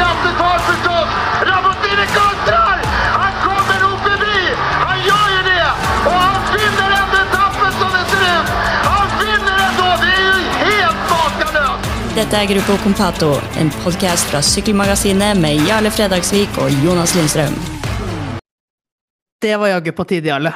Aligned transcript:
krafttag 0.00 0.60
förstås! 0.70 1.08
Rabotini 1.48 2.06
kontrar! 2.18 2.76
Han 3.20 3.32
kommer 3.46 3.76
nog 3.84 3.98
förbi! 4.08 4.40
Han 4.86 4.98
gör 5.08 5.28
ju 5.36 5.40
det! 5.52 5.68
Och 6.08 6.18
han 6.26 6.40
vinner 6.56 6.90
ändå 7.00 7.16
etappen 7.26 7.72
som 7.80 7.90
det 7.96 8.04
ser 8.10 8.22
ut! 8.36 8.48
Han 8.90 9.06
vinner 9.22 9.56
ändå! 9.68 9.88
Det 10.02 10.12
är 10.20 10.22
ju 10.26 10.38
helt 10.64 11.00
makalöst! 11.12 12.14
Dette 12.14 12.36
er 12.36 12.46
Gruppo 12.52 12.76
Compato, 12.82 13.30
en 13.60 13.70
podkast 13.84 14.24
fra 14.30 14.42
Sykkelmagasinet 14.42 15.38
med 15.38 15.54
Jarle 15.68 15.90
Fredagsvik 15.90 16.58
og 16.58 16.70
Jonas 16.84 17.14
Lindstrøm. 17.14 17.54
Det 19.42 19.56
var 19.56 19.68
jaggu 19.68 19.92
på 19.92 20.04
tide, 20.04 20.28
Jarle. 20.28 20.52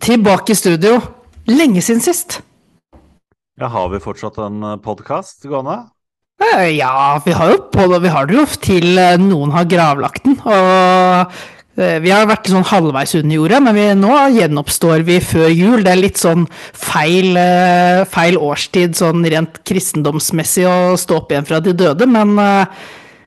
Tilbake 0.00 0.52
i 0.52 0.54
studio. 0.54 1.00
Lenge 1.46 1.82
siden 1.82 2.00
sist. 2.00 2.42
Ja, 3.60 3.66
Har 3.66 3.88
vi 3.88 4.00
fortsatt 4.00 4.38
en 4.38 4.80
podkast 4.80 5.42
gående? 5.44 5.82
Eh, 6.38 6.76
Ja, 6.78 7.20
vi 7.24 7.32
har 7.32 7.50
jo 7.50 7.60
på 7.72 7.86
det, 7.90 8.02
vi 8.04 8.10
har 8.14 8.26
det 8.26 8.36
jo 8.36 8.44
til 8.62 8.98
eh, 8.98 9.16
noen 9.20 9.50
har 9.54 9.66
gravlagt 9.70 10.24
den. 10.26 10.36
Og 10.46 11.32
eh, 11.82 11.96
vi 12.04 12.12
har 12.14 12.28
vært 12.30 12.50
sånn 12.52 12.66
halvveis 12.68 13.16
under 13.18 13.40
jorda, 13.40 13.60
men 13.64 13.78
vi, 13.78 13.86
nå 13.98 14.12
gjenoppstår 14.36 15.02
vi 15.08 15.18
før 15.24 15.48
jul. 15.50 15.82
Det 15.82 15.94
er 15.94 16.02
litt 16.02 16.20
sånn 16.20 16.46
feil, 16.72 17.38
feil 18.12 18.38
årstid 18.38 18.94
sånn 18.98 19.26
rent 19.26 19.58
kristendomsmessig 19.66 20.68
å 20.70 20.78
stå 21.00 21.22
opp 21.22 21.34
igjen 21.34 21.48
fra 21.48 21.60
de 21.64 21.74
døde, 21.74 22.06
men 22.06 22.38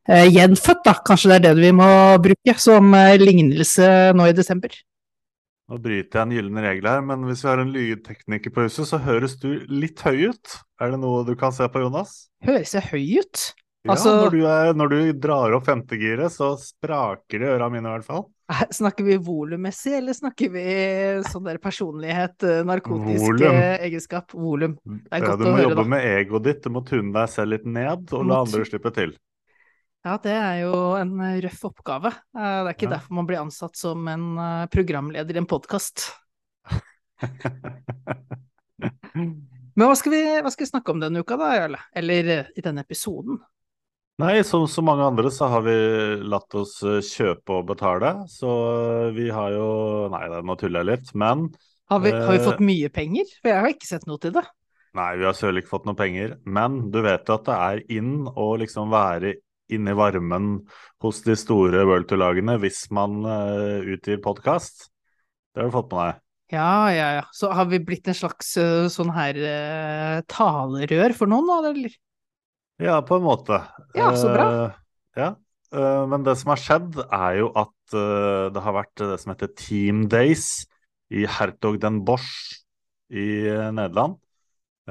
gjenfødt, 0.08 0.82
da. 0.88 0.96
Kanskje 1.08 1.34
det 1.34 1.36
er 1.38 1.44
det 1.50 1.58
vi 1.62 1.76
må 1.76 1.92
bruke 2.24 2.56
som 2.60 2.96
lignelse 3.22 3.92
nå 4.18 4.32
i 4.32 4.36
desember. 4.36 4.74
Nå 5.72 5.78
bryter 5.80 6.20
jeg 6.20 6.26
en 6.28 6.34
gyllen 6.36 6.58
regel 6.66 6.88
her, 6.90 7.02
men 7.08 7.22
hvis 7.30 7.46
vi 7.46 7.48
har 7.48 7.62
en 7.64 7.70
lydtekniker 7.72 8.52
på 8.52 8.66
huset, 8.66 8.90
så 8.90 8.98
høres 9.00 9.38
du 9.40 9.54
litt 9.72 10.02
høy 10.04 10.26
ut. 10.34 10.56
Er 10.84 10.92
det 10.92 11.00
noe 11.00 11.22
du 11.24 11.32
kan 11.40 11.54
se 11.56 11.64
på, 11.72 11.80
Jonas? 11.86 12.26
Høres 12.44 12.74
jeg 12.76 12.90
høy 12.90 13.06
ut? 13.22 13.44
Ja, 13.86 13.94
Altså- 13.96 14.12
når, 14.20 14.32
du 14.36 14.42
er, 14.46 14.74
når 14.78 14.90
du 14.92 14.98
drar 15.24 15.56
opp 15.56 15.66
femtegiret, 15.66 16.30
så 16.30 16.52
spraker 16.60 17.40
det 17.40 17.48
i 17.48 17.54
øra 17.56 17.72
mine 17.72 17.88
i 17.88 17.96
hvert 17.96 18.06
fall. 18.06 18.26
Eh, 18.52 18.66
Snakker 18.70 19.08
vi 19.08 19.16
volummessig, 19.18 19.94
eller 19.98 20.14
snakker 20.14 20.52
vi 20.52 20.66
sånn 21.32 21.48
der 21.48 21.58
personlighet, 21.58 22.36
narkotiske 22.44 22.68
narkotisk 22.68 23.26
Volum. 23.26 23.56
eh, 23.56 23.78
egenskap? 23.88 24.32
Volum. 24.36 24.78
er 25.10 25.20
Ja, 25.24 25.26
godt 25.32 25.40
du 25.40 25.46
må 25.46 25.64
jobbe 25.64 25.88
med 25.88 26.04
egoet 26.04 26.44
ditt, 26.44 26.62
du 26.64 26.70
må 26.70 26.86
tune 26.86 27.14
deg 27.16 27.30
selv 27.30 27.56
litt 27.56 27.66
ned, 27.66 28.12
og 28.12 28.26
la 28.28 28.42
andre 28.44 28.66
slippe 28.68 28.92
til. 28.94 29.16
Ja, 30.02 30.16
det 30.18 30.34
er 30.34 30.56
jo 30.64 30.72
en 30.98 31.12
eh, 31.22 31.38
røff 31.46 31.62
oppgave. 31.70 32.10
Eh, 32.34 32.42
Det 32.42 32.70
er 32.72 32.74
ikke 32.74 32.88
Ja. 32.90 32.96
derfor 32.98 33.14
man 33.14 33.28
blir 33.30 33.42
ansatt 33.42 33.76
som 33.78 34.08
en 34.10 34.38
eh, 34.38 34.66
programleder 34.74 35.36
i 35.36 35.38
en 35.38 35.46
podkast. 35.46 36.08
Men 39.14 39.88
hva 39.88 39.96
skal, 39.96 40.12
vi, 40.12 40.22
hva 40.42 40.50
skal 40.52 40.66
vi 40.66 40.70
snakke 40.72 40.92
om 40.92 41.00
denne 41.00 41.22
uka, 41.22 41.38
da, 41.38 41.52
Jarle? 41.56 41.80
Eller 41.96 42.32
i 42.58 42.62
denne 42.66 42.82
episoden? 42.82 43.38
Nei, 44.22 44.42
som 44.46 44.66
så 44.70 44.82
mange 44.86 45.06
andre 45.06 45.32
så 45.34 45.48
har 45.50 45.62
vi 45.66 45.74
latt 46.30 46.54
oss 46.60 46.76
kjøpe 46.82 47.56
og 47.62 47.70
betale, 47.72 48.12
så 48.30 48.50
vi 49.16 49.30
har 49.34 49.54
jo 49.56 49.70
Nei, 50.14 50.26
nå 50.46 50.58
tuller 50.60 50.84
jeg 50.84 50.90
litt, 50.92 51.14
men 51.18 51.48
Har 51.90 52.02
vi, 52.04 52.12
har 52.12 52.34
vi 52.36 52.44
fått 52.44 52.60
mye 52.62 52.90
penger? 52.94 53.26
For 53.42 53.50
jeg 53.54 53.64
har 53.64 53.72
ikke 53.74 53.90
sett 53.90 54.06
noe 54.10 54.22
til 54.22 54.34
det. 54.36 54.44
Nei, 54.98 55.16
vi 55.18 55.26
har 55.26 55.34
søren 55.38 55.62
ikke 55.62 55.72
fått 55.72 55.88
noe 55.88 55.98
penger, 55.98 56.36
men 56.46 56.92
du 56.92 57.00
vet 57.06 57.24
jo 57.30 57.38
at 57.38 57.48
det 57.48 57.58
er 57.70 57.82
inn 57.98 58.28
å 58.28 58.50
liksom 58.60 58.92
være 58.92 59.38
inne 59.76 59.94
i 59.94 59.98
varmen 59.98 60.54
hos 61.04 61.22
de 61.26 61.36
store 61.40 61.86
World 61.88 62.10
Tour-lagene 62.10 62.58
hvis 62.62 62.86
man 62.94 63.22
uh, 63.26 63.80
utgir 63.82 64.22
podkast. 64.24 64.90
Det 65.52 65.64
har 65.64 65.72
du 65.72 65.76
fått 65.76 65.90
med 65.92 66.04
deg. 66.04 66.20
Ja, 66.52 66.92
ja, 66.92 67.08
ja. 67.16 67.26
Så 67.32 67.48
har 67.56 67.68
vi 67.72 67.80
blitt 67.80 68.10
en 68.12 68.18
slags 68.18 68.54
uh, 68.60 68.88
sånn 68.92 69.12
her 69.16 69.38
uh, 69.40 70.18
talerør 70.32 71.16
for 71.16 71.32
noen, 71.32 71.48
da, 71.48 71.72
eller? 71.72 71.96
Ja, 72.82 72.98
på 73.08 73.20
en 73.20 73.26
måte. 73.28 73.62
Ja, 73.96 74.10
så 74.20 74.34
bra. 74.34 74.48
Uh, 74.52 74.80
ja, 75.20 75.30
men 76.12 76.26
det 76.28 76.34
som 76.42 76.52
har 76.52 76.60
skjedd, 76.60 76.98
er 77.08 77.36
jo 77.40 77.48
at 77.56 77.94
det 77.96 78.64
har 78.64 78.74
vært 78.76 79.00
det 79.00 79.18
som 79.22 79.32
heter 79.32 79.52
Team 79.56 80.02
Days 80.12 80.66
i 81.12 81.24
Hertog 81.28 81.78
den 81.80 82.02
Bosch 82.08 82.58
i 83.08 83.48
Nederland. 83.48 84.18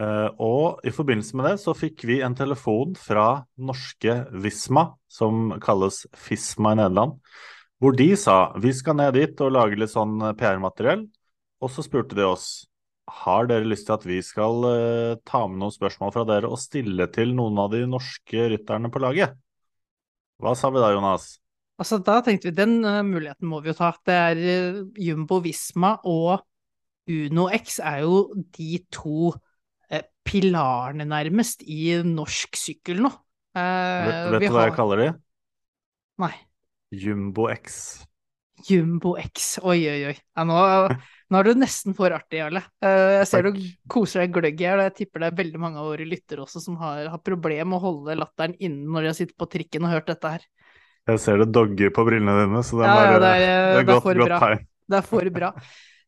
Eh, 0.01 0.29
og 0.41 0.81
i 0.87 0.93
forbindelse 0.95 1.37
med 1.37 1.51
det 1.51 1.57
så 1.61 1.75
fikk 1.77 2.07
vi 2.09 2.21
en 2.25 2.37
telefon 2.37 2.95
fra 2.97 3.45
norske 3.61 4.23
Visma, 4.41 4.91
som 5.11 5.57
kalles 5.61 6.07
Fisma 6.17 6.73
i 6.73 6.81
Nederland, 6.81 7.19
hvor 7.81 7.97
de 7.97 8.09
sa 8.17 8.53
vi 8.61 8.73
skal 8.77 8.97
ned 9.01 9.17
dit 9.19 9.45
og 9.45 9.55
lage 9.57 9.79
litt 9.81 9.93
sånn 9.93 10.19
PR-materiell. 10.41 11.05
Og 11.61 11.73
så 11.73 11.85
spurte 11.85 12.17
de 12.17 12.25
oss 12.25 12.49
har 13.11 13.49
dere 13.51 13.69
lyst 13.69 13.89
til 13.89 13.97
at 13.97 14.07
vi 14.07 14.21
skal 14.25 14.67
eh, 14.71 15.19
ta 15.27 15.43
med 15.51 15.61
noen 15.61 15.75
spørsmål 15.75 16.15
fra 16.15 16.25
dere 16.29 16.51
og 16.51 16.61
stille 16.63 17.09
til 17.13 17.35
noen 17.37 17.59
av 17.61 17.73
de 17.75 17.83
norske 17.91 18.49
rytterne 18.55 18.91
på 18.93 19.03
laget? 19.03 19.35
Hva 20.41 20.55
sa 20.57 20.71
vi 20.73 20.81
da, 20.81 20.93
Jonas? 20.95 21.35
Altså, 21.81 21.99
da 22.05 22.19
tenkte 22.25 22.51
vi 22.51 22.57
den 22.57 22.79
uh, 22.85 23.01
muligheten 23.05 23.49
må 23.49 23.63
vi 23.65 23.73
jo 23.73 23.77
ta. 23.77 23.91
Det 24.07 24.17
er 24.17 24.41
uh, 24.41 24.81
Jumbo 25.01 25.41
Visma 25.45 25.95
og 26.09 26.45
Uno 27.11 27.49
X 27.57 27.81
er 27.83 28.03
jo 28.05 28.27
de 28.55 28.79
to 28.93 29.33
eh, 29.33 29.50
pilarene 30.31 31.07
nærmest 31.09 31.65
i 31.67 31.97
norsk 32.07 32.59
sykkel 32.59 33.03
nå. 33.03 33.11
Eh, 33.59 34.31
Vet, 34.31 34.45
du 34.45 34.53
hva 34.55 34.69
jeg 34.69 34.77
kaller 34.77 35.03
de? 35.03 35.09
Nei. 36.23 36.35
Jumbo 36.95 37.49
X. 37.51 38.05
Jumbo 38.69 39.17
X. 39.19 39.57
Oi, 39.65 39.79
oi, 39.89 39.99
oi. 40.11 40.15
Ja, 40.37 40.45
nå, 40.47 40.61
nå 41.31 41.41
er 41.41 41.49
du 41.49 41.59
nesten 41.59 41.97
for 41.97 42.13
artig, 42.15 42.43
Jarle. 42.43 42.63
Eh, 42.85 43.17
jeg 43.21 43.29
ser 43.31 43.49
Takk. 43.49 43.59
du 43.59 43.91
koser 43.91 44.25
deg 44.25 44.35
gløgg 44.37 44.63
i 44.63 44.71
og 44.75 44.85
jeg 44.85 44.97
tipper 45.01 45.25
det 45.25 45.31
er 45.31 45.39
veldig 45.43 45.63
mange 45.63 45.83
av 45.83 45.91
våre 45.91 46.07
lyttere 46.09 46.45
også 46.45 46.63
som 46.63 46.79
har, 46.83 47.07
har 47.15 47.23
problemer 47.27 47.71
med 47.73 47.81
å 47.81 47.85
holde 47.89 48.19
latteren 48.21 48.57
inne 48.61 48.87
når 48.87 49.07
de 49.07 49.13
har 49.13 49.21
sittet 49.23 49.39
på 49.41 49.51
trikken 49.51 49.87
og 49.89 49.95
hørt 49.97 50.11
dette 50.13 50.35
her. 50.37 50.49
Jeg 51.09 51.23
ser 51.23 51.41
det 51.41 51.51
dogger 51.51 51.95
på 51.97 52.05
brillene 52.07 52.43
dine, 52.45 52.65
så 52.67 52.79
det, 52.79 52.91
Ja, 52.91 52.99
er, 53.01 53.13
ja, 53.15 53.21
det 53.23 53.31
er, 53.31 53.39
det 53.41 53.79
er 53.81 53.89
godt, 53.89 54.11
godt 54.21 54.43
tegn. 54.45 54.67
Det 54.91 54.99
er 54.99 55.07
for 55.07 55.31
bra. 55.33 55.55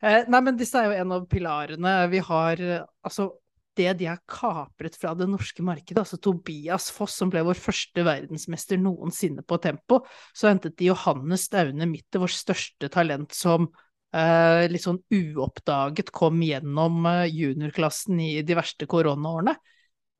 Eh, 0.02 0.24
nei, 0.28 0.40
men 0.42 0.58
disse 0.58 0.78
er 0.78 0.90
jo 0.90 0.98
en 0.98 1.14
av 1.16 1.24
pilarene. 1.30 1.94
Vi 2.12 2.20
har 2.26 2.62
eh, 2.66 2.84
altså 3.06 3.30
det 3.78 3.92
de 4.00 4.08
har 4.10 4.20
kapret 4.28 4.96
fra 5.00 5.14
det 5.16 5.28
norske 5.30 5.64
markedet, 5.64 6.02
altså 6.02 6.18
Tobias 6.20 6.90
Foss, 6.92 7.16
som 7.20 7.30
ble 7.32 7.44
vår 7.46 7.58
første 7.58 8.04
verdensmester 8.06 8.80
noensinne 8.80 9.44
på 9.46 9.58
tempo, 9.62 10.02
så 10.36 10.50
hentet 10.50 10.76
de 10.78 10.90
Johannes 10.90 11.46
Staune 11.48 11.88
Mitte, 11.88 12.20
vårt 12.22 12.36
største 12.36 12.90
talent, 12.92 13.32
som 13.36 13.68
eh, 14.12 14.68
litt 14.70 14.84
sånn 14.84 15.00
uoppdaget 15.12 16.12
kom 16.14 16.42
gjennom 16.44 17.06
eh, 17.08 17.28
juniorklassen 17.32 18.20
i 18.22 18.32
de 18.46 18.58
verste 18.58 18.88
koronaårene. 18.90 19.56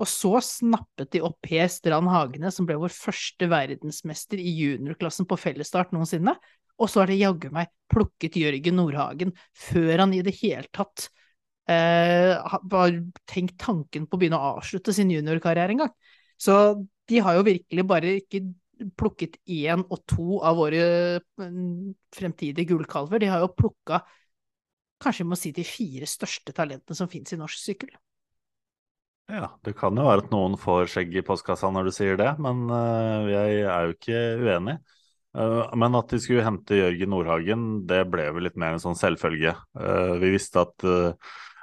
Og 0.03 0.09
så 0.09 0.39
snappet 0.43 1.13
de 1.15 1.21
opp 1.23 1.39
Per 1.45 1.69
Strand 1.71 2.11
Hagene, 2.11 2.51
som 2.51 2.67
ble 2.67 2.79
vår 2.81 2.95
første 2.95 3.47
verdensmester 3.51 4.41
i 4.41 4.57
juniorklassen 4.57 5.29
på 5.31 5.39
fellesstart 5.39 5.93
noensinne. 5.95 6.35
Og 6.81 6.91
så 6.91 7.03
har 7.03 7.13
de 7.13 7.21
jaggu 7.21 7.53
meg 7.55 7.71
plukket 7.93 8.41
Jørgen 8.41 8.81
Nordhagen 8.81 9.35
før 9.55 10.03
han 10.03 10.15
i 10.17 10.23
det 10.25 10.35
hele 10.41 10.67
tatt 10.75 11.11
eh, 11.71 12.33
ha- 12.39 12.63
tenkt 13.29 13.59
tanken 13.63 14.07
på 14.07 14.17
å 14.17 14.21
begynne 14.23 14.41
å 14.41 14.57
avslutte 14.57 14.95
sin 14.97 15.13
juniorkarriere 15.13 15.77
en 15.77 15.85
gang. 15.85 15.95
Så 16.41 16.57
de 17.09 17.21
har 17.23 17.39
jo 17.39 17.47
virkelig 17.47 17.87
bare 17.87 18.17
ikke 18.21 18.43
plukket 18.99 19.39
én 19.47 19.85
og 19.85 20.01
to 20.11 20.41
av 20.43 20.57
våre 20.59 21.21
mm, 21.39 21.93
fremtidige 22.15 22.73
gullkalver, 22.73 23.23
de 23.23 23.31
har 23.31 23.45
jo 23.45 23.53
plukka 23.55 24.01
kanskje 25.03 25.25
vi 25.25 25.31
må 25.33 25.39
si 25.39 25.53
de 25.55 25.65
fire 25.67 26.07
største 26.07 26.55
talentene 26.55 26.97
som 26.99 27.11
finnes 27.11 27.35
i 27.35 27.39
norsk 27.41 27.59
sykkel. 27.59 27.93
Ja, 29.33 29.49
det 29.65 29.75
kan 29.79 29.97
jo 29.97 30.05
være 30.07 30.25
at 30.27 30.33
noen 30.35 30.59
får 30.61 30.91
skjegg 30.93 31.15
i 31.17 31.25
postkassa 31.27 31.71
når 31.73 31.89
du 31.89 31.93
sier 31.95 32.19
det, 32.21 32.33
men 32.43 32.67
eh, 32.75 33.31
jeg 33.33 33.63
er 33.65 33.87
jo 33.87 33.95
ikke 33.97 34.21
uenig. 34.43 34.75
Eh, 35.39 35.63
men 35.79 35.97
at 35.99 36.13
de 36.13 36.21
skulle 36.21 36.45
hente 36.45 36.77
Jørgen 36.77 37.15
Nordhagen, 37.15 37.65
det 37.89 38.03
ble 38.13 38.29
vel 38.37 38.47
litt 38.49 38.59
mer 38.61 38.77
en 38.77 38.83
sånn 38.83 38.99
selvfølge. 38.99 39.55
Vi 40.23 40.33
visste 40.35 40.67
at, 40.67 40.87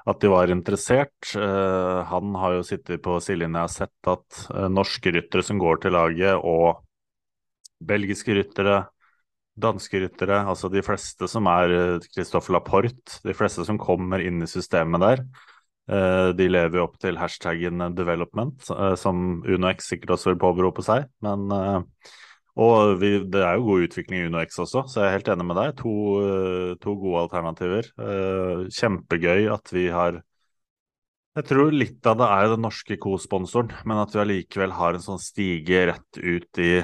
at 0.07 0.21
de 0.21 0.31
var 0.31 0.51
interessert. 0.53 1.33
Eh, 1.35 1.99
han 2.11 2.35
har 2.39 2.57
jo 2.57 2.67
sittet 2.67 3.03
på 3.05 3.17
sidelinja 3.23 3.65
og 3.67 3.73
sett 3.73 4.11
at 4.11 4.43
eh, 4.53 4.69
norske 4.71 5.11
ryttere 5.15 5.45
som 5.45 5.59
går 5.61 5.83
til 5.83 5.95
laget, 5.97 6.39
og 6.39 6.79
belgiske 7.79 8.35
ryttere, 8.35 8.83
danske 9.59 9.99
ryttere, 10.03 10.41
altså 10.47 10.69
de 10.71 10.83
fleste 10.83 11.27
som 11.27 11.47
er 11.51 11.99
Christoffer 12.07 12.55
Laporte, 12.55 13.19
de 13.25 13.35
fleste 13.35 13.65
som 13.67 13.79
kommer 13.79 14.23
inn 14.23 14.43
i 14.43 14.47
systemet 14.51 15.03
der, 15.03 15.23
Eh, 15.89 16.29
De 16.37 16.45
lever 16.49 16.77
jo 16.79 16.85
opp 16.85 16.99
til 17.01 17.17
hashtaggen 17.17 17.81
development, 17.97 18.67
eh, 18.69 18.95
som 18.99 19.41
UnoX 19.41 19.89
sikkert 19.89 20.15
også 20.15 20.33
vil 20.33 20.41
påberope 20.43 20.85
seg. 20.85 21.07
Men, 21.25 21.49
eh, 21.51 21.81
og 22.59 22.95
vi, 22.99 23.11
det 23.31 23.41
er 23.45 23.57
jo 23.57 23.67
god 23.69 23.85
utvikling 23.87 24.19
i 24.19 24.29
UnoX 24.29 24.57
også, 24.59 24.83
så 24.91 25.03
jeg 25.03 25.07
er 25.09 25.15
helt 25.17 25.29
enig 25.31 25.45
med 25.47 25.59
deg. 25.61 25.75
To, 25.79 25.93
eh, 26.23 26.71
to 26.83 26.95
gode 26.99 27.25
alternativer. 27.27 27.87
Eh, 28.03 28.65
Kjempegøy 28.75 29.47
at 29.53 29.75
vi 29.75 29.87
har 29.93 30.23
Jeg 31.37 31.45
tror 31.45 31.69
litt 31.71 32.07
av 32.09 32.17
det 32.19 32.25
er 32.25 32.47
den 32.51 32.63
norske 32.65 32.97
co-sponsoren, 32.99 33.69
men 33.87 34.01
at 34.01 34.11
vi 34.11 34.19
allikevel 34.19 34.73
har 34.75 34.97
en 34.97 35.03
sånn 35.03 35.21
stige 35.21 35.85
rett 35.87 36.17
ut 36.19 36.59
i 36.59 36.81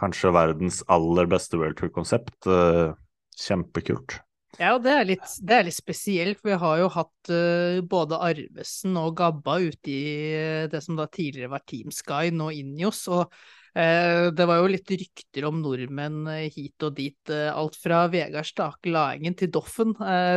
kanskje 0.00 0.32
verdens 0.34 0.80
aller 0.90 1.28
beste 1.30 1.60
World 1.60 1.76
Tour-konsept. 1.78 2.48
eh, 2.48 2.96
Kjempekult. 3.38 4.18
Ja, 4.58 4.72
og 4.74 4.82
det 4.82 4.90
er 4.96 5.04
litt, 5.06 5.28
det 5.46 5.54
er 5.54 5.66
litt 5.68 5.76
spesielt, 5.76 6.40
for 6.40 6.50
vi 6.50 6.58
har 6.58 6.78
jo 6.80 6.88
hatt 6.90 7.30
uh, 7.30 7.78
både 7.86 8.18
Arvesen 8.26 8.96
og 8.98 9.12
Gabba 9.20 9.60
ute 9.62 9.92
i 9.92 10.66
det 10.72 10.80
som 10.82 10.96
da 10.98 11.06
tidligere 11.06 11.52
var 11.52 11.62
Team 11.68 11.92
Sky, 11.94 12.32
nå 12.34 12.48
Injos. 12.56 13.04
Og 13.12 13.30
det 13.74 14.46
var 14.48 14.58
jo 14.60 14.70
litt 14.72 14.90
rykter 14.90 15.44
om 15.48 15.60
nordmenn 15.62 16.26
hit 16.50 16.82
og 16.86 16.96
dit. 16.96 17.30
alt 17.30 17.76
fra 17.78 18.06
Vegard 18.10 18.48
Stake 18.48 18.90
Laengen 18.90 19.36
til 19.38 19.52
Doffen 19.54 19.92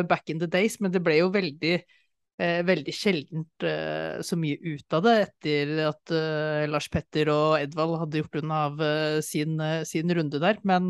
back 0.09 0.29
in 0.29 0.39
the 0.39 0.49
days, 0.51 0.79
men 0.81 0.91
det 0.91 1.03
ble 1.05 1.17
jo 1.21 1.31
veldig 1.33 1.79
veldig 2.41 2.93
sjeldent 2.95 3.65
så 4.25 4.37
mye 4.39 4.57
ut 4.61 4.95
av 4.97 5.03
det 5.05 5.15
etter 5.27 5.73
at 5.89 6.13
Lars 6.71 6.87
Petter 6.89 7.29
og 7.29 7.59
Edvald 7.59 7.99
hadde 8.01 8.23
gjort 8.23 8.39
unna 8.41 8.63
av 8.69 8.81
sin, 9.25 9.59
sin 9.85 10.15
runde 10.17 10.41
der. 10.41 10.57
Men 10.65 10.89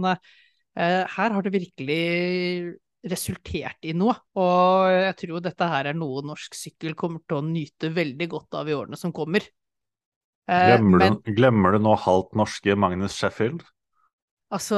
her 0.75 1.35
har 1.35 1.43
det 1.43 1.51
virkelig 1.55 2.77
resultert 3.07 3.81
i 3.87 3.93
noe. 3.97 4.15
Og 4.37 4.91
jeg 4.93 5.17
tror 5.23 5.43
dette 5.43 5.69
her 5.73 5.89
er 5.89 5.97
noe 5.97 6.23
norsk 6.25 6.55
sykkel 6.57 6.95
kommer 6.97 7.23
til 7.25 7.39
å 7.39 7.45
nyte 7.45 7.91
veldig 7.93 8.27
godt 8.31 8.59
av 8.61 8.69
i 8.69 8.77
årene 8.77 8.99
som 8.99 9.13
kommer. 9.15 9.45
Eh, 10.49 10.65
glemmer, 10.71 11.03
Men, 11.03 11.19
du, 11.21 11.35
glemmer 11.37 11.75
du 11.75 11.85
nå 11.85 11.93
halvt 12.05 12.33
norske 12.39 12.75
Magnus 12.79 13.17
Sheffield? 13.19 13.63
Altså, 14.51 14.77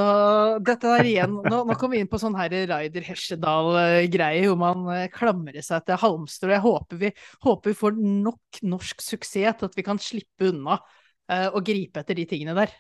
dette 0.62 0.86
der 0.86 1.08
igjen 1.10 1.32
Nå, 1.34 1.64
nå 1.66 1.76
kommer 1.80 1.96
vi 1.96 2.04
inn 2.04 2.10
på 2.12 2.20
sånn 2.22 2.36
her 2.38 2.54
Raider 2.70 3.06
Hesjedal-greie, 3.08 4.44
hvor 4.46 4.60
man 4.62 4.84
eh, 4.94 5.08
klamrer 5.14 5.66
seg 5.66 5.88
til 5.88 5.98
halmstrå. 6.04 6.52
Jeg 6.54 6.66
håper 6.66 7.00
vi, 7.02 7.14
håper 7.48 7.74
vi 7.74 7.80
får 7.80 7.98
nok 7.98 8.62
norsk 8.70 9.02
suksess 9.02 9.58
til 9.58 9.72
at 9.72 9.80
vi 9.80 9.86
kan 9.88 10.02
slippe 10.02 10.52
unna 10.52 10.78
uh, 10.78 11.50
å 11.50 11.64
gripe 11.66 12.04
etter 12.04 12.20
de 12.20 12.28
tingene 12.30 12.54
der. 12.60 12.76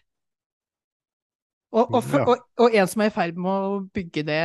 Og, 1.73 1.89
og, 1.89 2.03
for, 2.05 2.21
og, 2.29 2.41
og, 2.61 2.75
en 2.77 2.89
som 2.89 3.01
er 3.01 3.09
i 3.09 3.13
ferd 3.15 3.37
med 3.41 3.49
å 3.49 3.77
bygge 3.95 4.21
det, 4.27 4.41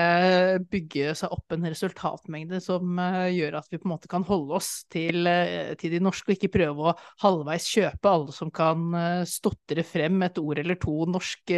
bygge 0.72 1.12
seg 1.19 1.32
opp 1.34 1.52
en 1.52 1.66
resultatmengde 1.69 2.60
som 2.64 2.96
uh, 2.96 3.26
gjør 3.28 3.58
at 3.58 3.66
vi 3.69 3.76
på 3.76 3.84
en 3.84 3.92
måte 3.92 4.08
kan 4.08 4.25
holde 4.25 4.56
oss 4.56 4.70
til, 4.88 5.28
uh, 5.28 5.75
til, 5.76 5.92
de 5.92 6.00
norske, 6.00 6.25
og 6.30 6.38
ikke 6.38 6.54
prøve 6.54 6.86
å 6.88 6.94
halvveis 7.20 7.66
kjøpe 7.69 8.08
alle 8.08 8.32
som 8.32 8.52
kan 8.54 8.86
uh, 8.96 9.26
stotre 9.28 9.84
frem 9.84 10.25
et 10.25 10.40
ord 10.40 10.62
eller 10.62 10.78
to 10.80 10.94
norsk 11.08 11.52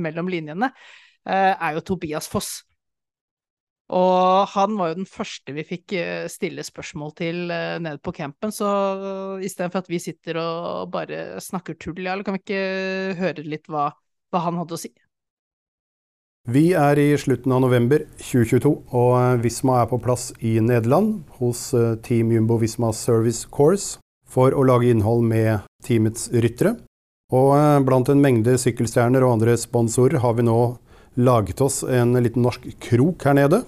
mellom 0.00 0.28
linjene, 0.30 0.68
er 1.26 1.74
jo 1.76 1.82
Tobias 1.84 2.28
Foss. 2.30 2.50
Og 3.94 4.46
han 4.52 4.76
var 4.78 4.92
jo 4.92 4.98
den 5.00 5.08
første 5.08 5.54
vi 5.54 5.64
fikk 5.66 5.94
stille 6.32 6.64
spørsmål 6.66 7.14
til 7.18 7.40
nede 7.50 7.98
på 8.02 8.14
campen, 8.16 8.54
så 8.54 8.70
istedenfor 9.42 9.82
at 9.82 9.90
vi 9.90 10.00
sitter 10.02 10.38
og 10.42 10.92
bare 10.94 11.40
snakker 11.42 11.78
tull, 11.82 11.98
ja, 12.02 12.14
eller 12.14 12.26
kan 12.26 12.38
vi 12.38 12.42
ikke 12.44 13.18
høre 13.20 13.46
litt 13.46 13.70
hva 13.70 13.88
hva 14.30 14.44
han 14.46 14.58
hadde 14.60 14.76
å 14.76 14.80
si. 14.80 14.92
Vi 16.48 16.70
er 16.72 16.96
i 16.96 17.10
slutten 17.20 17.52
av 17.52 17.60
november 17.60 18.06
2022, 18.16 18.70
og 18.96 19.10
eh, 19.18 19.40
Visma 19.44 19.82
er 19.82 19.90
på 19.90 19.98
plass 20.00 20.30
i 20.40 20.54
Nederland 20.64 21.18
hos 21.36 21.66
eh, 21.76 21.98
Team 22.00 22.32
Jumbo 22.32 22.56
Visma 22.62 22.94
Service 22.96 23.44
Course 23.44 24.00
for 24.24 24.56
å 24.56 24.64
lage 24.64 24.88
innhold 24.88 25.26
med 25.28 25.66
teamets 25.84 26.30
ryttere. 26.32 26.78
Og 27.28 27.52
eh, 27.58 27.82
blant 27.84 28.08
en 28.08 28.24
mengde 28.24 28.56
sykkelstjerner 28.56 29.26
og 29.26 29.36
andre 29.36 29.58
sponsorer 29.60 30.24
har 30.24 30.38
vi 30.40 30.48
nå 30.48 30.56
laget 31.20 31.60
oss 31.60 31.82
en 31.84 32.16
liten 32.16 32.42
norsk 32.48 32.64
krok 32.88 33.28
her 33.28 33.36
nede. 33.36 33.60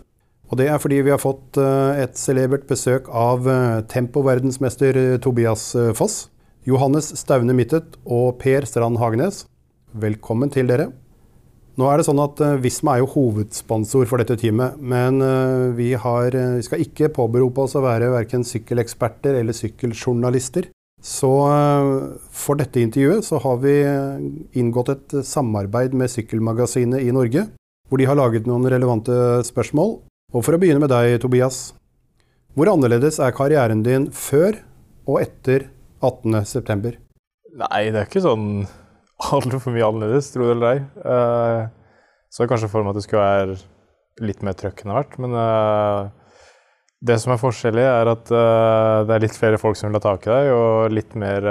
Og 0.49 0.57
det 0.57 0.71
er 0.73 0.81
fordi 0.81 1.05
vi 1.05 1.13
har 1.13 1.21
fått 1.21 1.57
et 1.57 2.19
celebert 2.21 2.67
besøk 2.69 3.07
av 3.09 3.47
tempoverdensmester 3.89 4.99
Tobias 5.25 5.71
Foss, 5.97 6.27
Johannes 6.69 7.09
Staune 7.17 7.57
Mittet 7.57 7.97
og 8.05 8.37
Per 8.43 8.69
Strand 8.69 9.01
Hagenes. 9.01 9.47
Velkommen 9.93 10.49
til 10.49 10.71
dere. 10.71 10.87
Nå 11.77 11.89
er 11.89 12.01
det 12.01 12.05
sånn 12.07 12.21
at 12.21 12.41
uh, 12.41 12.59
Visma 12.61 12.95
er 12.95 13.03
jo 13.03 13.11
hovedsponsor 13.13 14.07
for 14.09 14.21
dette 14.21 14.39
teamet, 14.41 14.79
men 14.81 15.21
uh, 15.21 15.73
vi, 15.77 15.91
har, 16.01 16.33
uh, 16.33 16.57
vi, 16.57 16.65
skal 16.65 16.85
ikke 16.85 17.11
påberope 17.13 17.67
oss 17.67 17.77
å 17.77 17.85
være 17.85 18.09
verken 18.13 18.45
sykkeleksperter 18.45 19.37
eller 19.41 19.57
sykkeljournalister. 19.57 20.71
Så 21.03 21.29
for 22.31 22.61
dette 22.61 22.79
intervjuet 22.79 23.27
så 23.27 23.41
har 23.43 23.57
vi 23.59 23.73
inngått 24.55 24.93
et 24.93 25.15
samarbeid 25.27 25.97
med 25.99 26.13
Sykkelmagasinet 26.13 27.03
i 27.03 27.11
Norge, 27.11 27.43
hvor 27.91 27.99
de 27.99 28.07
har 28.07 28.15
laget 28.21 28.47
noen 28.47 28.69
relevante 28.71 29.17
spørsmål. 29.49 29.97
Og 30.31 30.45
for 30.47 30.55
å 30.55 30.61
begynne 30.63 30.79
med 30.85 30.93
deg, 30.95 31.17
Tobias. 31.25 31.73
Hvor 32.55 32.71
annerledes 32.71 33.19
er 33.19 33.35
karrieren 33.35 33.83
din 33.83 34.07
før 34.15 34.61
og 35.11 35.25
etter 35.25 35.67
18.9.? 36.07 36.95
Nei, 37.65 37.83
det 37.91 37.99
er 37.99 38.07
ikke 38.07 38.23
sånn 38.23 38.47
altfor 39.31 39.75
mye 39.75 39.87
annerledes, 39.87 40.33
tro 40.33 40.49
det 40.49 40.57
eller 40.57 40.73
ei. 40.73 40.83
Uh, 41.05 41.69
så 42.33 42.49
kanskje 42.49 42.71
for 42.73 42.85
meg 42.85 42.95
at 42.95 43.01
det 43.01 43.07
skulle 43.07 43.27
være 43.29 43.59
litt 44.27 44.43
mer 44.45 44.57
trøkk 44.59 44.83
enn 44.83 44.91
det 44.91 44.95
har 44.95 45.03
vært. 45.03 45.19
Men 45.23 45.37
uh, 45.39 46.39
det 47.03 47.19
som 47.23 47.35
er 47.35 47.43
forskjellig, 47.43 47.85
er 47.89 48.13
at 48.13 48.33
uh, 48.35 49.03
det 49.09 49.17
er 49.17 49.27
litt 49.27 49.39
flere 49.39 49.61
folk 49.61 49.79
som 49.79 49.91
vil 49.91 50.01
ha 50.01 50.05
tak 50.05 50.27
i 50.27 50.33
deg, 50.33 50.55
og 50.57 50.97
litt 50.97 51.15
mer 51.19 51.47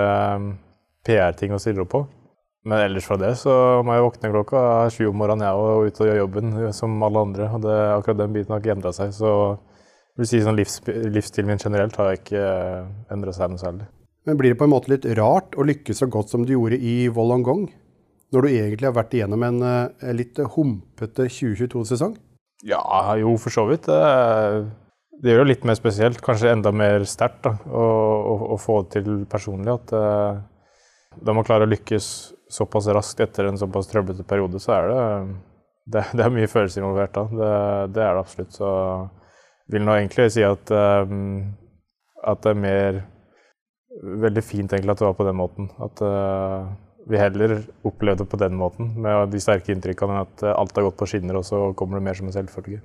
PR-ting 1.06 1.56
å 1.56 1.62
stille 1.62 1.85
opp 1.85 1.94
på. 1.95 2.03
Men 2.68 2.83
ellers 2.83 3.07
fra 3.07 3.18
det 3.18 3.31
så 3.41 3.53
må 3.81 3.95
jeg 3.95 4.03
våkne 4.06 4.29
klokka 4.29 4.59
sju 4.94 5.07
om 5.09 5.15
morgenen 5.18 5.47
jeg 5.47 5.62
og 5.62 5.88
ut 5.88 6.01
og 6.03 6.09
gjøre 6.12 6.19
jobben 6.19 6.51
som 6.77 7.00
alle 7.07 7.23
andre. 7.25 7.47
Og 7.56 7.63
det, 7.63 7.77
akkurat 7.95 8.19
den 8.19 8.35
biten 8.35 8.53
har 8.53 8.62
ikke 8.62 8.75
endra 8.75 8.91
seg. 8.94 9.15
Så 9.18 9.31
jeg 10.12 10.21
vil 10.21 10.29
si 10.29 10.44
sånn 10.45 10.59
livs, 10.59 10.77
livsstilen 10.85 11.50
min 11.50 11.63
generelt 11.63 11.97
har 11.97 12.13
ikke 12.19 12.44
endra 13.15 13.33
seg 13.33 13.50
noe 13.50 13.63
særlig. 13.63 13.89
Men 14.27 14.38
blir 14.38 14.53
det 14.53 14.59
på 14.59 14.68
en 14.68 14.73
måte 14.73 14.91
litt 14.91 15.06
rart 15.18 15.56
å 15.57 15.65
lykkes 15.65 16.03
så 16.03 16.07
godt 16.12 16.29
som 16.29 16.44
du 16.45 16.53
gjorde 16.53 16.77
i 16.77 17.07
Wollongong? 17.13 17.65
Når 18.31 18.45
du 18.45 18.50
egentlig 18.51 18.88
har 18.88 18.95
vært 18.95 19.15
igjennom 19.18 19.44
en, 19.44 19.63
en 19.65 20.15
litt 20.15 20.38
humpete 20.53 21.25
2022-sesong? 21.27 22.13
Ja, 22.63 22.81
jo, 23.18 23.33
for 23.41 23.53
så 23.53 23.65
vidt. 23.68 23.89
Det 25.21 25.33
gjør 25.33 25.44
det 25.44 25.51
litt 25.51 25.65
mer 25.68 25.77
spesielt. 25.77 26.21
Kanskje 26.23 26.53
enda 26.53 26.71
mer 26.73 27.03
sterkt 27.09 27.50
å, 27.50 27.53
å, 27.81 28.35
å, 28.53 28.57
få 28.62 28.83
det 28.83 29.01
til 29.01 29.23
personlig. 29.29 29.73
At 29.73 29.94
uh, 29.97 30.39
da 31.18 31.35
man 31.35 31.45
klarer 31.47 31.68
å 31.68 31.71
lykkes 31.73 32.07
såpass 32.51 32.89
raskt 32.94 33.23
etter 33.25 33.50
en 33.50 33.59
såpass 33.59 33.89
trøblete 33.89 34.25
periode, 34.27 34.62
så 34.62 34.77
er 34.77 34.91
det, 34.91 35.03
det, 35.95 36.06
det 36.18 36.25
er 36.25 36.35
mye 36.38 36.51
følelser 36.51 36.83
involvert 36.83 37.18
da. 37.18 37.25
Det, 37.31 37.51
det, 37.97 38.06
er 38.06 38.15
det 38.15 38.23
absolutt. 38.23 38.53
Så 38.56 38.69
jeg 38.69 39.75
vil 39.77 39.88
nå 39.88 39.97
egentlig 39.97 40.29
si 40.35 40.45
at, 40.45 40.71
at 40.71 42.45
det 42.45 42.53
er 42.53 42.63
mer 42.68 43.01
veldig 44.01 44.44
fint 44.44 44.74
egentlig 44.74 44.95
at 44.95 45.01
det 45.01 45.07
var 45.07 45.18
på 45.18 45.27
den 45.27 45.38
måten. 45.39 45.68
At 45.81 46.01
uh, 46.03 46.71
vi 47.09 47.19
heller 47.19 47.59
opplevde 47.88 48.24
det 48.24 48.31
på 48.31 48.39
den 48.42 48.57
måten, 48.57 48.94
med 49.01 49.33
de 49.33 49.42
sterke 49.42 49.74
inntrykkene, 49.74 50.15
enn 50.15 50.25
at 50.27 50.45
alt 50.53 50.77
har 50.77 50.88
gått 50.89 51.00
på 51.01 51.09
skinner, 51.09 51.39
og 51.39 51.45
så 51.48 51.69
kommer 51.77 52.00
det 52.00 52.07
mer 52.07 52.18
som 52.18 52.30
en 52.30 52.36
selvfølge. 52.36 52.81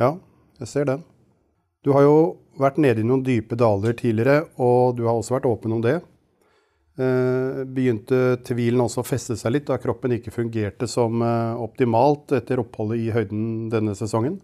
Ja, 0.00 0.14
jeg 0.60 0.70
ser 0.70 0.88
den. 0.88 1.04
Du 1.84 1.92
har 1.96 2.04
jo 2.04 2.16
vært 2.60 2.80
nede 2.80 3.02
i 3.02 3.06
noen 3.06 3.24
dype 3.24 3.56
daler 3.60 3.96
tidligere, 3.96 4.46
og 4.60 4.96
du 4.98 5.04
har 5.08 5.16
også 5.16 5.38
vært 5.38 5.48
åpen 5.48 5.76
om 5.76 5.84
det. 5.84 5.98
Uh, 6.94 7.64
begynte 7.66 8.36
tvilen 8.46 8.84
også 8.84 9.02
å 9.02 9.06
feste 9.08 9.36
seg 9.38 9.56
litt 9.56 9.66
da 9.66 9.80
kroppen 9.82 10.14
ikke 10.14 10.32
fungerte 10.34 10.86
som 10.86 11.24
optimalt 11.58 12.36
etter 12.36 12.62
oppholdet 12.62 13.02
i 13.02 13.08
høyden 13.16 13.70
denne 13.72 13.96
sesongen? 13.98 14.38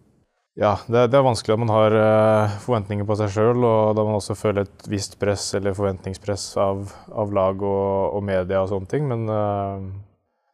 Ja, 0.59 0.73
det, 0.89 1.07
det, 1.13 1.19
er 1.19 1.23
vanskelig 1.23 1.55
at 1.55 1.63
man 1.63 1.71
har 1.71 1.95
uh, 1.95 2.55
forventninger 2.65 3.07
på 3.07 3.17
seg 3.21 3.31
sjøl, 3.31 3.63
og 3.63 3.95
da 3.95 4.03
man 4.07 4.19
også 4.19 4.35
føler 4.35 4.67
et 4.67 4.89
visst 4.91 5.15
press 5.21 5.45
eller 5.55 5.77
forventningspress 5.79 6.47
av, 6.59 6.91
av 7.15 7.35
lag 7.35 7.63
og, 7.63 8.17
og, 8.17 8.25
media 8.27 8.65
og 8.65 8.73
sånne 8.73 8.91
ting. 8.91 9.07
Men 9.09 9.31
uh, 9.31 9.79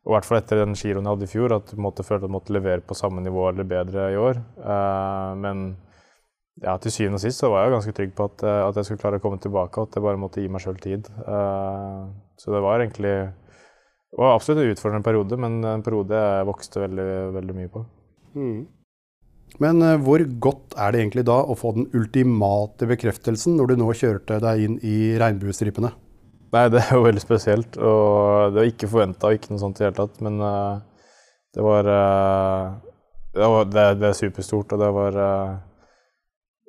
i 0.06 0.12
hvert 0.12 0.28
fall 0.28 0.42
etter 0.42 0.60
den 0.60 0.76
giroen 0.76 1.08
jeg 1.08 1.16
hadde 1.16 1.26
i 1.26 1.32
fjor, 1.32 1.56
at 1.56 1.72
du 1.72 1.80
måtte 1.80 2.04
føle 2.06 2.20
at 2.20 2.28
du 2.28 2.36
måtte 2.36 2.54
levere 2.54 2.84
på 2.84 2.98
samme 2.98 3.24
nivå 3.24 3.48
eller 3.48 3.68
bedre 3.72 4.10
i 4.12 4.20
år. 4.20 4.42
Uh, 4.60 5.32
men 5.40 5.64
ja, 6.60 6.76
til 6.80 6.92
syvende 6.92 7.18
og 7.18 7.24
sist 7.24 7.40
så 7.40 7.50
var 7.52 7.64
jeg 7.64 7.76
ganske 7.78 7.96
trygg 7.96 8.14
på 8.16 8.28
at, 8.28 8.44
at, 8.44 8.76
jeg 8.78 8.88
skulle 8.88 9.00
klare 9.00 9.18
å 9.20 9.24
komme 9.24 9.40
tilbake, 9.40 9.80
og 9.80 9.88
at 9.88 9.96
jeg 9.96 10.04
bare 10.04 10.20
måtte 10.20 10.44
gi 10.44 10.52
meg 10.52 10.62
sjøl 10.64 10.78
tid. 10.80 11.08
så 12.40 12.54
det 12.54 12.62
var 12.64 12.80
egentlig 12.80 13.12
det 13.26 14.22
var 14.22 14.32
absolutt 14.32 14.62
en 14.62 14.70
utfordrende 14.72 15.04
periode, 15.04 15.36
men 15.36 15.58
en 15.68 15.84
periode 15.84 16.16
jeg 16.16 16.48
vokste 16.48 16.80
veldig, 16.86 17.10
veldig 17.34 17.56
mye 17.58 17.72
på. 17.74 17.82
Mm. 18.38 18.62
Men 19.62 19.80
uh, 19.80 19.94
hvor 20.02 20.22
godt 20.42 20.74
er 20.76 20.92
det 20.92 21.02
egentlig 21.02 21.26
da 21.28 21.38
å 21.40 21.56
få 21.56 21.72
den 21.76 21.86
ultimate 21.96 22.88
bekreftelsen 22.88 23.56
når 23.56 23.72
du 23.72 23.78
nå 23.80 23.92
kjørte 23.96 24.40
deg 24.42 24.64
inn 24.66 24.80
i 24.84 24.96
regnbuestripene? 25.20 25.92
Nei, 26.54 26.66
det 26.72 26.82
er 26.82 26.92
jo 26.94 27.06
veldig 27.06 27.22
spesielt. 27.22 27.78
Og 27.80 28.52
det 28.52 28.60
var 28.60 28.68
ikke 28.70 28.90
forventa 28.90 29.32
ikke 29.34 29.52
noe 29.52 29.62
sånt 29.62 29.80
i 29.80 29.84
det 29.84 29.88
hele 29.88 30.00
tatt. 30.02 30.20
Men 30.24 30.42
uh, 30.42 30.76
det 31.56 31.64
var, 31.64 31.88
uh, 31.88 33.06
det, 33.32 33.48
var 33.54 33.72
det, 33.72 33.86
det, 34.02 34.10
er 34.10 34.20
superstort, 34.20 34.76
og 34.76 34.84
det 34.84 34.92
var 34.98 35.18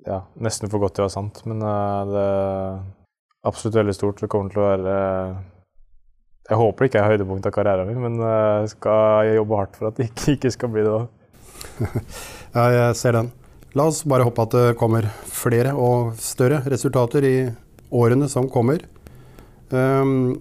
ja, 0.07 0.21
nesten 0.39 0.71
for 0.71 0.83
godt 0.83 0.97
til 0.97 1.03
å 1.03 1.09
være 1.09 1.17
sant. 1.17 1.43
Men 1.49 1.61
det 1.63 2.23
er 2.23 2.79
absolutt 3.51 3.81
veldig 3.81 3.95
stort. 3.99 4.23
Det 4.23 4.31
kommer 4.31 4.53
til 4.53 4.63
å 4.63 4.69
være 4.69 4.97
Jeg 6.47 6.59
håper 6.61 6.83
det 6.83 6.89
ikke 6.91 7.03
er 7.03 7.11
høydepunktet 7.11 7.51
av 7.51 7.55
karrieren 7.59 7.91
min, 7.91 7.99
men 8.05 8.19
jeg 8.23 8.73
skal 8.77 9.33
jobbe 9.35 9.59
hardt 9.59 9.75
for 9.75 9.89
at 9.89 9.99
det 9.99 10.07
ikke, 10.07 10.37
ikke 10.37 10.55
skal 10.55 10.71
bli 10.71 10.87
det 10.87 10.95
òg. 10.95 11.16
Ja, 12.57 12.65
jeg 12.73 12.97
ser 12.99 13.17
den. 13.19 13.31
La 13.77 13.87
oss 13.91 14.03
bare 14.07 14.25
håpe 14.25 14.45
at 14.47 14.53
det 14.55 14.77
kommer 14.79 15.07
flere 15.29 15.73
og 15.77 16.15
større 16.21 16.63
resultater 16.71 17.25
i 17.27 17.37
årene 17.93 18.29
som 18.31 18.49
kommer. 18.51 18.83
Um, 19.69 20.37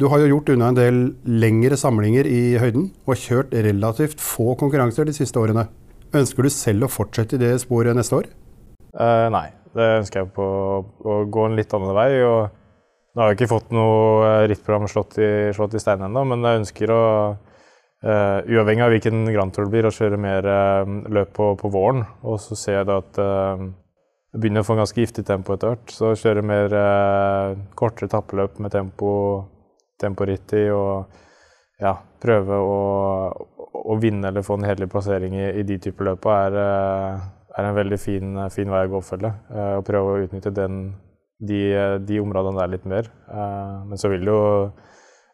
du 0.00 0.06
har 0.08 0.22
jo 0.22 0.30
gjort 0.30 0.54
unna 0.54 0.70
en 0.70 0.78
del 0.78 1.00
lengre 1.28 1.76
samlinger 1.76 2.28
i 2.30 2.56
høyden 2.62 2.88
og 3.04 3.18
kjørt 3.20 3.52
relativt 3.52 4.22
få 4.22 4.54
konkurranser 4.60 5.04
de 5.04 5.12
siste 5.12 5.36
årene. 5.40 5.66
Ønsker 6.16 6.46
du 6.46 6.50
selv 6.50 6.86
å 6.86 6.90
fortsette 6.90 7.36
i 7.36 7.42
det 7.42 7.52
sporet 7.62 7.94
neste 7.98 8.16
år? 8.16 8.30
Eh, 8.90 9.26
nei, 9.30 9.50
det 9.76 9.90
ønsker 10.00 10.22
jeg 10.22 10.32
på 10.34 10.46
å 10.80 11.18
gå 11.30 11.44
en 11.46 11.58
litt 11.58 11.74
annen 11.76 11.94
vei. 11.94 12.08
og 12.24 12.56
Nå 13.12 13.22
har 13.22 13.30
jeg 13.30 13.40
ikke 13.40 13.52
fått 13.52 13.74
noe 13.74 14.32
rittprogram 14.50 14.88
slått 14.90 15.18
i, 15.20 15.30
slått 15.54 15.76
i 15.76 15.82
stein 15.82 16.02
ennå, 16.06 16.24
men 16.32 16.46
jeg 16.46 16.62
ønsker 16.62 16.94
å, 16.94 17.02
uh, 18.06 18.40
uavhengig 18.46 18.84
av 18.86 18.94
hvilken 18.94 19.22
Grand 19.30 19.54
Tour 19.54 19.68
det 19.68 19.74
blir, 19.74 19.88
å 19.88 19.94
kjøre 19.94 20.20
mer 20.20 20.48
uh, 20.48 20.90
løp 21.12 21.32
på, 21.36 21.52
på, 21.60 21.70
våren. 21.72 22.04
Og 22.22 22.40
så 22.42 22.58
ser 22.58 22.80
jeg 22.80 22.90
da 22.90 22.98
at 23.02 23.20
uh, 23.22 23.64
jeg 24.30 24.42
begynner 24.42 24.64
å 24.64 24.68
få 24.68 24.76
en 24.76 24.84
ganske 24.84 25.02
giftig 25.02 25.26
tempo 25.26 25.56
etter 25.56 25.72
hvert. 25.72 25.94
Så 25.94 26.12
kjøre 26.18 26.46
mer 26.46 26.74
kortere 27.78 28.10
tappeløp 28.12 28.60
med 28.62 28.70
tempo, 28.70 29.10
temporitt 29.98 30.54
i. 30.54 30.68
og 30.70 31.26
ja, 31.80 31.94
prøve 32.20 32.60
å, 32.60 32.80
å, 33.80 33.96
vinne 34.00 34.28
eller 34.30 34.44
få 34.44 34.58
en 34.58 34.66
hederlig 34.68 34.90
plassering 34.92 35.36
i, 35.38 35.46
i, 35.60 35.66
de 35.66 35.78
typer 35.80 36.10
løpa 36.10 36.36
er, 36.46 36.58
eh, 36.60 37.28
er, 37.56 37.68
en 37.68 37.78
veldig 37.78 38.00
fin, 38.00 38.42
fin 38.52 38.72
vei 38.72 38.84
å 38.86 38.92
gå 38.92 39.00
og 39.00 39.06
følge. 39.06 39.32
Eh, 39.50 39.76
prøve 39.86 40.12
å 40.12 40.26
utnytte 40.26 40.52
den, 40.56 40.82
de, 41.40 41.62
de, 42.04 42.20
områdene 42.22 42.60
der 42.60 42.74
litt 42.76 42.86
mer. 42.88 43.10
Eh, 43.32 43.76
men 43.88 44.00
så 44.00 44.12
vil 44.12 44.26
det 44.26 44.34
jo 44.34 44.44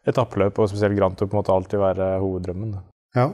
etappeløp, 0.07 0.59
og 0.59 0.71
spesielt 0.71 0.97
Grand 0.97 1.17
Tour, 1.17 1.29
på 1.29 1.37
en 1.37 1.41
måte 1.41 1.55
alltid 1.55 1.81
være 1.81 2.11
hoveddrømmen. 2.23 2.77
Ja, 3.17 3.31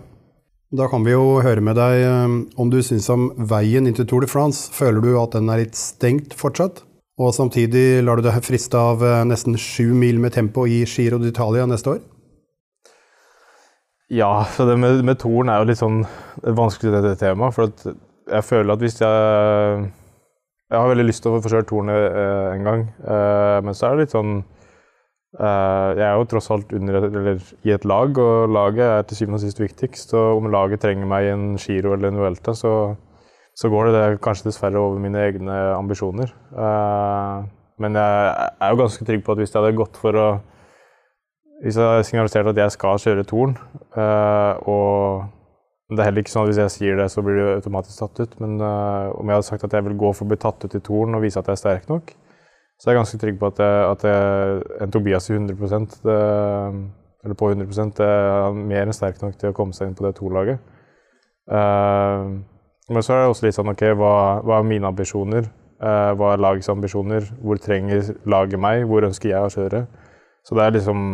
da 0.73 0.87
kan 0.89 1.05
vi 1.05 1.13
jo 1.13 1.37
høre 1.45 1.61
med 1.61 1.77
deg 1.77 2.57
om 2.57 2.71
du 2.73 2.79
syns 2.81 3.09
om 3.13 3.27
veien 3.37 3.85
inn 3.85 3.97
til 3.97 4.07
Tour 4.09 4.25
de 4.25 4.31
France. 4.31 4.71
Føler 4.73 5.03
du 5.05 5.11
at 5.21 5.35
den 5.37 5.51
er 5.53 5.61
litt 5.61 5.77
stengt 5.77 6.33
fortsatt? 6.37 6.81
Og 7.21 7.29
samtidig 7.35 8.01
lar 8.01 8.17
du 8.17 8.25
deg 8.25 8.41
friste 8.41 8.79
av 8.79 9.03
nesten 9.29 9.53
sju 9.53 9.91
mil 9.93 10.17
med 10.23 10.33
tempo 10.33 10.65
i 10.65 10.81
Giro 10.89 11.21
d'Italia 11.21 11.67
neste 11.69 11.93
år? 11.93 12.01
Ja, 14.13 14.45
så 14.45 14.65
det 14.65 14.77
med, 14.77 15.03
med 15.05 15.17
Toren 15.21 15.49
er 15.49 15.61
jo 15.61 15.69
litt 15.69 15.79
sånn 15.79 16.03
vanskelig 16.43 16.91
dette 16.93 17.15
temaet. 17.21 17.55
For 17.55 17.71
jeg 18.29 18.45
føler 18.45 18.75
at 18.75 18.83
hvis 18.83 19.01
jeg 19.01 19.91
Jeg 20.73 20.79
har 20.79 20.89
veldig 20.89 21.05
lyst 21.05 21.21
til 21.21 21.29
å 21.29 21.39
få 21.43 21.49
kjørt 21.51 21.67
Toren 21.69 21.89
eh, 21.93 22.55
en 22.55 22.63
gang, 22.65 22.79
eh, 23.05 23.57
men 23.61 23.75
så 23.77 23.85
er 23.85 23.91
det 23.93 24.05
litt 24.05 24.13
sånn 24.15 24.31
eh, 24.39 24.52
Jeg 25.33 26.05
er 26.05 26.13
jo 26.13 26.27
tross 26.29 26.51
alt 26.53 26.73
under, 26.77 27.07
i 27.65 27.71
et 27.73 27.85
lag, 27.89 28.17
og 28.21 28.51
laget 28.53 28.85
er 28.85 29.01
til 29.07 29.17
syvende 29.17 29.39
og 29.39 29.41
sist 29.41 29.61
viktigst. 29.61 30.13
Og 30.13 30.37
om 30.37 30.51
laget 30.53 30.83
trenger 30.83 31.09
meg 31.09 31.25
i 31.25 31.33
en 31.33 31.45
Giro 31.57 31.95
eller 31.95 32.11
en 32.11 32.21
Vuelta, 32.21 32.53
så, 32.53 32.93
så 33.57 33.71
går 33.73 33.89
det, 33.89 33.93
det 33.95 34.21
kanskje 34.21 34.51
dessverre 34.51 34.81
over 34.81 35.01
mine 35.01 35.23
egne 35.25 35.57
ambisjoner. 35.73 36.33
Eh, 36.53 37.51
men 37.81 37.97
jeg 37.97 38.33
er 38.61 38.73
jo 38.73 38.81
ganske 38.83 39.05
trygg 39.09 39.23
på 39.25 39.33
at 39.33 39.41
hvis 39.41 39.53
jeg 39.53 39.61
hadde 39.63 39.77
gått 39.79 39.97
for 39.97 40.19
å 40.21 40.27
hvis 41.63 41.77
jeg 41.79 41.87
hadde 41.87 42.03
signalisert 42.03 42.49
at 42.49 42.57
jeg 42.59 42.73
skal 42.75 42.97
kjøre 42.99 43.23
Torn, 43.23 43.53
uh, 43.95 44.59
og 44.67 45.93
det 45.93 46.01
er 46.01 46.09
heller 46.09 46.25
ikke 46.25 46.33
sånn 46.33 46.43
at 46.43 46.49
hvis 46.49 46.59
jeg 46.59 46.73
sier 46.73 46.97
det, 46.99 47.05
så 47.13 47.23
blir 47.23 47.37
det 47.39 47.45
automatisk 47.53 48.01
tatt 48.01 48.19
ut. 48.19 48.33
Men 48.43 48.57
om 48.59 49.29
jeg 49.29 49.37
hadde 49.37 49.47
sagt 49.47 49.63
at 49.63 49.75
jeg 49.77 49.85
vil 49.85 49.95
gå 50.01 50.11
for 50.11 50.25
å 50.25 50.31
bli 50.33 50.39
tatt 50.43 50.65
ut 50.65 50.75
i 50.75 50.81
Torn 50.83 51.15
og 51.15 51.23
vise 51.23 51.39
at 51.39 51.47
jeg 51.47 51.55
er 51.55 51.61
sterk 51.61 51.87
nok, 51.87 52.11
så 52.79 52.89
er 52.89 52.95
jeg 52.95 52.99
ganske 52.99 53.19
trygg 53.21 53.39
på 53.39 53.49
at, 53.53 53.59
at 53.63 54.05
en 54.83 54.91
Tobias 54.91 55.29
i 55.29 55.37
100 55.37 55.55
det, 56.03 56.19
eller 57.23 57.37
på 57.39 57.49
100 57.53 57.91
det 57.97 58.07
er 58.07 58.57
mer 58.57 58.83
enn 58.83 58.95
sterk 58.95 59.21
nok 59.21 59.37
til 59.39 59.53
å 59.53 59.55
komme 59.55 59.75
seg 59.77 59.89
inn 59.89 59.97
på 59.97 60.05
det 60.07 60.15
to-laget. 60.17 60.59
Uh, 61.47 62.43
men 62.91 63.03
så 63.03 63.13
er 63.13 63.23
det 63.23 63.31
også 63.31 63.45
litt 63.45 63.55
sånn 63.55 63.71
OK, 63.71 63.85
hva, 63.99 64.15
hva 64.43 64.59
er 64.59 64.67
mine 64.67 64.89
ambisjoner? 64.89 65.47
Uh, 65.83 66.11
hva 66.19 66.33
er 66.33 66.43
lagets 66.43 66.71
ambisjoner? 66.71 67.29
Hvor 67.43 67.59
trenger 67.63 68.13
laget 68.29 68.59
meg? 68.59 68.83
Hvor 68.89 69.07
ønsker 69.07 69.31
jeg 69.31 69.47
å 69.47 69.53
kjøre? 69.53 69.85
Så 70.43 70.59
det 70.59 70.65
er 70.65 70.75
liksom 70.77 71.07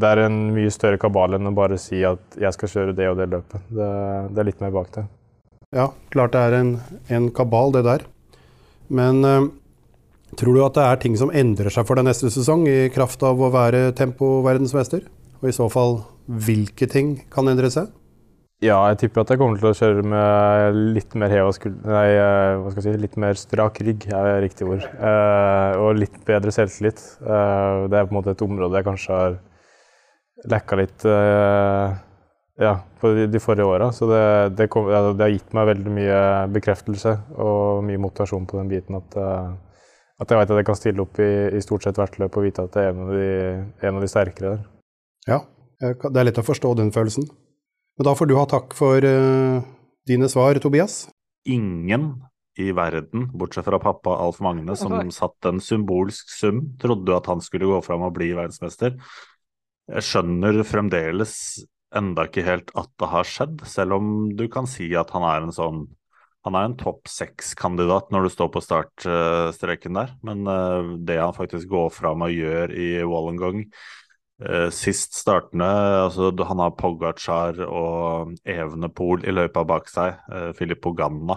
det 0.00 0.06
er 0.06 0.24
en 0.28 0.36
mye 0.54 0.70
større 0.72 1.00
kabal 1.02 1.34
enn 1.34 1.50
å 1.50 1.54
bare 1.54 1.78
si 1.80 1.98
at 2.06 2.38
jeg 2.38 2.54
skal 2.54 2.70
kjøre 2.72 2.96
det 2.96 3.08
og 3.10 3.18
det 3.18 3.26
løpet. 3.32 3.64
Det, 3.68 3.88
det 4.30 4.42
er 4.42 4.46
litt 4.46 4.62
mer 4.62 4.72
bak 4.74 4.92
det. 4.94 5.04
Ja, 5.76 5.90
klart 6.14 6.34
det 6.34 6.42
er 6.46 6.56
en, 6.60 6.70
en 7.10 7.28
kabal, 7.34 7.74
det 7.74 7.82
der. 7.86 8.04
Men 8.90 9.24
uh, 9.26 9.48
tror 10.38 10.56
du 10.56 10.64
at 10.64 10.76
det 10.76 10.84
er 10.86 11.00
ting 11.02 11.16
som 11.18 11.32
endrer 11.34 11.72
seg 11.72 11.86
for 11.88 11.98
deg 11.98 12.06
neste 12.06 12.30
sesong, 12.32 12.66
i 12.68 12.90
kraft 12.94 13.22
av 13.26 13.40
å 13.40 13.50
være 13.54 13.90
tempoverdensmester? 13.98 15.06
Og 15.40 15.48
i 15.48 15.56
så 15.56 15.70
fall, 15.72 16.02
hvilke 16.28 16.86
ting 16.90 17.16
kan 17.32 17.48
endre 17.50 17.70
seg? 17.72 17.88
Ja, 18.60 18.76
jeg 18.90 18.98
tipper 19.00 19.22
at 19.22 19.30
jeg 19.32 19.40
kommer 19.40 19.56
til 19.56 19.70
å 19.70 19.76
kjøre 19.76 20.02
med 20.04 20.80
litt 20.98 21.14
mer 21.16 21.32
skulder 21.56 21.94
Nei, 21.94 22.08
eh, 22.12 22.58
hva 22.60 22.72
skal 22.72 22.82
jeg 22.82 22.98
si, 22.98 23.02
litt 23.06 23.16
mer 23.16 23.38
strak 23.40 23.80
rygg 23.86 24.04
er 24.12 24.34
riktig 24.44 24.68
ord. 24.68 24.84
Eh, 24.84 25.78
og 25.80 25.96
litt 25.96 26.18
bedre 26.28 26.52
selvtillit. 26.52 27.00
Eh, 27.24 27.86
det 27.88 27.96
er 27.96 28.04
på 28.04 28.12
en 28.12 28.18
måte 28.18 28.34
et 28.36 28.44
område 28.44 28.76
jeg 28.76 28.88
kanskje 28.90 29.16
har 29.16 29.38
lekka 30.52 30.76
litt 30.76 31.08
eh, 31.08 31.96
ja, 32.60 32.74
på 33.00 33.14
de, 33.16 33.40
forrige 33.40 33.64
åra. 33.64 33.88
Så 33.96 34.10
det, 34.10 34.22
det, 34.60 34.68
kom, 34.68 34.90
det, 34.92 35.24
har 35.24 35.32
gitt 35.32 35.56
meg 35.56 35.70
veldig 35.72 35.96
mye 35.96 36.20
bekreftelse 36.52 37.16
og 37.40 37.82
mye 37.88 38.00
motivasjon 38.00 38.44
på 38.48 38.60
den 38.60 38.68
biten. 38.70 39.00
At, 39.00 39.16
uh, 39.16 39.54
at 40.20 40.32
jeg 40.32 40.40
vet 40.40 40.52
at 40.52 40.60
jeg 40.60 40.68
kan 40.68 40.78
stille 40.78 41.04
opp 41.04 41.20
i, 41.22 41.30
i 41.56 41.62
stort 41.64 41.86
sett 41.86 41.98
hvert 42.00 42.18
løp 42.20 42.36
og 42.36 42.44
vite 42.44 42.64
at 42.66 42.74
det 42.76 42.84
er 42.84 42.90
en 42.92 43.04
av 43.06 43.12
de, 43.14 43.28
en 43.88 43.98
av 43.98 44.04
de 44.04 44.10
sterkere 44.10 44.54
der. 44.54 44.64
Ja, 45.28 45.38
det 45.80 46.10
er 46.12 46.28
lett 46.28 46.40
å 46.40 46.44
forstå 46.44 46.74
den 46.80 46.92
følelsen. 46.92 47.28
Men 47.96 48.08
da 48.08 48.16
får 48.16 48.28
du 48.28 48.36
ha 48.36 48.46
takk 48.48 48.76
for 48.76 49.04
uh, 49.04 49.60
dine 50.08 50.28
svar, 50.32 50.60
Tobias. 50.60 51.06
Ingen 51.48 52.12
i 52.60 52.70
verden, 52.76 53.30
bortsett 53.32 53.64
fra 53.64 53.80
pappa 53.80 54.18
Alf 54.20 54.40
Magne, 54.44 54.76
som 54.76 54.92
satt 55.14 55.48
en 55.48 55.60
symbolsk 55.64 56.32
sum, 56.34 56.62
trodde 56.82 57.16
at 57.16 57.28
han 57.30 57.40
skulle 57.44 57.70
gå 57.70 57.80
fram 57.84 58.04
og 58.04 58.14
bli 58.18 58.32
verdensmester. 58.36 58.98
Jeg 59.90 60.06
skjønner 60.06 60.60
fremdeles 60.68 61.34
enda 61.96 62.26
ikke 62.28 62.44
helt 62.46 62.68
at 62.78 62.90
det 63.00 63.08
har 63.10 63.26
skjedd, 63.26 63.64
selv 63.66 63.96
om 63.96 64.12
du 64.36 64.44
kan 64.52 64.68
si 64.70 64.90
at 64.98 65.10
han 65.14 65.24
er 65.26 65.46
en 65.46 65.54
sånn 65.54 65.80
han 66.46 66.56
er 66.56 66.68
en 66.70 66.76
topp 66.80 67.08
seks-kandidat 67.10 68.08
når 68.12 68.24
du 68.24 68.32
står 68.32 68.50
på 68.54 68.62
startstreken 68.64 69.98
der, 69.98 70.14
men 70.24 70.46
uh, 70.48 70.96
det 70.96 71.20
han 71.20 71.36
faktisk 71.36 71.68
går 71.68 71.90
fram 71.92 72.24
og 72.24 72.32
gjør 72.32 72.72
i 72.72 72.90
Wollongong 73.04 73.66
uh, 73.66 74.68
sist 74.72 75.18
startende 75.20 75.68
altså 76.06 76.32
Han 76.48 76.64
har 76.64 76.76
Pogacar 76.80 77.60
og 77.66 78.36
Evenepool 78.48 79.26
i 79.28 79.36
løypa 79.36 79.66
bak 79.68 79.92
seg, 79.92 80.16
uh, 80.32 80.50
Filip 80.56 80.80
Poganna 80.84 81.36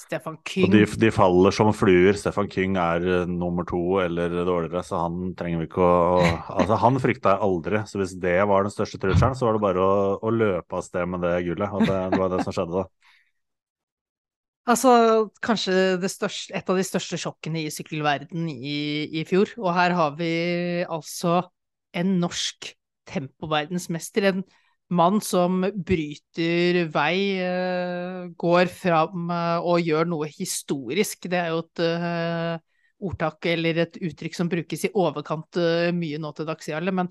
Stefan 0.00 0.36
King. 0.46 0.68
Og 0.68 0.74
de, 0.74 0.84
de, 1.02 1.08
faller 1.12 1.54
som 1.54 1.72
fluer. 1.74 2.14
Stefan 2.16 2.46
King 2.50 2.76
er 2.80 3.26
nummer 3.28 3.66
to 3.68 3.98
eller 4.00 4.32
dårligere, 4.46 4.84
så 4.86 5.02
han 5.02 5.32
trenger 5.36 5.60
vi 5.60 5.66
ikke 5.66 5.82
å 5.82 6.20
Altså, 6.22 6.78
han 6.80 7.00
frykta 7.02 7.34
jeg 7.34 7.44
aldri, 7.46 7.82
så 7.90 8.00
hvis 8.00 8.14
det 8.22 8.36
var 8.48 8.64
den 8.64 8.74
største 8.74 9.00
trusselen, 9.02 9.36
så 9.36 9.48
var 9.48 9.58
det 9.58 9.64
bare 9.66 9.82
å, 9.82 9.96
å 10.22 10.32
løpe 10.32 10.78
av 10.78 10.86
sted 10.86 11.10
med 11.10 11.26
det 11.26 11.34
gullet. 11.48 11.74
Og 11.74 11.84
det, 11.84 11.98
det 12.14 12.22
var 12.22 12.32
det 12.32 12.40
som 12.46 12.56
skjedde, 12.56 12.84
da. 12.84 13.10
Altså, 14.68 14.90
kanskje 15.42 16.08
største, 16.12 16.52
et 16.54 16.68
av 16.68 16.76
de 16.76 16.84
største 16.84 17.18
sjokkene 17.18 17.62
i 17.64 17.70
sykkelverden 17.72 18.48
i, 18.52 19.08
i 19.20 19.24
fjor. 19.28 19.54
Og 19.58 19.72
her 19.74 19.94
har 19.96 20.16
vi 20.18 20.32
altså 20.84 21.40
en 21.96 22.18
norsk 22.20 22.68
tempoverdensmester. 23.10 24.28
En 24.30 24.42
mann 24.92 25.20
som 25.24 25.62
bryter 25.64 26.84
vei, 26.92 27.40
eh, 27.40 28.28
går 28.36 28.70
fram 28.74 29.30
eh, 29.32 29.70
og 29.72 29.80
gjør 29.86 30.10
noe 30.12 30.28
historisk. 30.30 31.30
Det 31.30 31.40
er 31.40 31.54
jo 31.54 31.62
et 31.64 31.82
uh, 31.86 32.60
ordtak 33.00 33.46
eller 33.48 33.84
et 33.86 33.98
uttrykk 34.10 34.36
som 34.36 34.50
brukes 34.50 34.84
i 34.86 34.92
overkant 34.92 35.56
mye 35.96 36.18
nå 36.20 36.34
til 36.36 36.46
dags, 36.46 36.68
men 36.92 37.08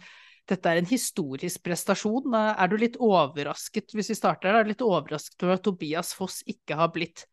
dette 0.50 0.70
er 0.70 0.80
en 0.80 0.90
historisk 0.90 1.64
prestasjon. 1.66 2.30
Er 2.36 2.70
du 2.70 2.78
litt 2.78 3.00
overrasket, 3.02 3.90
hvis 3.98 4.14
vi 4.14 4.18
starter 4.18 4.54
er 4.54 4.64
du 4.64 4.74
litt 4.74 4.86
overrasket 4.86 5.44
over 5.48 5.58
at 5.58 5.66
Tobias 5.66 6.14
Foss 6.18 6.44
ikke 6.46 6.78
har 6.78 6.94
blitt 6.94 7.26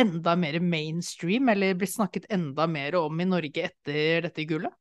enda 0.00 0.36
mer 0.36 0.60
mainstream, 0.60 1.48
eller 1.48 1.74
blitt 1.78 1.94
snakket 1.94 2.28
enda 2.32 2.66
mer 2.66 2.96
om 3.00 3.20
i 3.20 3.26
Norge 3.28 3.70
etter 3.70 4.28
dette 4.28 4.46
gullet? 4.48 4.74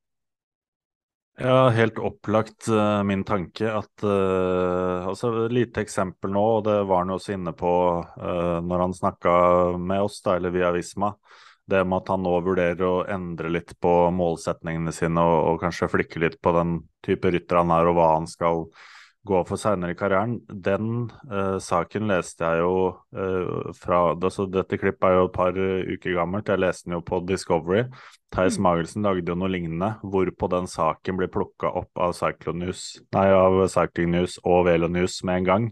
Ja, 1.39 1.69
helt 1.69 1.99
opplagt 2.01 2.65
uh, 2.67 3.03
min 3.05 3.21
tanke 3.23 3.69
at 3.69 4.03
uh, 4.03 5.05
altså 5.05 5.45
lite 5.53 5.83
eksempel 5.85 6.31
nå, 6.33 6.45
og 6.57 6.63
det 6.65 6.79
var 6.89 7.03
han 7.03 7.11
jo 7.13 7.17
også 7.19 7.35
inne 7.35 7.53
på 7.53 7.73
uh, 8.01 8.57
når 8.65 8.81
han 8.81 8.95
snakka 8.97 9.33
med 9.77 10.01
oss, 10.07 10.17
da, 10.25 10.39
eller 10.39 10.55
via 10.55 10.71
Visma. 10.73 11.11
Det 11.67 11.83
med 11.85 11.99
at 11.99 12.09
han 12.09 12.23
nå 12.25 12.33
vurderer 12.41 12.81
å 12.87 13.05
endre 13.11 13.51
litt 13.53 13.75
på 13.83 13.91
målsetningene 14.17 14.93
sine 14.95 15.21
og, 15.21 15.37
og 15.51 15.61
kanskje 15.61 15.91
flikke 15.93 16.23
litt 16.23 16.39
på 16.41 16.55
den 16.57 16.79
type 17.05 17.29
rytter 17.29 17.61
han 17.61 17.73
er, 17.75 17.85
og 17.85 17.99
hva 17.99 18.11
han 18.15 18.25
skal 18.31 18.65
gå 19.27 19.39
for 19.47 19.59
senere 19.59 19.93
i 19.93 19.97
karrieren. 19.97 20.37
Den 20.47 21.09
uh, 21.29 21.57
saken 21.63 22.07
leste 22.09 22.47
jeg 22.47 22.63
jo 22.63 22.77
uh, 23.17 23.73
fra 23.77 23.99
altså 24.13 24.47
Dette 24.51 24.79
klippet 24.79 25.07
er 25.09 25.17
jo 25.17 25.27
et 25.27 25.35
par 25.35 25.57
uker 25.57 26.15
gammelt. 26.15 26.49
Jeg 26.49 26.63
leste 26.63 26.87
den 26.87 26.97
jo 26.97 27.03
på 27.05 27.19
Discovery. 27.27 27.85
Theis 28.33 28.57
mm. 28.57 28.65
Magelsen 28.65 29.07
lagde 29.07 29.33
jo 29.33 29.37
noe 29.39 29.51
lignende, 29.51 29.93
hvorpå 30.01 30.49
den 30.51 30.69
saken 30.71 31.19
blir 31.19 31.31
plukka 31.31 31.71
opp 31.81 32.01
av 32.01 32.15
News, 32.57 32.97
nei, 33.15 33.27
av 33.31 33.59
Cycling 33.71 34.11
News 34.15 34.39
og 34.43 34.65
Velo 34.67 34.89
News 34.91 35.21
med 35.27 35.43
en 35.43 35.47
gang. 35.51 35.69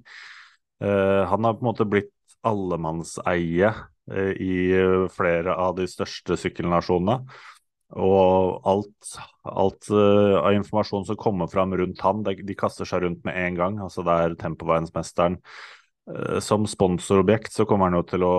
Uh, 0.83 1.23
han 1.31 1.47
har 1.47 1.57
på 1.57 1.65
en 1.65 1.71
måte 1.71 1.89
blitt 1.89 2.13
allemannseie 2.45 3.73
i 4.05 4.55
flere 5.09 5.55
av 5.57 5.71
de 5.79 5.87
største 5.89 6.35
sykkelnasjonene. 6.37 7.23
Og 7.95 8.59
alt, 8.67 9.13
alt 9.47 9.87
uh, 9.93 10.41
av 10.41 10.57
informasjon 10.57 11.05
som 11.07 11.19
kommer 11.19 11.47
fram 11.47 11.71
rundt 11.79 12.01
han, 12.03 12.25
de, 12.27 12.35
de, 12.43 12.57
kaster 12.59 12.87
seg 12.87 13.05
rundt 13.05 13.23
med 13.27 13.39
en 13.39 13.59
gang. 13.59 13.79
Altså 13.85 14.03
det 14.05 14.19
er 14.19 14.37
tempoverdensmesteren, 14.41 15.39
Uh, 16.05 16.37
som 16.37 16.67
sponsorobjekt 16.69 17.49
så 17.49 17.63
kommer 17.65 17.89
han 17.89 17.95
jo 17.97 18.03
til 18.05 18.21
å, 18.27 18.33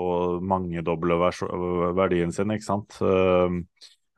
å 0.00 0.06
mangedoble 0.40 1.18
verdien 1.92 2.32
sin, 2.32 2.54
ikke 2.54 2.64
sant. 2.64 2.96
Uh, 3.04 3.60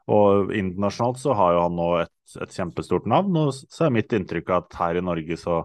og 0.09 0.53
internasjonalt 0.55 1.19
så 1.21 1.35
har 1.37 1.57
jo 1.57 1.65
han 1.67 1.75
nå 1.77 1.89
et, 2.05 2.15
et 2.39 2.55
kjempestort 2.55 3.09
navn, 3.11 3.35
og 3.37 3.51
så 3.57 3.89
er 3.89 3.97
mitt 3.97 4.15
inntrykk 4.15 4.55
at 4.57 4.79
her 4.79 5.01
i 5.01 5.03
Norge 5.05 5.37
så 5.41 5.65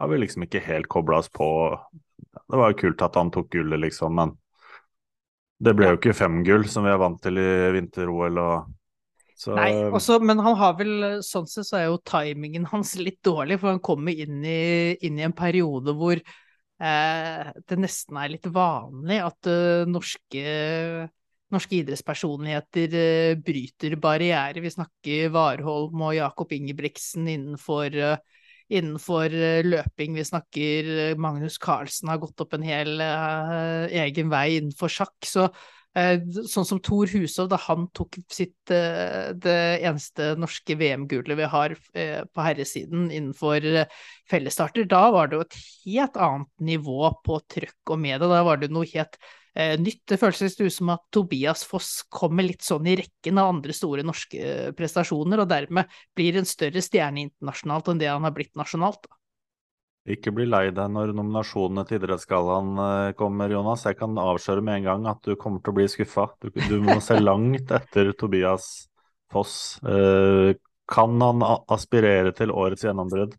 har 0.00 0.12
vi 0.12 0.20
liksom 0.22 0.46
ikke 0.46 0.62
helt 0.64 0.88
kobla 0.90 1.18
oss 1.22 1.28
på 1.34 1.46
Det 2.30 2.58
var 2.58 2.72
jo 2.72 2.78
kult 2.80 3.04
at 3.04 3.18
han 3.18 3.34
tok 3.34 3.50
gullet, 3.52 3.82
liksom, 3.82 4.16
men 4.16 4.32
det 5.62 5.74
ble 5.78 5.92
jo 5.92 5.98
ikke 5.98 6.14
fem 6.16 6.40
gull 6.46 6.64
som 6.70 6.86
vi 6.86 6.92
er 6.92 7.00
vant 7.00 7.20
til 7.22 7.38
i 7.38 7.50
vinter-OL. 7.76 8.40
og 8.42 8.70
så, 9.42 9.56
Nei, 9.58 9.72
også, 9.90 10.20
men 10.22 10.38
han 10.42 10.54
har 10.58 10.76
vel 10.78 10.92
Sånn 11.26 11.48
sett 11.50 11.66
så 11.66 11.80
er 11.80 11.88
jo 11.88 12.02
timingen 12.06 12.66
hans 12.70 12.94
litt 13.06 13.20
dårlig, 13.26 13.58
for 13.62 13.72
han 13.72 13.82
kommer 13.82 14.14
inn 14.14 14.42
i, 14.46 14.94
inn 15.02 15.18
i 15.18 15.26
en 15.26 15.34
periode 15.36 15.94
hvor 15.98 16.18
eh, 16.18 17.50
det 17.68 17.80
nesten 17.80 18.20
er 18.20 18.34
litt 18.34 18.46
vanlig 18.54 19.18
at 19.22 19.50
uh, 19.50 19.88
norske, 19.90 20.44
norske 21.52 21.78
idrettspersonligheter 21.80 22.94
uh, 22.98 23.40
bryter 23.42 23.98
barrierer. 24.02 24.62
Vi 24.62 24.74
snakker 24.76 25.34
Warholm 25.34 26.06
og 26.06 26.16
Jakob 26.18 26.54
Ingebrigtsen 26.54 27.26
innenfor, 27.30 27.98
eh, 27.98 28.41
innenfor 28.78 29.34
eh, 29.34 29.60
løping. 29.66 30.16
Vi 30.18 30.24
snakker 30.26 30.90
eh, 30.96 31.20
Magnus 31.20 31.58
Carlsen 31.62 32.10
har 32.12 32.20
gått 32.22 32.40
opp 32.42 32.56
en 32.56 32.66
hel 32.66 32.96
uh, 33.00 33.86
egen 34.04 34.32
vei 34.32 34.48
innenfor 34.58 34.92
sjakk. 34.92 35.16
så 35.26 35.50
Sånn 35.92 36.64
som 36.64 36.78
Thor 36.80 37.10
Hushov, 37.12 37.50
da 37.52 37.58
han 37.66 37.82
tok 37.92 38.16
sitt 38.32 38.70
det 38.72 39.56
eneste 39.84 40.30
norske 40.40 40.72
VM-gullet 40.80 41.36
vi 41.36 41.48
har 41.52 41.74
på 41.92 42.46
herresiden 42.46 43.10
innenfor 43.10 43.60
fellesstarter, 44.32 44.88
da 44.88 45.02
var 45.12 45.28
det 45.28 45.36
jo 45.36 45.44
et 45.44 45.58
helt 45.82 46.16
annet 46.16 46.64
nivå 46.64 47.12
på 47.28 47.36
trøkk 47.44 47.92
og 47.92 48.00
medie. 48.06 48.24
Da 48.24 48.40
var 48.48 48.62
det 48.62 48.72
noe 48.72 48.88
helt 48.88 49.20
nytt. 49.54 50.02
Det 50.08 50.18
føles 50.20 50.60
ut 50.60 50.72
som 50.72 50.92
at 50.94 51.02
Tobias 51.12 51.64
Foss 51.68 52.02
kommer 52.08 52.46
litt 52.46 52.64
sånn 52.64 52.86
i 52.88 52.96
rekken 53.02 53.40
av 53.40 53.50
andre 53.52 53.74
store 53.76 54.04
norske 54.06 54.38
eh, 54.38 54.70
prestasjoner, 54.76 55.42
og 55.42 55.50
dermed 55.50 55.90
blir 56.16 56.38
en 56.40 56.48
større 56.48 56.82
stjerne 56.84 57.26
internasjonalt 57.26 57.92
enn 57.92 58.00
det 58.00 58.08
han 58.08 58.24
har 58.24 58.34
blitt 58.36 58.54
nasjonalt. 58.58 59.10
Ikke 60.10 60.32
bli 60.34 60.48
lei 60.48 60.64
deg 60.74 60.88
når 60.90 61.12
nominasjonene 61.14 61.84
til 61.86 62.00
Idrettsgallaen 62.00 62.72
eh, 62.86 63.12
kommer, 63.18 63.52
Jonas. 63.52 63.84
Jeg 63.86 64.00
kan 64.00 64.18
avsløre 64.18 64.64
med 64.64 64.80
en 64.80 64.88
gang 64.88 65.06
at 65.12 65.22
du 65.22 65.36
kommer 65.38 65.62
til 65.62 65.74
å 65.74 65.78
bli 65.78 65.86
skuffa. 65.90 66.26
Du, 66.42 66.50
du 66.50 66.80
må 66.82 66.98
se 67.04 67.20
langt 67.28 67.70
etter 67.76 68.10
Tobias 68.18 68.72
Foss. 69.32 69.54
Eh, 69.86 70.56
kan 70.92 71.22
han 71.22 71.44
aspirere 71.70 72.34
til 72.36 72.50
årets 72.50 72.82
gjennombrudd? 72.84 73.36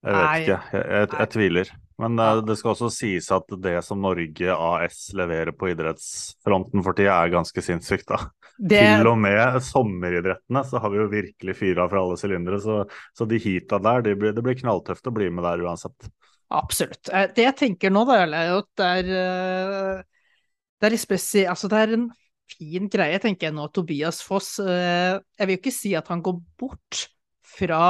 Jeg 0.00 0.16
vet 0.16 0.42
ikke, 0.42 0.58
jeg, 0.72 0.84
jeg, 0.96 1.08
jeg 1.18 1.30
tviler. 1.34 1.70
Men 2.00 2.16
uh, 2.16 2.38
det 2.40 2.56
skal 2.56 2.72
også 2.72 2.88
sies 2.94 3.26
at 3.36 3.50
det 3.60 3.74
som 3.84 4.00
Norge 4.00 4.54
AS 4.56 5.00
leverer 5.18 5.52
på 5.52 5.68
idrettsfronten 5.74 6.84
for 6.86 6.96
tida, 6.96 7.18
er 7.20 7.34
ganske 7.34 7.64
sinnssykt, 7.64 8.08
da. 8.08 8.22
Det, 8.56 8.80
Til 8.80 9.08
og 9.08 9.18
med 9.20 9.58
sommeridrettene 9.64 10.62
så 10.68 10.80
har 10.80 10.92
vi 10.92 10.98
jo 11.00 11.10
virkelig 11.12 11.54
fyra 11.56 11.86
fra 11.88 12.00
alle 12.02 12.16
sylindere. 12.20 12.58
Så, 12.60 12.82
så 13.16 13.28
de 13.28 13.38
heata 13.40 13.78
der, 13.80 14.02
de 14.04 14.16
blir, 14.20 14.34
det 14.36 14.44
blir 14.44 14.56
knalltøft 14.58 15.08
å 15.08 15.14
bli 15.16 15.28
med 15.32 15.44
der 15.48 15.64
uansett. 15.64 16.08
Absolutt. 16.52 17.08
Eh, 17.12 17.28
Det 17.36 17.46
jeg 17.46 17.56
tenker 17.60 17.92
nå, 17.94 18.04
da, 18.08 18.18
er 18.24 18.56
at 18.56 18.68
det 18.80 18.88
er 18.98 19.12
eh, 19.20 20.02
Det 20.80 20.88
er 20.88 20.96
litt 20.96 21.04
spesi... 21.04 21.44
Altså, 21.48 21.68
det 21.72 21.84
er 21.84 21.94
en 21.96 22.08
fin 22.50 22.88
greie, 22.90 23.20
tenker 23.22 23.48
jeg 23.48 23.56
nå, 23.56 23.68
Tobias 23.76 24.20
Foss. 24.26 24.58
eh, 24.64 25.16
Jeg 25.38 25.46
vil 25.48 25.56
jo 25.56 25.62
ikke 25.62 25.76
si 25.76 25.94
at 26.00 26.08
han 26.12 26.24
går 26.24 26.40
bort 26.60 27.04
fra 27.56 27.82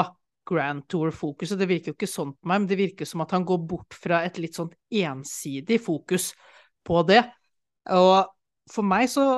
Grand 0.49 0.85
Tour-fokuset, 0.91 1.59
det 1.61 1.69
virker 1.71 1.93
jo 1.93 1.99
ikke 1.99 2.11
sånn 2.11 2.33
på 2.35 2.49
meg, 2.51 2.63
men 2.63 2.71
det 2.71 2.79
virker 2.81 3.09
som 3.09 3.23
at 3.25 3.35
han 3.37 3.47
går 3.47 3.61
bort 3.71 3.97
fra 3.97 4.23
et 4.27 4.41
litt 4.43 4.59
sånn 4.59 4.73
ensidig 5.03 5.81
fokus 5.85 6.31
på 6.87 7.03
det. 7.09 7.23
Og 7.95 8.31
for 8.71 8.87
meg 8.87 9.11
så 9.13 9.31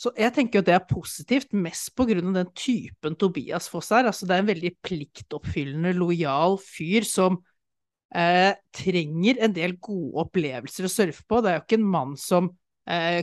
så 0.00 0.14
jeg 0.16 0.32
tenker 0.32 0.60
jo 0.60 0.64
det 0.64 0.72
er 0.72 0.86
positivt, 0.88 1.50
mest 1.52 1.90
på 1.92 2.06
grunn 2.08 2.30
av 2.30 2.38
den 2.38 2.52
typen 2.56 3.18
Tobias 3.20 3.66
Foss 3.68 3.90
er. 3.92 4.06
Altså, 4.08 4.24
det 4.24 4.32
er 4.32 4.40
en 4.40 4.48
veldig 4.48 4.70
pliktoppfyllende, 4.86 5.92
lojal 5.92 6.56
fyr 6.64 7.04
som 7.04 7.36
eh, 8.16 8.54
trenger 8.72 9.42
en 9.44 9.52
del 9.52 9.76
gode 9.76 10.24
opplevelser 10.24 10.88
å 10.88 10.92
surfe 10.92 11.26
på. 11.28 11.42
Det 11.44 11.52
er 11.52 11.58
jo 11.58 11.64
ikke 11.66 11.80
en 11.82 11.92
mann 11.92 12.16
som 12.16 12.48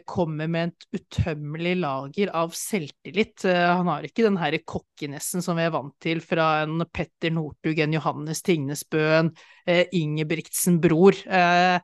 kommer 0.07 0.49
med 0.51 0.71
et 0.71 0.99
utømmelig 0.99 1.75
lager 1.81 2.31
av 2.35 2.53
selvtillit. 2.55 3.45
Eh, 3.47 3.63
han 3.67 3.89
har 3.91 4.07
ikke 4.07 4.25
den 4.25 4.39
herre 4.39 4.61
kokkenessen 4.63 5.43
som 5.45 5.59
vi 5.59 5.65
er 5.67 5.73
vant 5.75 5.95
til 6.03 6.21
fra 6.23 6.63
en 6.63 6.85
Petter 6.93 7.33
Northug, 7.35 7.79
en 7.83 7.95
Johannes 7.97 8.43
Tingnesbø, 8.47 9.03
en 9.19 9.31
eh, 9.67 9.85
Ingebrigtsen-bror. 9.97 11.19
Eh, 11.27 11.79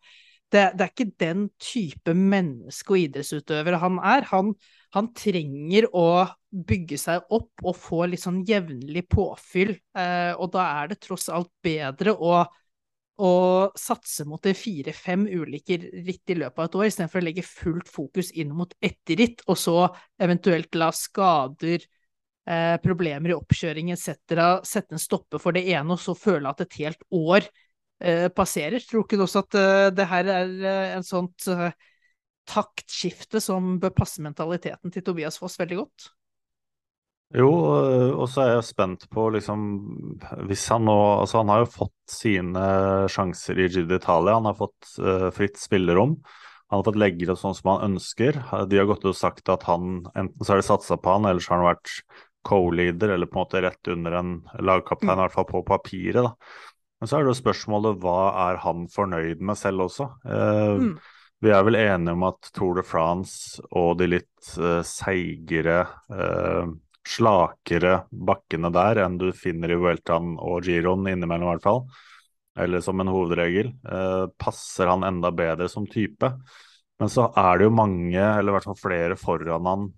det, 0.54 0.64
det 0.78 0.86
er 0.86 0.92
ikke 0.92 1.10
den 1.22 1.48
type 1.62 2.14
menneske 2.14 2.94
og 2.94 3.04
idrettsutøver 3.08 3.80
han 3.82 4.00
er. 4.06 4.28
Han, 4.32 4.54
han 4.94 5.10
trenger 5.18 5.90
å 5.98 6.08
bygge 6.54 7.00
seg 7.02 7.24
opp 7.34 7.64
og 7.66 7.78
få 7.80 8.04
litt 8.12 8.22
sånn 8.22 8.44
jevnlig 8.46 9.08
påfyll, 9.10 9.74
eh, 9.98 10.34
og 10.38 10.52
da 10.54 10.68
er 10.84 10.92
det 10.92 11.02
tross 11.02 11.32
alt 11.34 11.50
bedre 11.66 12.14
å, 12.14 12.44
å 13.22 13.34
satse 13.78 14.26
mot 14.26 14.42
fire-fem 14.42 15.28
ulike 15.30 15.78
ritt 15.78 16.32
i 16.34 16.38
løpet 16.40 16.60
av 16.60 16.66
et 16.66 16.78
år, 16.80 16.86
istedenfor 16.90 17.22
å 17.22 17.26
legge 17.28 17.46
fullt 17.46 17.92
fokus 17.92 18.32
inn 18.32 18.54
mot 18.58 18.74
ett 18.82 19.14
ritt, 19.14 19.44
og 19.48 19.60
så 19.60 19.76
eventuelt 20.22 20.74
la 20.80 20.90
skader, 20.96 21.86
eh, 22.48 22.78
problemer 22.82 23.30
i 23.34 23.38
oppkjøring 23.38 23.92
etc. 23.94 24.64
sette 24.66 24.98
en 24.98 25.04
stopper 25.04 25.42
for 25.42 25.54
det 25.54 25.68
ene, 25.70 25.94
og 25.94 26.02
så 26.02 26.18
føle 26.18 26.50
at 26.50 26.66
et 26.66 26.80
helt 26.82 27.06
år 27.12 27.46
eh, 28.02 28.28
passerer. 28.34 28.82
Tror 28.82 29.06
ikke 29.06 29.22
du 29.22 29.28
også 29.28 29.46
at 29.46 29.60
eh, 29.62 29.92
det 29.94 30.10
her 30.10 30.34
er 30.40 30.58
eh, 30.64 30.98
en 30.98 31.06
sånt 31.06 31.48
eh, 31.54 31.70
taktskifte 32.50 33.40
som 33.44 33.78
bør 33.80 33.94
passe 33.96 34.26
mentaliteten 34.26 34.92
til 34.92 35.06
Tobias 35.06 35.38
Foss 35.38 35.60
veldig 35.62 35.84
godt? 35.86 36.10
Jo, 37.34 37.50
og 38.14 38.28
så 38.30 38.44
er 38.44 38.52
jeg 38.52 38.66
spent 38.68 39.08
på 39.10 39.24
liksom 39.34 39.62
Hvis 40.46 40.68
han 40.70 40.84
nå 40.86 40.98
Altså, 41.24 41.40
han 41.40 41.50
har 41.50 41.64
jo 41.64 41.72
fått 41.80 42.14
sine 42.14 42.66
sjanser 43.10 43.58
i 43.58 43.66
Giro 43.72 43.88
d'Italia. 43.90 44.36
Han 44.38 44.50
har 44.52 44.58
fått 44.60 44.92
uh, 45.02 45.30
fritt 45.34 45.58
spillerom. 45.58 46.20
Han 46.70 46.82
har 46.82 46.86
fått 46.86 47.00
legge 47.02 47.26
det 47.30 47.38
sånn 47.40 47.56
som 47.58 47.72
han 47.72 47.94
ønsker. 47.94 48.38
De 48.70 48.78
har 48.78 48.86
gått 48.90 49.02
ut 49.06 49.12
og 49.14 49.18
sagt 49.18 49.50
at 49.50 49.66
han 49.70 50.04
enten 50.14 50.46
så 50.46 50.54
har 50.54 50.62
de 50.62 50.68
satsa 50.68 50.98
på 50.98 51.16
han, 51.16 51.26
eller 51.30 51.42
så 51.42 51.54
har 51.54 51.62
han 51.64 51.72
vært 51.72 51.96
co-leader, 52.44 53.14
eller 53.14 53.30
på 53.30 53.38
en 53.38 53.44
måte 53.46 53.62
rett 53.64 53.90
under 53.94 54.18
en 54.20 54.32
lagkaptein, 54.60 55.16
i 55.16 55.22
hvert 55.22 55.36
fall 55.36 55.50
på 55.50 55.62
papiret. 55.68 56.26
da. 56.26 56.34
Men 57.00 57.10
så 57.10 57.18
er 57.18 57.26
det 57.26 57.34
jo 57.34 57.42
spørsmålet 57.42 58.00
hva 58.04 58.18
er 58.50 58.62
han 58.64 58.88
fornøyd 58.92 59.44
med 59.46 59.60
selv 59.60 59.88
også? 59.90 60.10
Uh, 60.26 60.80
Mm. 60.82 60.96
Vi 61.44 61.52
er 61.52 61.64
vel 61.68 61.76
enige 61.76 62.14
om 62.16 62.24
at 62.24 62.50
Tour 62.56 62.78
de 62.78 62.84
France 62.88 63.60
og 63.76 63.98
de 64.00 64.08
litt 64.14 64.52
uh, 64.56 64.80
seigere, 64.88 65.82
eh, 66.16 66.70
slakere 67.08 68.04
bakkene 68.12 68.72
der 68.74 69.04
enn 69.04 69.18
du 69.20 69.30
finner 69.36 69.74
i 69.74 69.80
Vueltaen 69.80 70.38
og 70.40 70.64
Giron 70.68 71.08
innimellom, 71.10 71.50
i 71.50 71.52
hvert 71.54 71.66
fall, 71.66 71.82
eller 72.64 72.84
som 72.86 73.02
en 73.02 73.12
hovedregel, 73.12 73.74
eh, 73.90 74.26
passer 74.40 74.92
han 74.92 75.04
enda 75.08 75.32
bedre 75.36 75.68
som 75.72 75.88
type. 75.90 76.30
Men 77.02 77.10
så 77.12 77.28
er 77.36 77.60
det 77.60 77.68
jo 77.68 77.76
mange, 77.76 78.22
eller 78.22 78.52
i 78.52 78.56
hvert 78.56 78.70
fall 78.70 78.80
flere 78.80 79.18
foran 79.20 79.68
han 79.68 79.90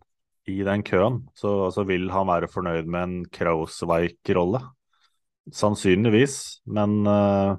i 0.50 0.62
den 0.66 0.84
køen. 0.86 1.24
Så 1.38 1.52
altså, 1.68 1.86
vil 1.86 2.10
han 2.14 2.30
være 2.30 2.50
fornøyd 2.52 2.90
med 2.90 3.04
en 3.04 3.16
Krausweik-rolle? 3.34 4.62
Sannsynligvis, 5.54 6.62
men 6.66 7.02
eh, 7.06 7.56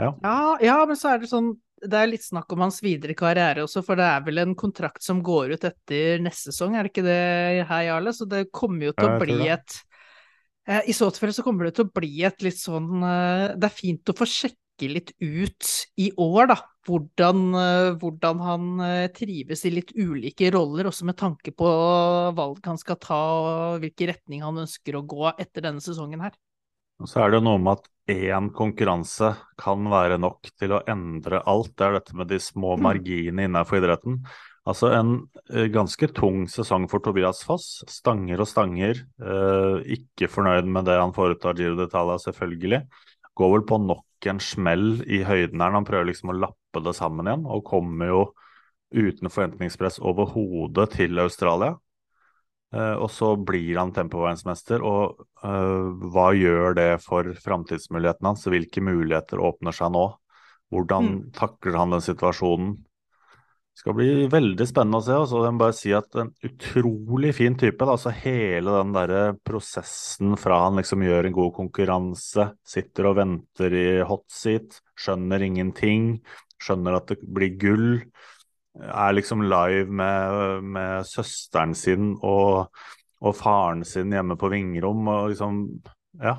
Ja, 0.00 0.56
ja, 0.64 0.78
men 0.88 0.96
så 0.96 1.10
er 1.12 1.20
det 1.20 1.28
sånn 1.28 1.50
Det 1.80 1.96
er 1.96 2.10
litt 2.10 2.24
snakk 2.24 2.50
om 2.52 2.60
hans 2.66 2.82
videre 2.84 3.14
karriere 3.16 3.64
også, 3.64 3.80
for 3.86 3.96
det 3.96 4.04
er 4.04 4.24
vel 4.26 4.42
en 4.42 4.56
kontrakt 4.58 5.04
som 5.04 5.22
går 5.24 5.54
ut 5.56 5.62
etter 5.64 6.20
neste 6.20 6.52
sesong, 6.52 6.74
er 6.76 6.84
det 6.84 6.92
ikke 6.92 7.06
det 7.06 7.20
her, 7.70 7.84
Jarle? 7.86 8.12
Så 8.12 8.26
det 8.28 8.50
kommer 8.52 8.90
jo 8.90 8.96
til 8.96 9.08
å 9.08 9.20
bli 9.22 9.38
et 9.48 9.76
eh, 10.68 10.90
I 10.92 10.96
så 10.96 11.08
tilfelle 11.08 11.36
så 11.36 11.44
kommer 11.46 11.68
det 11.68 11.78
til 11.78 11.88
å 11.88 11.94
bli 12.00 12.24
et 12.28 12.44
litt 12.44 12.60
sånn 12.60 13.00
eh, 13.00 13.46
Det 13.56 13.70
er 13.70 13.78
fint 13.78 14.12
å 14.12 14.16
få 14.18 14.28
sjekke 14.28 14.90
litt 14.92 15.14
ut 15.24 15.70
i 16.00 16.10
år, 16.20 16.52
da. 16.52 16.58
Hvordan, 16.88 17.42
eh, 17.62 17.88
hvordan 18.00 18.44
han 18.44 18.68
eh, 18.84 19.08
trives 19.16 19.64
i 19.64 19.72
litt 19.72 19.96
ulike 19.96 20.52
roller, 20.52 20.88
også 20.92 21.08
med 21.08 21.16
tanke 21.20 21.56
på 21.56 21.72
valg 22.36 22.60
han 22.68 22.80
skal 22.80 23.00
ta, 23.00 23.24
og 23.40 23.80
hvilken 23.84 24.12
retning 24.12 24.44
han 24.44 24.64
ønsker 24.66 25.00
å 25.00 25.04
gå 25.08 25.32
etter 25.32 25.64
denne 25.64 25.84
sesongen 25.84 26.28
her. 26.28 26.36
Og 27.00 27.08
så 27.08 27.24
er 27.24 27.32
det 27.34 27.42
noe 27.46 27.58
med 27.62 27.78
at 27.78 27.88
én 28.10 28.50
konkurranse 28.52 29.32
kan 29.60 29.84
være 29.88 30.18
nok 30.20 30.50
til 30.58 30.74
å 30.76 30.82
endre 30.90 31.40
alt. 31.48 31.72
Det 31.78 31.86
er 31.86 31.98
dette 31.98 32.16
med 32.18 32.28
de 32.28 32.38
små 32.42 32.76
Mm. 32.76 32.82
marginene 32.82 33.46
innenfor 33.48 33.80
idretten. 33.80 34.18
Altså 34.68 34.90
en 34.92 35.28
eh, 35.54 35.68
ganske 35.72 36.06
tung 36.12 36.44
sesong 36.46 36.88
for 36.90 37.00
Tobias 37.00 37.42
Foss. 37.46 37.82
Stanger 37.88 38.40
og 38.40 38.46
stanger. 38.50 39.00
Eh, 39.22 39.96
ikke 39.96 40.28
fornøyd 40.28 40.68
med 40.68 40.84
det 40.84 40.98
han 41.00 41.14
foretar 41.16 41.56
Giro 41.56 41.76
d'Italia, 41.78 42.18
selvfølgelig. 42.20 42.82
Går 43.36 43.52
vel 43.54 43.64
på 43.66 43.78
nok 43.86 44.04
en 44.28 44.38
smell 44.38 45.00
i 45.08 45.22
høyden 45.24 45.60
her. 45.60 45.72
Han 45.72 45.86
prøver 45.88 46.10
liksom 46.10 46.34
å 46.34 46.38
lappe 46.38 46.84
det 46.84 46.94
sammen 46.94 47.26
igjen, 47.26 47.46
og 47.46 47.64
kommer 47.64 48.06
jo 48.12 48.22
uten 48.92 49.30
forventningspress 49.30 50.00
overhodet 50.02 50.90
til 50.98 51.18
Australia. 51.22 51.78
Eh, 52.70 52.96
og 53.02 53.10
så 53.10 53.32
blir 53.34 53.78
han 53.80 53.90
tempoverdensmester, 53.94 54.82
og 54.86 55.24
uh, 55.42 55.90
hva 56.12 56.28
gjør 56.38 56.76
det 56.78 56.90
for 57.02 57.32
framtidsmulighetene 57.42 58.30
hans? 58.30 58.46
Hvilke 58.46 58.82
muligheter 58.84 59.42
åpner 59.42 59.74
seg 59.74 59.90
nå? 59.96 60.06
Hvordan 60.70 61.08
mm. 61.08 61.18
takler 61.34 61.80
han 61.80 61.96
den 61.96 62.04
situasjonen? 62.04 62.76
Det 63.70 63.82
skal 63.82 63.96
bli 63.96 64.26
veldig 64.30 64.66
spennende 64.68 65.00
å 65.00 65.02
se. 65.02 65.16
og 65.18 65.26
så 65.30 65.42
jeg 65.46 65.54
må 65.56 65.62
bare 65.62 65.74
si 65.78 65.92
at 65.96 66.16
En 66.20 66.30
utrolig 66.46 67.30
fin 67.38 67.54
type. 67.58 67.78
Da. 67.80 67.94
altså 67.94 68.12
Hele 68.12 68.74
den 68.76 68.94
der 68.94 69.12
prosessen 69.46 70.34
fra 70.38 70.58
han 70.66 70.78
liksom 70.78 71.02
gjør 71.06 71.26
en 71.26 71.36
god 71.38 71.54
konkurranse, 71.56 72.50
sitter 72.66 73.08
og 73.10 73.16
venter 73.22 73.74
i 73.74 73.88
hot 74.06 74.26
seat, 74.30 74.82
skjønner 75.00 75.46
ingenting, 75.46 76.12
skjønner 76.60 76.98
at 76.98 77.14
det 77.14 77.22
blir 77.24 77.56
gull 77.62 77.88
er 78.78 79.14
liksom 79.16 79.42
live 79.42 79.90
med, 79.90 80.62
med 80.62 81.06
søsteren 81.08 81.74
sin 81.74 82.12
og, 82.16 82.70
og, 83.20 83.34
faren 83.36 83.84
sin 83.84 84.12
hjemme 84.14 84.36
på 84.38 84.50
Vingrom. 84.52 85.08
og 85.10 85.32
liksom, 85.32 85.62
ja, 86.22 86.36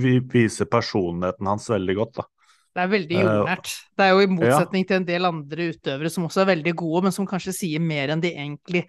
Vi 0.00 0.18
viser 0.32 0.70
personligheten 0.70 1.50
hans 1.50 1.68
veldig 1.70 1.96
godt, 2.00 2.22
da. 2.22 2.28
Det 2.70 2.82
er 2.84 2.90
veldig 2.92 3.16
jordnært. 3.18 3.70
Det 3.98 4.04
er 4.04 4.12
jo 4.14 4.22
i 4.22 4.30
motsetning 4.30 4.84
ja. 4.84 4.88
til 4.88 5.00
en 5.00 5.06
del 5.08 5.26
andre 5.26 5.70
utøvere 5.72 6.10
som 6.12 6.26
også 6.28 6.44
er 6.44 6.52
veldig 6.52 6.74
gode, 6.78 7.02
men 7.06 7.14
som 7.14 7.26
kanskje 7.28 7.54
sier 7.56 7.82
mer 7.82 8.12
enn 8.14 8.22
de 8.22 8.30
egentlig 8.30 8.84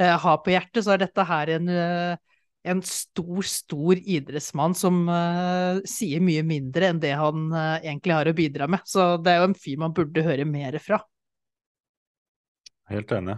uh, 0.00 0.16
har 0.22 0.38
på 0.40 0.54
hjertet, 0.54 0.80
så 0.86 0.94
er 0.94 1.02
dette 1.04 1.26
her 1.28 1.52
en, 1.58 1.68
uh, 1.68 2.38
en 2.72 2.80
stor, 2.88 3.42
stor 3.44 4.00
idrettsmann 4.00 4.72
som 4.78 5.02
uh, 5.12 5.82
sier 5.84 6.24
mye 6.24 6.46
mindre 6.48 6.88
enn 6.88 7.02
det 7.02 7.12
han 7.20 7.50
egentlig 7.58 8.16
har 8.16 8.32
å 8.32 8.36
bidra 8.40 8.70
med. 8.72 8.88
Så 8.88 9.14
det 9.20 9.34
er 9.34 9.44
jo 9.44 9.50
en 9.50 9.60
fyr 9.66 9.84
man 9.84 9.94
burde 9.96 10.24
høre 10.24 10.48
mer 10.48 10.80
fra. 10.80 11.02
Helt 12.90 13.12
enig. 13.12 13.36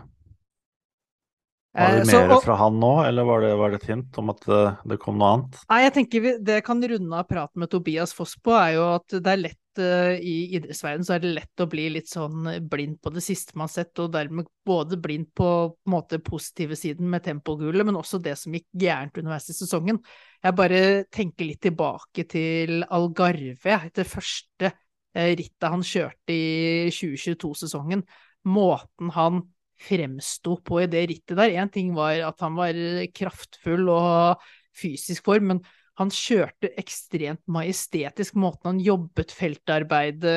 Var 1.79 1.93
det 1.93 2.13
eh, 2.13 2.27
mer 2.29 2.41
fra 2.41 2.57
han 2.59 2.79
nå, 2.81 2.91
eller 3.05 3.27
var 3.29 3.41
det, 3.45 3.55
var 3.61 3.71
det, 3.71 3.79
et 3.83 3.91
hint 3.93 4.19
om 4.19 4.33
at 4.33 4.41
det, 4.49 4.61
det, 4.89 4.99
kom 5.03 5.19
noe 5.21 5.31
annet? 5.35 5.59
Nei, 5.69 5.81
jeg 5.85 5.95
tenker 5.99 6.25
vi, 6.25 6.35
Det 6.49 6.61
kan 6.67 6.83
runde 6.83 7.21
av 7.21 7.27
praten 7.29 7.63
med 7.63 7.71
Tobias 7.71 8.15
Foss 8.17 8.35
på, 8.41 8.55
er 8.57 8.79
jo 8.79 8.87
at 8.97 9.15
det 9.15 9.35
er 9.35 9.43
lett 9.43 9.83
uh, 9.83 10.15
i 10.17 10.37
idrettsverdenen 10.57 11.07
så 11.07 11.15
er 11.15 11.23
det 11.23 11.35
lett 11.37 11.63
å 11.63 11.69
bli 11.71 11.87
litt 11.95 12.11
sånn 12.11 12.49
blind 12.73 12.99
på 13.05 13.13
det 13.15 13.23
siste 13.25 13.55
man 13.55 13.69
har 13.69 13.75
sett, 13.77 13.93
og 14.03 14.11
dermed 14.17 14.49
både 14.67 14.99
blind 15.05 15.31
på, 15.37 15.51
på 15.77 15.93
måte 15.93 16.23
positive 16.25 16.79
siden 16.79 17.11
med 17.13 17.27
tempogullet, 17.29 17.87
men 17.87 18.01
også 18.01 18.21
det 18.25 18.35
som 18.41 18.57
gikk 18.57 18.67
gærent 18.73 19.21
underveis 19.21 19.51
i 19.53 19.59
sesongen. 19.61 20.01
Jeg 20.43 20.59
bare 20.59 20.83
tenker 21.15 21.51
litt 21.51 21.63
tilbake 21.69 22.25
til 22.33 22.81
Algarve, 22.89 23.83
det 23.95 24.09
første 24.09 24.73
uh, 24.73 25.31
rittet 25.37 25.69
han 25.69 25.85
kjørte 25.85 26.35
i 26.35 26.89
2022-sesongen 26.97 28.09
måten 28.49 29.13
han 29.15 29.43
fremsto 29.79 30.57
på 30.67 30.83
i 30.83 30.89
det 30.91 31.05
rittet 31.11 31.39
der. 31.39 31.55
Én 31.55 31.71
ting 31.73 31.93
var 31.97 32.19
at 32.27 32.41
han 32.43 32.57
var 32.59 32.77
kraftfull 33.15 33.87
og 33.93 34.49
fysisk 34.79 35.29
form, 35.29 35.53
men 35.53 35.63
han 35.99 36.11
kjørte 36.15 36.71
ekstremt 36.79 37.43
majestetisk. 37.51 38.37
Måten 38.39 38.73
han 38.73 38.83
jobbet 38.83 39.35
feltarbeidet 39.35 40.35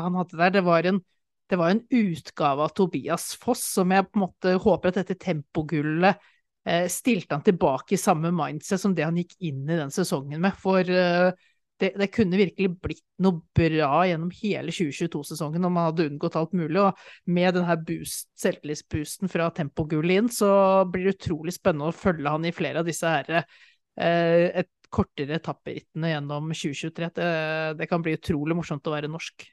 han 0.00 0.16
hadde 0.20 0.38
der, 0.40 0.54
det 0.58 0.64
var 0.64 0.88
en, 0.88 1.00
det 1.52 1.58
var 1.60 1.74
en 1.74 1.82
utgave 1.92 2.64
av 2.64 2.72
Tobias 2.76 3.32
Foss 3.40 3.64
som 3.76 3.92
jeg 3.92 4.08
på 4.08 4.18
en 4.18 4.24
måte 4.26 4.54
håper 4.64 4.92
at 4.92 5.02
dette 5.02 5.18
tempogullet 5.20 6.20
eh, 6.64 6.86
stilte 6.92 7.36
han 7.36 7.44
tilbake 7.44 7.96
i 7.96 8.00
samme 8.00 8.32
mindset 8.34 8.80
som 8.80 8.96
det 8.96 9.04
han 9.04 9.20
gikk 9.20 9.36
inn 9.44 9.66
i 9.68 9.80
den 9.80 9.92
sesongen 9.92 10.40
med. 10.44 10.56
For 10.60 10.88
eh, 10.88 11.32
det, 11.84 11.90
det, 12.00 12.08
kunne 12.14 12.38
virkelig 12.40 12.70
blitt 12.80 13.02
noe 13.22 13.42
bra 13.56 14.04
gjennom 14.08 14.30
hele 14.38 14.72
2022-sesongen 14.72 15.66
om 15.68 15.74
man 15.76 15.90
hadde 15.90 16.06
unngått 16.08 16.38
alt 16.40 16.54
mulig. 16.56 16.80
Og 16.80 17.34
med 17.36 17.58
denne 17.58 17.76
boost, 17.84 18.30
selvtillitsboosten 18.40 19.32
fra 19.32 19.50
tempogullet 19.54 20.22
inn, 20.22 20.30
så 20.32 20.48
blir 20.88 21.08
det 21.08 21.18
utrolig 21.18 21.56
spennende 21.56 21.92
å 21.92 21.96
følge 21.96 22.32
han 22.32 22.48
i 22.48 22.54
flere 22.56 22.80
av 22.80 22.88
disse 22.88 23.10
her, 23.10 23.44
eh, 24.00 24.48
et 24.64 24.70
kortere 24.94 25.36
etapperittene 25.40 26.14
gjennom 26.14 26.48
2023. 26.54 27.10
Det, 27.18 27.30
det, 27.80 27.90
kan 27.90 28.04
bli 28.04 28.16
utrolig 28.16 28.56
morsomt 28.56 28.86
å 28.88 28.94
være 28.94 29.10
norsk. 29.12 29.46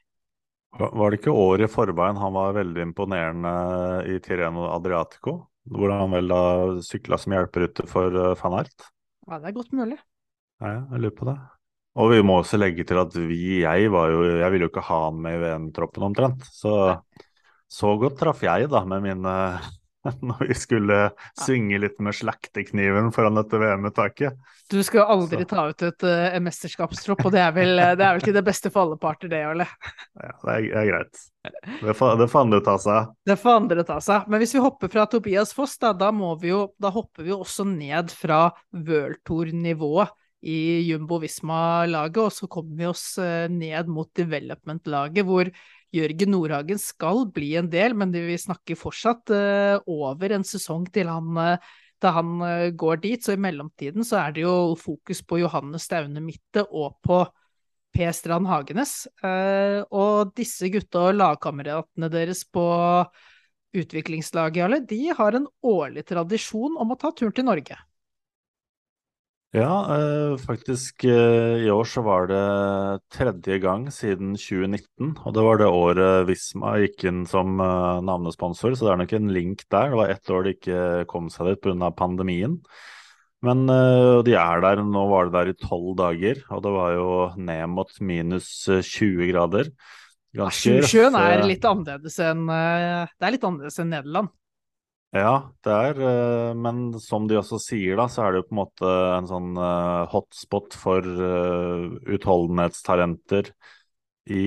Var 0.80 1.12
det 1.12 1.20
ikke 1.20 1.34
året 1.36 1.68
i 1.68 1.72
forveien 1.72 2.20
han 2.22 2.36
var 2.36 2.56
veldig 2.56 2.86
imponerende 2.86 3.56
i 4.08 4.22
Tireno 4.24 4.70
Adriatico? 4.72 5.42
Hvor 5.72 5.92
han 5.94 6.14
vel 6.16 6.32
da 6.32 6.44
sykla 6.86 7.20
som 7.22 7.36
hjelperute 7.36 7.84
for 7.92 8.16
van 8.40 8.62
Ert? 8.62 8.88
Ja, 9.28 9.42
det 9.42 9.52
er 9.52 9.58
godt 9.60 9.76
mulig. 9.76 10.00
Ja, 10.62 10.78
jeg 10.94 11.04
lurer 11.04 11.18
på 11.18 11.28
det. 11.28 11.36
Og 12.00 12.14
vi 12.14 12.22
må 12.24 12.40
også 12.40 12.60
legge 12.60 12.86
til 12.88 13.02
at 13.02 13.16
vi, 13.18 13.62
jeg 13.66 13.92
var 13.92 14.14
jo 14.14 14.24
Jeg 14.40 14.54
ville 14.54 14.68
jo 14.68 14.72
ikke 14.72 14.88
ha 14.88 15.04
han 15.10 15.20
med 15.24 15.36
i 15.36 15.44
VM-troppen 15.44 16.08
omtrent. 16.08 16.48
Så, 16.48 16.74
så 17.68 17.94
godt 18.00 18.20
traff 18.22 18.44
jeg 18.46 18.72
da 18.72 18.86
med 18.88 19.04
mine 19.10 19.36
når 20.28 20.48
vi 20.50 20.56
skulle 20.58 21.00
synge 21.38 21.78
litt 21.84 22.00
med 22.02 22.16
slaktekniven 22.18 23.12
foran 23.14 23.38
dette 23.38 23.60
VM-uttaket. 23.62 24.38
Du 24.72 24.80
skal 24.88 25.12
aldri 25.14 25.44
så. 25.44 25.50
ta 25.52 25.66
ut 25.70 25.84
et 25.86 26.06
uh, 26.08 26.38
mesterskapstropp, 26.42 27.26
og 27.28 27.36
det 27.36 27.44
er, 27.44 27.52
vel, 27.54 27.76
det 28.00 28.06
er 28.08 28.16
vel 28.16 28.26
til 28.26 28.34
det 28.34 28.44
beste 28.48 28.72
for 28.74 28.86
alle 28.86 28.98
parter, 29.02 29.30
det, 29.30 29.44
Ole? 29.52 29.68
Ja, 30.16 30.32
det 30.32 30.56
er, 30.56 30.70
er 30.82 30.88
greit. 30.90 31.22
Det 31.84 31.94
får, 31.98 32.16
det 32.22 32.30
får 32.32 32.48
andre 32.48 32.62
ta 32.66 32.78
seg. 32.82 33.12
Det 33.30 33.38
får 33.44 33.60
andre 33.60 33.86
ta 33.86 34.00
seg. 34.02 34.26
Men 34.32 34.42
hvis 34.42 34.56
vi 34.56 34.64
hopper 34.64 34.94
fra 34.94 35.06
Tobias 35.12 35.54
Foss, 35.58 35.78
da, 35.82 35.94
da, 35.98 36.10
jo, 36.48 36.64
da 36.82 36.94
hopper 36.94 37.28
vi 37.28 37.34
jo 37.34 37.42
også 37.46 37.68
ned 37.70 38.16
fra 38.16 38.48
World 38.74 39.22
Tour-nivået 39.28 40.18
i 40.42 40.82
Jumbo 40.88 41.20
Visma-laget, 41.22 42.18
og 42.24 42.34
så 42.34 42.50
kommer 42.52 42.78
vi 42.80 42.88
oss 42.90 43.06
eh, 43.22 43.46
ned 43.52 43.90
mot 43.92 44.10
development-laget, 44.18 45.28
hvor 45.28 45.52
Jørgen 45.92 46.32
Nordhagen 46.34 46.80
skal 46.82 47.26
bli 47.36 47.54
en 47.60 47.70
del, 47.70 47.94
men 47.98 48.14
vi 48.16 48.38
snakker 48.40 48.80
fortsatt 48.80 49.34
uh, 49.36 49.82
over 49.92 50.32
en 50.32 50.46
sesong 50.48 50.86
til 50.96 51.10
han, 51.12 51.36
uh, 51.36 51.74
til 52.00 52.16
han 52.16 52.46
går 52.80 53.02
dit. 53.04 53.20
Så 53.20 53.36
i 53.36 53.42
mellomtiden 53.44 54.08
så 54.08 54.22
er 54.22 54.38
det 54.38 54.46
jo 54.46 54.72
fokus 54.80 55.20
på 55.28 55.42
Johannes 55.42 55.90
Staune 55.90 56.24
Mitte 56.24 56.64
og 56.72 56.96
på 57.04 57.20
P. 57.92 58.08
Strand 58.16 58.48
Hagenes. 58.48 59.04
og 59.92 60.32
disse 60.40 60.70
gutta 60.72 61.10
og 61.10 61.18
lagkameratene 61.20 62.08
deres 62.08 62.46
på 62.48 62.64
utviklingslaget, 63.76 64.88
de 64.88 65.12
har 65.12 65.36
en 65.36 65.52
årlig 65.60 66.08
tradisjon 66.08 66.80
om 66.80 66.96
å 66.96 67.00
ta 67.00 67.12
turen 67.12 67.36
til 67.36 67.52
Norge. 67.52 67.76
Ja, 69.52 69.84
eh, 69.98 70.38
faktisk 70.40 71.04
eh, 71.04 71.66
i 71.66 71.72
år 71.72 71.84
så 71.84 72.02
var 72.06 72.30
det 72.30 72.44
tredje 73.12 73.58
gang 73.60 73.90
siden 73.92 74.38
2019. 74.40 75.18
Og 75.26 75.34
det 75.36 75.44
var 75.44 75.60
det 75.60 75.68
året 75.68 76.28
Visma 76.30 76.78
gikk 76.80 77.04
inn 77.10 77.26
som 77.28 77.60
eh, 77.60 78.00
navnesponsor, 78.08 78.78
så 78.78 78.88
det 78.88 78.94
er 78.94 79.02
nok 79.02 79.16
en 79.18 79.34
link 79.36 79.66
der. 79.68 79.92
Det 79.92 80.00
var 80.00 80.14
ett 80.14 80.32
år 80.32 80.48
de 80.48 80.56
ikke 80.56 80.80
kom 81.12 81.28
seg 81.34 81.52
dit 81.52 81.64
pga. 81.68 81.92
pandemien. 81.92 82.62
Men 83.44 83.66
de 83.66 84.36
er 84.38 84.60
der, 84.62 84.84
nå 84.86 85.04
var 85.10 85.28
det 85.28 85.34
der 85.34 85.50
i 85.50 85.58
tolv 85.58 85.96
dager, 85.98 86.44
og 86.54 86.60
det 86.62 86.72
var 86.76 86.92
jo 86.94 87.08
ned 87.42 87.72
mot 87.74 87.96
minus 88.00 88.52
20 88.70 88.78
eh, 88.78 89.32
grader. 89.34 89.72
Ganske 90.32 90.78
Sjøen 90.88 91.18
er 91.20 91.42
litt 91.44 91.66
annerledes 91.68 92.16
enn 92.24 92.46
Det 92.48 93.26
er 93.26 93.34
litt 93.36 93.44
annerledes 93.44 93.82
enn 93.84 93.92
Nederland. 93.98 94.32
Ja, 95.12 95.52
det 95.60 95.72
er, 95.76 95.98
eh, 96.08 96.54
men 96.56 96.94
som 97.04 97.26
de 97.28 97.36
også 97.36 97.58
sier, 97.60 97.98
da, 98.00 98.06
så 98.08 98.24
er 98.24 98.32
det 98.32 98.40
jo 98.40 98.46
på 98.48 98.54
en 98.56 98.60
måte 98.62 98.92
en 99.18 99.28
sånn 99.28 99.50
uh, 99.60 100.08
hotspot 100.08 100.78
for 100.80 101.04
uh, 101.04 101.90
utholdenhetstalenter 102.16 103.50
i, 104.32 104.46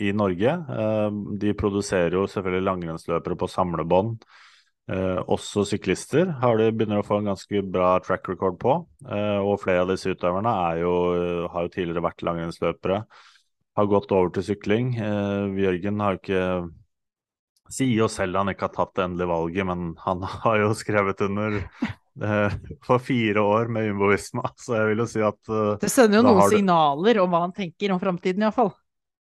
i 0.00 0.12
Norge. 0.16 0.52
de 1.42 1.52
produserer 1.58 2.14
jo 2.14 2.28
selvfølgelig 2.30 2.64
langrennsløpere 2.68 3.36
på 3.36 3.48
samlebånd. 3.50 4.22
også 5.34 5.64
syklister 5.66 6.30
har 6.40 6.56
de 6.56 6.70
begynner 6.70 7.02
å 7.02 7.06
få 7.08 7.18
en 7.18 7.32
ganske 7.32 7.62
bra 7.74 7.98
track 8.00 8.30
record 8.30 8.56
på. 8.62 8.76
og 9.10 9.60
flere 9.60 9.82
av 9.82 9.90
disse 9.90 10.14
utøverne 10.14 10.54
jo, 10.78 10.94
har 11.52 11.66
jo 11.66 11.74
tidligere 11.74 12.06
vært 12.06 12.22
langrennsløpere. 12.22 13.02
Har 13.76 13.90
gått 13.90 14.14
over 14.14 14.30
til 14.30 14.46
sykling. 14.46 14.94
Jørgen 15.58 16.00
har 16.00 16.16
jo 16.16 16.22
ikke 16.22 16.46
sier 17.72 18.02
jo 18.02 18.10
selv 18.10 18.40
han 18.40 18.50
ikke 18.52 18.68
har 18.68 18.74
tatt 18.74 18.92
det 18.98 19.06
endelige 19.06 19.30
valget, 19.30 19.66
men 19.70 19.88
han 20.04 20.26
har 20.44 20.60
jo 20.64 20.74
skrevet 20.78 21.24
under 21.26 21.58
eh, 21.62 22.60
for 22.86 23.02
fire 23.02 23.42
år 23.42 23.72
med 23.72 23.88
Jumbo 23.88 24.12
Visma, 24.12 24.52
så 24.62 24.78
jeg 24.80 24.92
vil 24.92 25.04
jo 25.04 25.10
si 25.10 25.24
at 25.24 25.52
uh, 25.52 25.74
Det 25.80 25.92
sender 25.92 26.20
jo 26.20 26.28
noen 26.28 26.44
du... 26.44 26.54
signaler 26.56 27.24
om 27.24 27.34
hva 27.34 27.44
han 27.46 27.56
tenker 27.56 27.94
om 27.94 28.02
framtiden, 28.02 28.46
iallfall. 28.46 28.72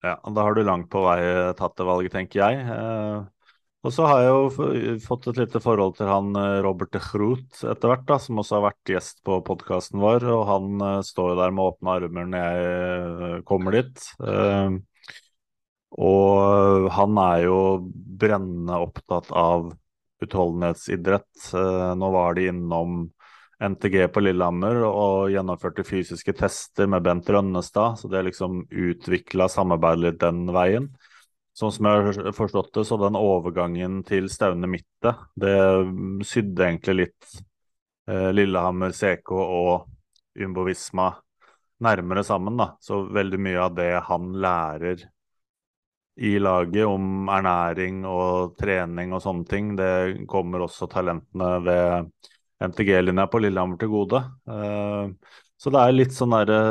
Ja, 0.07 0.15
da 0.23 0.45
har 0.47 0.55
du 0.55 0.63
langt 0.63 0.87
på 0.93 1.03
vei 1.03 1.19
tatt 1.59 1.75
det 1.79 1.89
valget, 1.89 2.15
tenker 2.15 2.45
jeg. 2.45 2.63
Uh, 2.71 3.27
og 3.87 3.95
så 3.95 4.07
har 4.11 4.21
jeg 4.25 4.31
jo 4.35 4.69
fått 5.05 5.29
et 5.31 5.39
lite 5.39 5.61
forhold 5.63 5.95
til 5.97 6.09
han 6.11 6.35
Robert 6.65 6.91
de 6.93 7.01
Groot 7.03 7.61
etter 7.63 7.93
hvert, 7.93 8.03
da, 8.09 8.17
som 8.21 8.41
også 8.43 8.57
har 8.57 8.65
vært 8.65 8.91
gjest 8.91 9.21
på 9.27 9.39
podkasten 9.47 10.03
vår. 10.03 10.27
Og 10.35 10.43
han 10.51 10.83
står 11.07 11.31
jo 11.31 11.37
der 11.39 11.55
med 11.55 11.71
åpne 11.71 11.95
armer 11.95 12.27
når 12.27 12.43
jeg 12.43 13.45
kommer 13.47 13.79
dit. 13.79 14.03
Uh, 14.19 14.83
og 15.97 16.89
han 16.93 17.21
er 17.23 17.45
jo 17.47 17.59
brennende 18.21 18.77
opptatt 18.85 19.31
av 19.33 19.71
utholdenhetsidrett. 20.23 21.31
Eh, 21.55 21.95
nå 21.97 22.11
var 22.13 22.35
de 22.35 22.49
innom 22.51 23.07
NTG 23.59 24.05
på 24.15 24.23
Lillehammer 24.23 24.83
og 24.87 25.33
gjennomførte 25.33 25.85
fysiske 25.87 26.35
tester 26.39 26.87
med 26.91 27.03
Bent 27.07 27.31
Rønnestad, 27.31 27.99
så 27.99 28.11
det 28.11 28.27
liksom 28.29 28.67
utvikla 28.71 29.49
samarbeidet 29.51 30.05
litt 30.05 30.21
den 30.23 30.45
veien. 30.55 30.91
sånn 31.59 31.73
som 31.75 31.87
jeg 31.91 32.03
har 32.07 32.33
forstått 32.37 32.71
det, 32.75 32.85
så 32.87 32.97
den 33.01 33.19
overgangen 33.19 34.03
til 34.07 34.29
Staune 34.31 34.69
Midte, 34.71 35.17
det 35.35 35.57
sydde 36.23 36.69
egentlig 36.69 36.95
litt 37.01 37.33
eh, 38.07 38.31
Lillehammer, 38.31 38.95
CK 38.95 39.33
og 39.35 39.89
Jumbo 40.39 40.63
Visma 40.69 41.11
nærmere 41.83 42.23
sammen, 42.23 42.57
da. 42.59 42.77
Så 42.81 43.09
veldig 43.11 43.41
mye 43.43 43.65
av 43.65 43.75
det 43.75 43.91
han 44.07 44.31
lærer 44.39 45.03
i 46.19 46.39
laget 46.43 46.87
om 46.87 47.29
ernæring 47.31 48.03
og 48.09 48.57
trening 48.59 49.13
og 49.15 49.23
sånne 49.23 49.47
ting, 49.49 49.75
det 49.79 50.27
kommer 50.31 50.65
også 50.65 50.89
talentene 50.91 51.51
ved 51.63 52.09
MTG-linja 52.69 53.29
på 53.31 53.41
Lillehammer 53.43 53.79
til 53.79 53.93
gode. 53.93 54.23
Eh, 54.51 55.37
så 55.59 55.75
det 55.75 55.83
er 55.83 55.95
litt 55.95 56.17
sånn 56.17 56.35
derre 56.35 56.63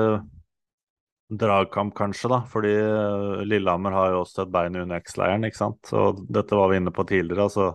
dragkamp, 1.28 1.94
kanskje, 1.96 2.32
da. 2.32 2.42
Fordi 2.52 2.74
eh, 2.76 3.46
Lillehammer 3.48 3.96
har 3.96 4.12
jo 4.14 4.24
også 4.24 4.44
et 4.46 4.52
bein 4.52 4.76
i 4.76 4.84
UNX-leiren, 4.84 5.48
ikke 5.48 5.62
sant. 5.62 5.94
Og 5.96 6.24
dette 6.32 6.60
var 6.60 6.72
vi 6.72 6.82
inne 6.82 6.94
på 6.96 7.08
tidligere. 7.08 7.48
altså 7.48 7.70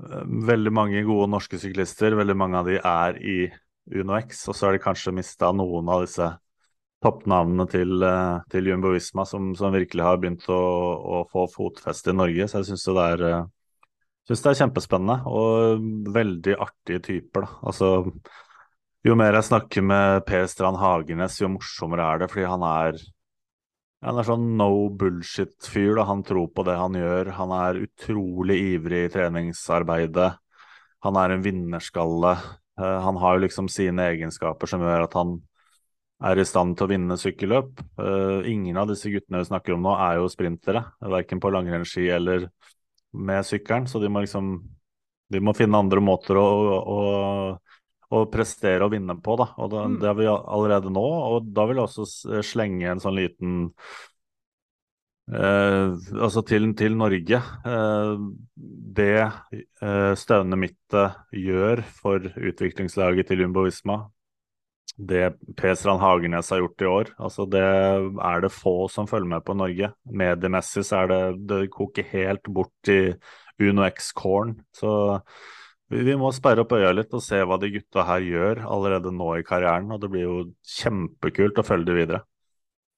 eh, 0.00 0.24
Veldig 0.52 0.72
mange 0.72 1.04
gode 1.08 1.30
norske 1.32 1.60
syklister, 1.60 2.16
veldig 2.18 2.38
mange 2.38 2.60
av 2.60 2.72
de 2.72 2.80
er 2.80 3.20
i 3.20 3.38
UnoX, 3.92 4.46
og 4.48 4.56
så 4.56 4.68
har 4.68 4.76
de 4.76 4.84
kanskje 4.84 5.14
mista 5.16 5.50
noen 5.52 5.88
av 5.90 6.04
disse 6.06 6.28
toppnavnene 7.02 7.66
til, 7.70 7.96
eh, 8.06 8.44
til 8.52 8.70
Jumbo 8.70 8.92
Visma 8.94 9.26
som, 9.28 9.52
som, 9.58 9.74
virkelig 9.74 10.06
har 10.06 10.20
begynt 10.22 10.46
å, 10.52 10.60
å 11.18 11.24
få 11.30 11.48
fotfeste 11.50 12.12
i 12.12 12.18
Norge. 12.18 12.48
Så 12.48 12.60
jeg 12.60 12.72
syns 12.72 12.86
det, 12.98 13.32
synes 14.28 14.44
det 14.44 14.52
er 14.52 14.60
kjempespennende 14.62 15.18
og 15.30 15.88
veldig 16.14 16.56
artige 16.62 17.02
typer. 17.08 17.46
Da. 17.46 17.58
Altså, 17.72 17.92
jo 19.02 19.18
mer 19.18 19.34
jeg 19.34 19.48
snakker 19.50 19.84
med 19.84 20.22
Per 20.28 20.46
Strand 20.50 20.78
Hagenes, 20.78 21.40
jo 21.42 21.50
morsommere 21.50 22.06
er 22.06 22.22
det, 22.22 22.30
fordi 22.30 22.46
han 22.50 22.66
er 22.68 23.02
han 24.02 24.18
er 24.18 24.26
sånn 24.26 24.46
no 24.58 24.88
bullshit-fyr. 24.98 26.00
Han 26.08 26.24
tror 26.26 26.48
på 26.50 26.64
det 26.66 26.74
han 26.74 26.96
gjør. 26.98 27.28
Han 27.38 27.52
er 27.54 27.84
utrolig 27.84 28.56
ivrig 28.74 29.04
i 29.06 29.12
treningsarbeidet. 29.14 30.32
Han 31.06 31.18
er 31.22 31.34
en 31.34 31.44
vinnerskalle. 31.44 32.32
Eh, 32.80 32.98
han 33.06 33.20
har 33.22 33.36
jo 33.36 33.44
liksom 33.44 33.70
sine 33.70 34.08
egenskaper 34.10 34.70
som 34.70 34.82
gjør 34.82 35.06
at 35.06 35.14
han 35.18 35.36
er 36.28 36.38
i 36.38 36.46
stand 36.46 36.76
til 36.78 36.86
å 36.86 36.92
vinne 36.92 37.18
sykkelløp. 37.20 37.82
Uh, 37.98 38.46
ingen 38.50 38.78
av 38.80 38.90
disse 38.90 39.10
guttene 39.12 39.42
vi 39.42 39.48
snakker 39.50 39.76
om 39.76 39.82
nå, 39.86 39.96
er 39.96 40.20
jo 40.20 40.30
sprintere, 40.32 40.84
verken 41.14 41.42
på 41.42 41.50
langrennsski 41.54 42.06
eller 42.14 42.48
med 43.12 43.46
sykkelen. 43.46 43.88
Så 43.90 44.00
de 44.02 44.10
må 44.12 44.24
liksom 44.24 44.54
de 45.32 45.40
må 45.40 45.54
finne 45.56 45.80
andre 45.80 46.02
måter 46.04 46.36
å, 46.36 46.46
å, 46.92 47.02
å 48.12 48.22
prestere 48.32 48.84
og 48.84 48.92
vinne 48.92 49.16
på. 49.24 49.36
Da. 49.40 49.48
Og 49.56 49.72
det, 49.72 49.82
mm. 49.82 49.98
det 50.02 50.10
har 50.10 50.18
vi 50.18 50.30
allerede 50.30 50.92
nå. 50.92 51.04
Og 51.04 51.52
da 51.56 51.66
vil 51.68 51.80
jeg 51.80 51.88
også 51.88 52.42
slenge 52.44 52.90
en 52.92 53.02
sånn 53.02 53.18
liten 53.20 53.60
Uh, 55.32 55.94
altså 56.18 56.42
til, 56.44 56.66
til 56.76 56.96
Norge. 56.98 57.38
Uh, 57.64 58.18
det 58.92 59.22
eh, 59.22 60.14
Staune 60.18 60.58
Mitte 60.60 61.04
gjør 61.32 61.80
for 61.96 62.26
utviklingslaget 62.26 63.30
til 63.30 63.44
Jumbo 63.44 63.62
Visma, 63.64 64.02
det 64.96 65.32
Per 65.56 65.74
Strand 65.78 66.02
Hagenes 66.02 66.50
har 66.52 66.60
gjort 66.62 66.82
i 66.82 66.90
år. 66.90 67.12
Altså 67.18 67.46
det 67.50 67.62
er 67.62 68.44
det 68.44 68.52
få 68.54 68.88
som 68.92 69.08
følger 69.08 69.30
med 69.34 69.44
på 69.46 69.56
Norge. 69.56 69.92
Mediemessig 70.04 70.84
så 70.88 71.02
er 71.02 71.12
det 71.12 71.22
det 71.50 71.62
koker 71.72 72.06
helt 72.12 72.48
bort 72.52 72.92
i 72.92 73.14
Uno 73.62 73.86
X-corn. 73.88 74.56
Så 74.76 74.92
vi 75.92 76.16
må 76.16 76.30
sperre 76.32 76.64
opp 76.64 76.72
øya 76.76 76.92
litt 76.96 77.12
og 77.12 77.24
se 77.24 77.40
hva 77.44 77.58
de 77.60 77.72
gutta 77.74 78.04
her 78.08 78.24
gjør 78.24 78.64
allerede 78.64 79.12
nå 79.14 79.34
i 79.38 79.46
karrieren. 79.46 79.90
Og 79.92 80.02
det 80.02 80.12
blir 80.12 80.26
jo 80.28 80.36
kjempekult 80.78 81.60
å 81.60 81.66
følge 81.66 81.90
det 81.90 81.98
videre. 82.00 82.22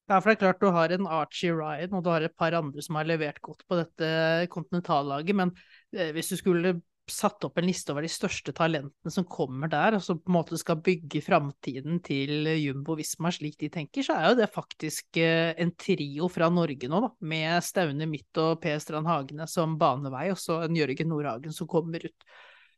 Ja, 0.04 0.18
for 0.18 0.28
det 0.28 0.34
er 0.34 0.42
klart 0.42 0.60
du 0.60 0.68
har 0.68 0.92
en 0.92 1.06
Archie 1.08 1.54
Ryan 1.56 1.94
og 1.96 2.02
du 2.04 2.10
har 2.12 2.24
et 2.26 2.34
par 2.36 2.52
andre 2.58 2.82
som 2.84 2.98
har 2.98 3.06
levert 3.08 3.40
godt 3.40 3.62
på 3.64 3.78
dette 3.78 4.08
kontinentallaget, 4.52 5.32
men 5.38 5.54
eh, 5.96 6.10
hvis 6.12 6.28
du 6.34 6.36
skulle 6.36 6.74
satt 7.10 7.44
opp 7.44 7.58
en 7.60 7.66
liste 7.68 7.92
over 7.92 8.04
de 8.04 8.10
største 8.12 8.54
talentene 8.56 9.12
som 9.12 9.26
kommer 9.28 9.70
der, 9.72 9.96
og 9.96 10.04
som 10.04 10.20
på 10.20 10.30
en 10.30 10.36
måte 10.38 10.58
skal 10.60 10.80
bygge 10.84 11.20
framtiden 11.24 12.00
til 12.04 12.48
Jumbo 12.60 12.96
Visma 12.98 13.32
slik 13.34 13.58
de 13.60 13.70
tenker, 13.72 14.06
så 14.06 14.16
er 14.16 14.30
jo 14.30 14.38
det 14.40 14.48
faktisk 14.54 15.20
eh, 15.20 15.52
en 15.60 15.74
trio 15.76 16.30
fra 16.32 16.48
Norge 16.52 16.88
nå, 16.90 17.02
da, 17.04 17.12
med 17.34 17.66
Staune 17.66 18.08
Midt 18.10 18.40
og 18.40 18.56
Per 18.64 18.80
Strand 18.82 19.10
Hagene 19.10 19.48
som 19.50 19.76
banevei, 19.80 20.30
og 20.32 20.40
så 20.40 20.62
en 20.64 20.80
Jørgen 20.80 21.12
Nordhagen 21.12 21.54
som 21.54 21.70
kommer 21.70 22.04
ut. 22.04 22.28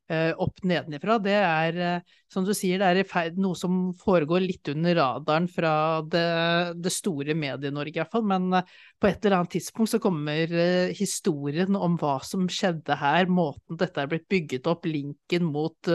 Eh, 0.09 0.31
opp 0.39 0.61
nedenifra. 0.63 1.17
Det 1.19 1.35
er, 1.35 1.77
eh, 1.83 2.19
som 2.31 2.45
du 2.47 2.53
sier, 2.55 2.79
det 2.79 3.03
er 3.11 3.33
noe 3.43 3.59
som 3.59 3.89
foregår 3.99 4.45
litt 4.45 4.69
under 4.71 4.95
radaren 4.95 5.49
fra 5.51 6.01
det, 6.07 6.79
det 6.79 6.93
store 6.95 7.35
Medie-Norge, 7.35 7.91
i 7.91 7.99
hvert 7.99 8.13
fall. 8.15 8.23
Men 8.31 8.53
eh, 8.55 8.77
på 9.03 9.09
et 9.11 9.19
eller 9.27 9.41
annet 9.41 9.57
tidspunkt 9.57 9.91
så 9.91 9.99
kommer 10.03 10.55
historien 10.95 11.75
om 11.75 11.97
hva 11.99 12.21
som 12.23 12.47
skjedde 12.47 13.01
her, 13.01 13.27
måten 13.27 13.81
dette 13.81 14.05
er 14.05 14.13
blitt 14.13 14.29
bygget 14.31 14.71
opp, 14.71 14.87
linken 14.87 15.51
mot 15.51 15.95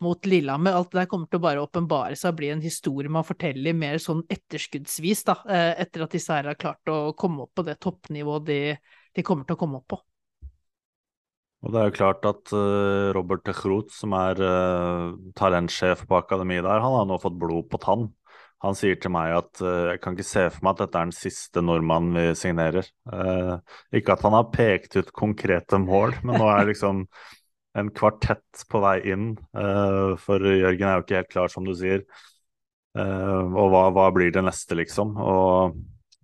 mot 0.00 0.24
Lillehammer. 0.24 0.72
Alt 0.72 0.94
det 0.94 1.02
der 1.02 1.08
kommer 1.12 1.28
til 1.28 1.36
å 1.36 1.44
bare 1.44 1.60
åpenbare 1.60 2.16
seg 2.16 2.32
og 2.32 2.38
bli 2.38 2.48
en 2.54 2.62
historie 2.64 3.12
man 3.12 3.24
forteller 3.24 3.76
mer 3.76 3.98
sånn 4.00 4.22
etterskuddsvis, 4.32 5.26
da, 5.28 5.34
etter 5.76 6.06
at 6.06 6.16
disse 6.16 6.32
her 6.32 6.48
har 6.48 6.56
klart 6.60 6.88
å 6.88 7.12
komme 7.12 7.44
opp 7.44 7.52
på 7.60 7.66
det 7.68 7.76
toppnivået 7.84 8.46
de, 8.48 8.62
de 9.12 9.24
kommer 9.28 9.44
til 9.44 9.58
å 9.58 9.60
komme 9.60 9.82
opp 9.82 9.90
på. 9.92 10.00
Og 11.60 11.74
det 11.74 11.80
er 11.80 11.90
jo 11.90 11.96
klart 11.98 12.24
at 12.28 12.52
uh, 12.56 13.10
Robert 13.16 13.44
Techroth, 13.44 13.92
som 13.92 14.14
er 14.16 14.38
uh, 14.40 15.12
talentsjef 15.36 16.06
på 16.08 16.16
akademiet 16.16 16.64
der, 16.64 16.80
han 16.80 16.96
har 16.96 17.08
nå 17.08 17.18
fått 17.20 17.36
blod 17.40 17.68
på 17.72 17.80
tann. 17.82 18.06
Han 18.64 18.76
sier 18.76 18.96
til 19.00 19.12
meg 19.12 19.34
at 19.36 19.60
uh, 19.64 19.90
jeg 19.90 20.00
kan 20.00 20.16
ikke 20.16 20.28
se 20.30 20.46
for 20.54 20.64
meg 20.64 20.72
at 20.72 20.82
dette 20.86 21.02
er 21.02 21.10
den 21.10 21.16
siste 21.16 21.64
nordmannen 21.64 22.16
vi 22.16 22.24
signerer. 22.38 22.88
ikke 23.92 24.16
at 24.16 24.24
han 24.24 24.38
har 24.38 24.48
pekt 24.54 24.96
ut 24.96 25.12
konkrete 25.16 25.80
mål, 25.82 26.16
men 26.24 26.40
nå 26.40 26.48
er 26.48 26.72
liksom 26.72 27.04
en 27.78 27.92
kvartett 27.94 28.64
på 28.66 28.80
vei 28.82 28.96
inn. 29.12 29.28
for 30.18 30.42
Jørgen 30.42 30.88
er 30.88 30.96
jo 30.96 31.04
ikke 31.04 31.20
helt 31.20 31.30
klar, 31.30 31.52
som 31.52 31.62
du 31.62 31.70
sier. 31.78 32.02
og 32.98 33.68
hva, 33.70 33.84
hva, 33.94 34.08
blir 34.10 34.32
det 34.34 34.42
neste, 34.42 34.74
liksom? 34.74 35.14
Og 35.22 35.76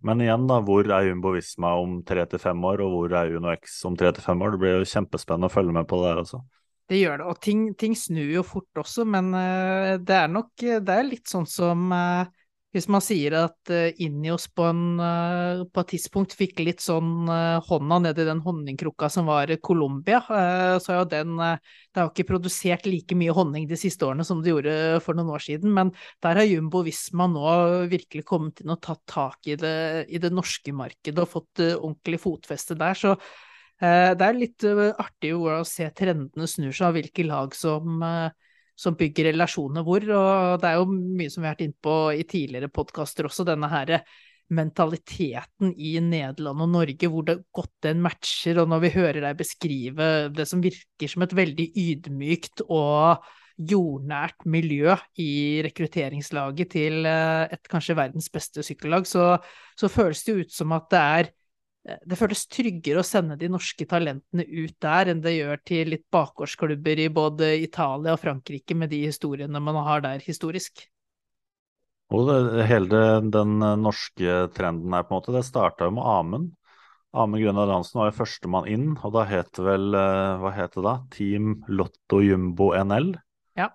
men 0.04 0.20
igjen, 0.24 0.44
da, 0.50 0.58
hvor 0.64 0.88
er 0.92 1.08
Jumbo 1.08 1.32
Visma 1.34 1.72
om 1.80 2.00
tre 2.06 2.26
til 2.28 2.42
fem 2.42 2.64
år, 2.68 2.82
og 2.84 2.92
hvor 2.92 3.14
er 3.20 3.32
Uno 3.36 3.52
X 3.54 3.78
om 3.88 3.96
tre 3.98 4.12
til 4.14 4.24
fem 4.24 4.42
år? 4.44 4.54
Det 4.54 4.62
blir 4.62 4.76
jo 4.76 4.90
kjempespennende 4.92 5.48
å 5.48 5.54
følge 5.54 5.74
med 5.76 5.88
på 5.88 6.00
det 6.02 6.10
der 6.10 6.22
også. 6.24 6.42
Det 6.86 7.00
gjør 7.00 7.22
det, 7.22 7.28
og 7.32 7.40
ting, 7.42 7.62
ting 7.74 7.96
snur 7.98 8.28
jo 8.30 8.44
fort 8.46 8.82
også, 8.82 9.06
men 9.08 9.32
uh, 9.34 9.96
det 9.98 10.18
er 10.20 10.28
nok 10.30 10.52
det 10.60 10.98
er 10.98 11.08
litt 11.08 11.26
sånn 11.30 11.48
som 11.50 11.88
uh, 11.90 12.28
hvis 12.74 12.88
man 12.92 13.02
sier 13.04 13.34
at 13.38 13.70
uh, 13.72 13.88
Inios 14.02 14.46
på, 14.52 14.66
en, 14.68 14.98
uh, 15.00 15.62
på, 15.70 15.82
et 15.82 15.92
tidspunkt 15.94 16.34
fikk 16.36 16.60
litt 16.64 16.82
sånn 16.84 17.28
uh, 17.30 17.62
hånda 17.64 18.00
ned 18.04 18.20
i 18.20 18.26
den 18.28 18.42
honningkrukka 18.44 19.08
som 19.12 19.30
var 19.30 19.52
Colombia, 19.64 20.20
så 20.26 20.92
er 20.92 20.98
jo 20.98 21.08
den 21.10 21.34
Det 21.38 22.00
har 22.00 22.10
ikke 22.10 22.26
produsert 22.28 22.86
like 22.88 23.16
mye 23.16 23.32
honning 23.34 23.66
de 23.70 23.78
siste 23.80 24.04
årene 24.06 24.26
som 24.26 24.42
det 24.42 24.52
gjorde 24.52 24.74
for 25.04 25.16
noen 25.16 25.32
år 25.36 25.44
siden, 25.46 25.72
men 25.72 25.92
der 26.24 26.40
har 26.40 26.48
Jumbo 26.48 26.82
Visma 26.86 27.28
nå 27.30 27.50
virkelig 27.90 28.26
kommet 28.28 28.60
inn 28.60 28.74
og 28.74 28.82
tatt 28.84 29.02
tak 29.08 29.48
i 29.48 29.56
det, 29.60 30.06
i 30.12 30.20
det 30.22 30.32
norske 30.34 30.74
markedet 30.76 31.22
og 31.22 31.32
fått 31.32 31.62
ordentlig 31.62 32.20
fotfeste 32.22 32.76
der. 32.78 32.98
så 32.98 33.16
det 33.76 34.24
er 34.24 34.36
litt 34.36 34.64
artig 34.64 35.34
å 35.36 35.60
se 35.68 35.88
trendene 35.96 36.46
snur 36.48 36.72
seg, 36.72 36.86
av 36.88 36.96
hvilke 36.96 37.26
lag 37.28 37.56
som 37.56 38.00
som 38.76 38.96
bygger 38.98 39.30
relasjoner 39.32 39.84
hvor. 39.86 40.04
Og 40.04 40.60
det 40.62 40.70
er 40.70 40.78
jo 40.80 40.86
mye 40.92 41.32
som 41.32 41.42
vi 41.42 41.48
har 41.48 41.56
vært 41.56 41.66
inne 41.66 41.84
på 41.88 41.98
i 42.14 42.24
tidligere 42.28 42.72
podkaster 42.72 43.28
også, 43.28 43.46
denne 43.48 43.70
her 43.72 43.98
mentaliteten 44.54 45.72
i 45.74 45.96
Nederland 45.98 46.62
og 46.62 46.70
Norge, 46.70 47.08
hvor 47.10 47.24
det 47.26 47.40
godt 47.54 47.72
den 47.88 48.02
matcher. 48.04 48.60
Og 48.62 48.70
når 48.70 48.84
vi 48.84 48.92
hører 48.98 49.22
deg 49.24 49.40
beskrive 49.40 50.10
det 50.34 50.46
som 50.48 50.62
virker 50.64 51.10
som 51.10 51.26
et 51.26 51.34
veldig 51.36 51.66
ydmykt 51.82 52.62
og 52.68 53.26
jordnært 53.56 54.44
miljø 54.44 54.92
i 55.22 55.62
rekrutteringslaget 55.64 56.70
til 56.74 57.06
eh, 57.08 57.54
et 57.56 57.70
kanskje 57.72 57.96
verdens 57.96 58.28
beste 58.32 58.60
sykkellag, 58.66 59.08
så, 59.08 59.38
så 59.80 59.88
føles 59.88 60.20
det 60.26 60.34
ut 60.42 60.52
som 60.52 60.74
at 60.76 60.90
det 60.92 61.00
er 61.00 61.30
det 61.86 62.18
føles 62.18 62.42
tryggere 62.50 63.02
å 63.02 63.06
sende 63.06 63.36
de 63.38 63.48
norske 63.52 63.86
talentene 63.88 64.42
ut 64.42 64.74
der 64.82 65.12
enn 65.12 65.22
det 65.22 65.36
gjør 65.36 65.62
til 65.68 65.92
litt 65.94 66.04
bakgårdsklubber 66.14 67.02
i 67.04 67.08
både 67.14 67.52
Italia 67.62 68.16
og 68.16 68.22
Frankrike, 68.22 68.74
med 68.74 68.90
de 68.90 69.04
historiene 69.06 69.62
man 69.62 69.78
har 69.86 70.02
der 70.06 70.24
historisk. 70.24 70.86
Og 72.14 72.28
det, 72.28 72.66
hele 72.70 73.02
den 73.34 73.58
norske 73.82 74.46
trenden 74.54 74.94
her, 74.94 75.06
på 75.06 75.14
en 75.14 75.18
måte, 75.20 75.34
det 75.34 75.46
starta 75.46 75.88
jo 75.88 75.96
med 75.96 76.06
Amund. 76.06 76.52
Amund 77.16 77.42
Grønland 77.42 77.72
Hansen 77.72 78.00
var 78.00 78.10
jo 78.10 78.18
førstemann 78.18 78.68
inn, 78.70 78.88
og 79.00 79.14
da 79.14 79.24
het 79.26 79.48
det 79.56 79.64
vel 79.64 79.94
eh, 79.96 80.42
Hva 80.42 80.52
het 80.54 80.74
det 80.76 80.84
da? 80.84 80.96
Team 81.14 81.54
Lotto 81.70 82.20
Jumbo 82.22 82.72
NL? 82.76 83.14
Ja. 83.58 83.70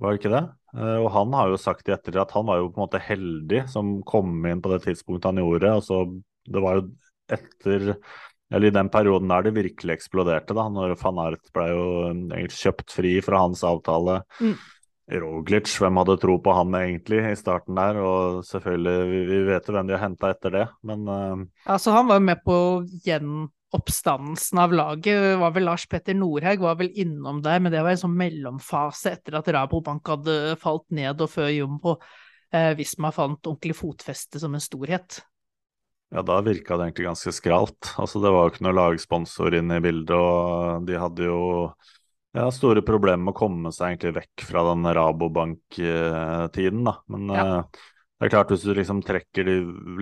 Var 0.00 0.14
det 0.14 0.20
ikke 0.22 0.32
det? 0.32 0.44
Eh, 0.76 0.98
og 1.02 1.10
han 1.14 1.34
har 1.36 1.52
jo 1.52 1.60
sagt 1.60 1.90
i 1.90 1.94
ettertid 1.94 2.22
at 2.22 2.32
han 2.36 2.46
var 2.48 2.62
jo 2.62 2.70
på 2.70 2.80
en 2.80 2.86
måte 2.86 3.02
heldig 3.02 3.66
som 3.72 3.98
kom 4.08 4.38
inn 4.48 4.62
på 4.64 4.72
det 4.72 4.82
tidspunktet 4.86 5.28
han 5.30 5.42
gjorde. 5.42 5.74
Altså, 5.80 6.00
det 6.46 6.62
var 6.64 6.80
jo 6.80 6.86
etter 7.32 7.96
eller 8.54 8.70
i 8.70 8.74
den 8.74 8.88
perioden 8.92 9.30
der 9.30 9.48
det 9.48 9.56
virkelig 9.56 9.96
eksploderte, 9.96 10.54
da, 10.54 10.68
når 10.70 10.94
van 11.00 11.18
Art 11.24 11.52
ble 11.54 11.66
jo 11.72 11.84
egentlig 12.06 12.60
kjøpt 12.60 12.94
fri 12.94 13.16
fra 13.24 13.42
hans 13.42 13.64
avtale. 13.66 14.20
Mm. 14.38 14.54
Roglic, 15.22 15.70
hvem 15.78 15.98
hadde 16.00 16.16
tro 16.18 16.34
på 16.42 16.54
han 16.54 16.74
egentlig 16.78 17.20
i 17.28 17.34
starten 17.38 17.78
der? 17.78 17.98
Og 18.02 18.40
selvfølgelig, 18.46 19.10
vi, 19.10 19.20
vi 19.28 19.42
vet 19.50 19.68
jo 19.68 19.74
hvem 19.76 19.90
de 19.90 19.94
har 19.94 20.02
henta 20.02 20.32
etter 20.34 20.54
det, 20.54 20.64
men 20.86 21.04
uh... 21.06 21.44
Altså, 21.66 21.94
han 21.94 22.08
var 22.10 22.18
jo 22.18 22.26
med 22.26 22.42
på 22.46 22.56
gjenoppstandelsen 23.06 24.62
av 24.62 24.74
laget. 24.74 25.36
Var 25.42 25.54
vel 25.58 25.68
Lars 25.70 25.86
Petter 25.90 26.18
Norhaug 26.18 26.66
var 26.66 26.78
vel 26.82 26.90
innom 26.94 27.42
der, 27.42 27.62
men 27.62 27.74
det 27.74 27.82
var 27.82 27.94
en 27.94 28.02
sånn 28.02 28.18
mellomfase 28.18 29.14
etter 29.14 29.38
at 29.38 29.54
Rabobank 29.58 30.10
hadde 30.14 30.56
falt 30.62 30.86
ned, 30.94 31.22
og 31.22 31.34
før 31.34 31.54
Jumbo 31.54 31.98
eh, 32.54 32.74
Visma 32.78 33.14
fant 33.14 33.42
ordentlig 33.42 33.78
fotfeste 33.78 34.42
som 34.42 34.54
en 34.54 34.62
storhet. 34.62 35.22
Ja, 36.14 36.22
da 36.22 36.38
virka 36.44 36.76
det 36.76 36.86
egentlig 36.86 37.08
ganske 37.08 37.32
skralt. 37.34 37.90
Altså, 37.98 38.20
det 38.22 38.30
var 38.30 38.46
jo 38.46 38.54
ikke 38.54 38.66
noen 38.68 38.78
lagsponsor 38.78 39.56
inne 39.58 39.80
i 39.80 39.84
bildet, 39.84 40.14
og 40.14 40.86
de 40.86 41.00
hadde 41.02 41.26
jo 41.26 41.40
ja, 42.36 42.46
store 42.54 42.84
problemer 42.86 43.24
med 43.24 43.34
å 43.34 43.40
komme 43.40 43.72
seg 43.74 43.94
egentlig 43.94 44.14
vekk 44.20 44.46
fra 44.46 44.62
den 44.70 44.86
Rabobank-tiden, 44.96 46.86
da. 46.86 46.94
Men 47.10 47.34
ja. 47.34 47.46
uh, 47.66 47.84
det 48.16 48.30
er 48.30 48.32
klart, 48.32 48.48
hvis 48.48 48.62
du 48.64 48.70
liksom 48.72 49.02
trekker 49.04 49.44
de 49.44 49.54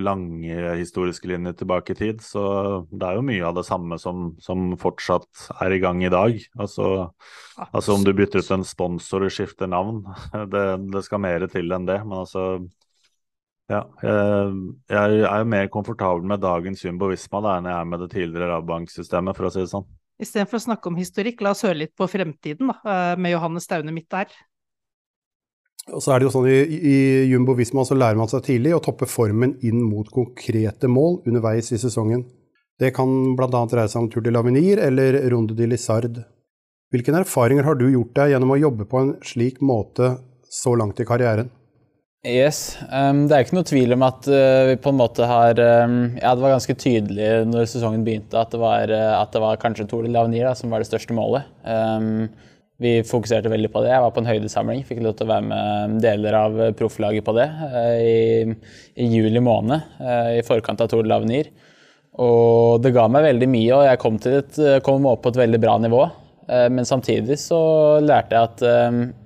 lange 0.07 0.59
historiske 0.79 1.27
linjer 1.27 1.57
tilbake 1.59 1.97
i 1.97 1.99
tid, 1.99 2.21
så 2.23 2.45
det 2.93 3.09
er 3.09 3.19
jo 3.19 3.25
mye 3.27 3.49
av 3.49 3.57
det 3.57 3.65
samme 3.67 3.99
som, 3.99 4.29
som 4.45 4.77
fortsatt 4.79 5.49
er 5.65 5.75
i 5.75 5.81
gang 5.83 6.05
i 6.05 6.13
dag. 6.15 6.39
Altså, 6.55 7.09
altså, 7.73 7.97
om 7.97 8.07
du 8.07 8.13
bytter 8.15 8.45
ut 8.45 8.53
en 8.55 8.67
sponsor 8.69 9.27
og 9.27 9.35
skifter 9.35 9.73
navn, 9.73 10.05
det, 10.53 10.65
det 10.95 11.03
skal 11.09 11.25
mer 11.25 11.49
til 11.51 11.75
enn 11.75 11.91
det. 11.91 11.99
Men 12.05 12.21
altså 12.21 12.47
ja, 13.73 13.81
jeg, 14.05 15.21
er 15.25 15.39
jo 15.41 15.49
mer 15.49 15.69
komfortabel 15.73 16.27
med 16.29 16.43
dagens 16.43 16.83
Jumbo 16.85 17.09
Visma 17.09 17.41
da, 17.41 17.59
enn 17.59 17.69
jeg 17.71 17.77
er 17.79 17.87
med 17.89 18.03
det 18.05 18.11
tidligere 18.13 18.51
Rabobank-systemet, 18.51 19.37
for 19.39 19.49
å 19.49 19.53
si 19.55 19.63
det 19.63 19.71
sånn. 19.73 19.87
Istedenfor 20.21 20.61
å 20.61 20.65
snakke 20.67 20.91
om 20.91 20.99
historikk, 21.01 21.41
la 21.43 21.55
oss 21.55 21.65
høre 21.67 21.81
litt 21.81 21.95
på 21.97 22.09
fremtiden, 22.11 22.71
da, 22.71 22.77
eh, 22.85 23.15
med 23.17 23.35
Johannes 23.35 23.65
Staune 23.67 23.95
midt 23.95 24.11
der. 24.13 24.29
Og 25.93 26.01
så 26.01 26.15
er 26.15 26.21
det 26.21 26.29
jo 26.29 26.33
sånn 26.33 26.49
I, 26.49 26.61
i 26.65 26.99
Jumbo 27.29 27.57
Visma 27.57 27.85
så 27.85 27.97
lærer 27.97 28.17
man 28.17 28.31
seg 28.31 28.45
tidlig 28.47 28.73
å 28.77 28.83
toppe 28.85 29.09
formen 29.11 29.59
inn 29.67 29.83
mot 29.85 30.09
konkrete 30.13 30.89
mål 30.89 31.23
underveis 31.29 31.73
i 31.73 31.81
sesongen. 31.81 32.25
Det 32.81 32.95
kan 32.97 33.11
bl.a. 33.37 33.49
dreie 33.71 33.91
seg 33.91 34.01
om 34.01 34.09
Tour 34.11 34.25
de 34.25 34.33
l'Avenir 34.33 34.81
eller 34.83 35.19
Ronde 35.31 35.57
de 35.57 35.69
Lizard. 35.69 36.23
Hvilke 36.93 37.13
erfaringer 37.17 37.67
har 37.69 37.77
du 37.77 37.89
gjort 37.91 38.15
deg 38.17 38.33
gjennom 38.33 38.55
å 38.55 38.61
jobbe 38.61 38.87
på 38.89 39.03
en 39.03 39.13
slik 39.25 39.61
måte 39.61 40.15
så 40.49 40.73
langt 40.79 41.01
i 41.03 41.07
karrieren? 41.09 41.51
Yes. 42.25 42.79
Um, 42.89 43.27
det 43.29 43.37
er 43.37 43.45
ikke 43.45 43.57
noe 43.59 43.67
tvil 43.69 43.93
om 43.93 44.05
at 44.07 44.25
uh, 44.33 44.71
vi 44.71 44.79
på 44.81 44.95
en 44.95 44.97
måte 44.97 45.27
har 45.29 45.59
um, 45.61 46.15
Ja, 46.17 46.33
det 46.33 46.41
var 46.41 46.55
ganske 46.55 46.77
tydelig 46.81 47.27
når 47.51 47.69
sesongen 47.69 48.07
begynte 48.07 48.41
at 48.41 48.55
det 48.55 48.61
var, 48.63 48.89
uh, 48.89 49.19
at 49.19 49.35
det 49.35 49.43
var 49.45 49.61
kanskje 49.61 49.85
Tour 49.91 50.09
de 50.09 50.55
som 50.57 50.73
var 50.73 50.81
det 50.81 50.89
største 50.89 51.13
målet. 51.17 51.45
Um, 51.69 52.31
vi 52.81 52.97
fokuserte 53.05 53.53
veldig 53.53 53.69
på 53.71 53.85
det. 53.85 53.93
Jeg 53.93 54.03
var 54.07 54.17
på 54.17 54.25
en 54.25 54.31
høydesamling, 54.31 54.81
fikk 54.89 55.05
lov 55.05 55.19
til 55.19 55.29
å 55.29 55.35
være 55.35 55.49
med 55.51 56.01
deler 56.03 56.39
av 56.41 56.59
profflaget 56.81 57.29
på 57.29 57.37
det 57.37 57.47
uh, 57.61 57.93
i, 58.01 58.57
i, 58.97 59.11
juli 59.13 59.45
måned 59.45 60.01
i 60.33 60.41
forkant 60.49 60.81
av 60.81 60.89
Tour 60.89 61.05
de. 61.05 61.45
Og 62.25 62.81
det 62.81 62.97
ga 62.97 63.05
meg 63.11 63.29
veldig 63.29 63.53
mye, 63.53 63.71
og 63.77 63.89
jeg 63.91 64.01
kom, 64.01 64.19
et, 64.33 64.65
kom 64.87 65.13
opp 65.13 65.27
på 65.27 65.35
et 65.35 65.45
veldig 65.45 65.61
bra 65.61 65.77
nivå. 65.83 66.05
Men 66.47 66.87
samtidig 66.87 67.39
så 67.41 67.59
lærte 68.05 68.37
jeg 68.37 68.51
at 68.51 68.63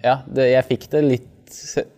ja, 0.06 0.14
det, 0.30 0.46
jeg 0.52 0.66
fikk 0.68 0.86
det 0.92 1.02
litt 1.04 1.34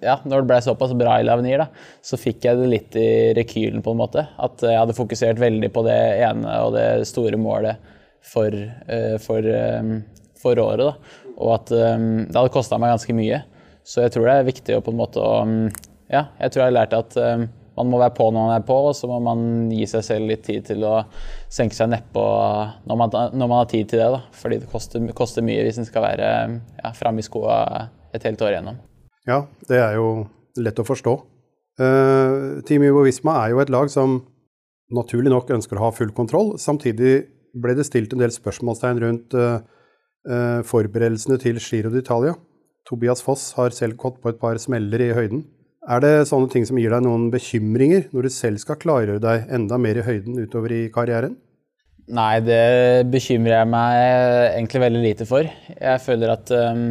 ja, 0.03 0.17
når 0.25 0.43
det 0.43 0.49
ble 0.51 0.59
såpass 0.65 0.95
bra 0.99 1.19
i 1.21 1.27
Lavenir, 1.27 1.63
da, 1.63 1.69
så 2.05 2.19
fikk 2.21 2.47
jeg 2.47 2.61
det 2.61 2.71
litt 2.71 2.99
i 2.99 3.11
rekylen, 3.37 3.83
på 3.85 3.95
en 3.95 4.01
måte. 4.01 4.27
At 4.41 4.65
jeg 4.65 4.79
hadde 4.79 4.97
fokusert 4.97 5.41
veldig 5.43 5.71
på 5.75 5.85
det 5.87 6.01
ene 6.27 6.57
og 6.67 6.75
det 6.77 6.89
store 7.11 7.41
målet 7.41 7.93
for, 8.33 8.55
uh, 8.55 9.17
for, 9.23 9.47
um, 9.81 9.95
for 10.41 10.61
året. 10.63 10.85
Da. 10.91 11.31
Og 11.37 11.55
at 11.57 11.73
um, 11.77 12.11
det 12.27 12.37
hadde 12.37 12.55
kosta 12.55 12.81
meg 12.81 12.95
ganske 12.95 13.17
mye. 13.17 13.45
Så 13.87 14.05
jeg 14.05 14.15
tror 14.15 14.29
det 14.29 14.37
er 14.37 14.51
viktig 14.51 14.77
å 14.77 14.83
på 14.85 14.93
en 14.93 15.01
måte 15.01 15.25
um, 15.25 15.57
Ja, 16.11 16.27
jeg 16.43 16.53
tror 16.53 16.65
jeg 16.65 16.73
har 16.73 16.79
lært 16.83 16.97
at 16.99 17.17
man 17.81 17.91
må 17.93 18.01
være 18.01 18.15
på 18.17 18.27
når 18.29 18.45
man 18.45 18.55
er 18.59 18.67
på, 18.67 18.77
og 18.91 18.97
så 18.97 19.09
må 19.09 19.21
man 19.25 19.71
gi 19.73 19.87
seg 19.89 20.05
selv 20.05 20.31
litt 20.31 20.45
tid 20.47 20.67
til 20.69 20.85
å 20.85 20.99
senke 21.53 21.77
seg 21.77 21.93
nedpå 21.93 22.25
når, 22.85 22.99
man, 22.99 23.17
når 23.33 23.47
man 23.47 23.63
har 23.63 23.71
tid 23.71 23.89
til 23.91 24.03
det. 24.03 24.11
Da. 24.17 24.21
Fordi 24.43 24.61
det 24.61 24.71
koster, 24.73 25.09
koster 25.17 25.47
mye 25.47 25.65
hvis 25.67 25.81
en 25.81 25.89
skal 25.89 26.09
være 26.11 26.31
ja, 26.51 26.95
framme 26.99 27.25
i 27.25 27.27
skoa 27.27 27.89
et 28.13 28.27
helt 28.27 28.43
år 28.43 28.57
igjennom. 28.57 28.81
Ja, 29.29 29.45
det 29.69 29.81
er 29.81 29.99
jo 29.99 30.29
lett 30.61 30.81
å 30.81 30.87
forstå. 30.87 31.17
Uh, 31.81 32.61
Team 32.69 32.85
Ivo 32.85 33.05
Visma 33.07 33.39
er 33.45 33.55
jo 33.55 33.61
et 33.63 33.73
lag 33.73 33.91
som 33.93 34.21
naturlig 34.93 35.33
nok 35.33 35.53
ønsker 35.55 35.79
å 35.79 35.87
ha 35.87 35.93
full 35.95 36.13
kontroll. 36.17 36.55
Samtidig 36.61 37.15
ble 37.61 37.77
det 37.77 37.87
stilt 37.89 38.15
en 38.15 38.23
del 38.23 38.33
spørsmålstegn 38.35 39.03
rundt 39.05 39.37
uh, 39.37 39.61
uh, 40.29 40.61
forberedelsene 40.67 41.41
til 41.43 41.61
Giro 41.63 41.93
d'Italia. 41.93 42.35
Tobias 42.89 43.23
Foss 43.23 43.51
har 43.59 43.75
selv 43.77 43.99
gått 44.01 44.19
på 44.23 44.33
et 44.33 44.41
par 44.41 44.59
smeller 44.61 45.05
i 45.05 45.13
høyden. 45.17 45.45
Er 45.91 46.03
det 46.05 46.29
sånne 46.29 46.51
ting 46.53 46.67
som 46.69 46.79
gir 46.81 46.93
deg 46.93 47.05
noen 47.07 47.31
bekymringer 47.33 48.11
når 48.13 48.27
du 48.27 48.35
selv 48.35 48.61
skal 48.61 48.79
klargjøre 48.81 49.23
deg 49.23 49.53
enda 49.53 49.79
mer 49.81 50.01
i 50.01 50.05
høyden 50.05 50.37
utover 50.43 50.75
i 50.77 50.83
karrieren? 50.93 51.39
Nei, 52.11 52.41
det 52.43 53.07
bekymrer 53.13 53.61
jeg 53.61 53.71
meg 53.71 53.97
egentlig 54.59 54.83
veldig 54.83 55.03
lite 55.05 55.27
for. 55.29 55.47
Jeg 55.71 56.03
føler 56.03 56.35
at 56.35 56.51
um 56.57 56.85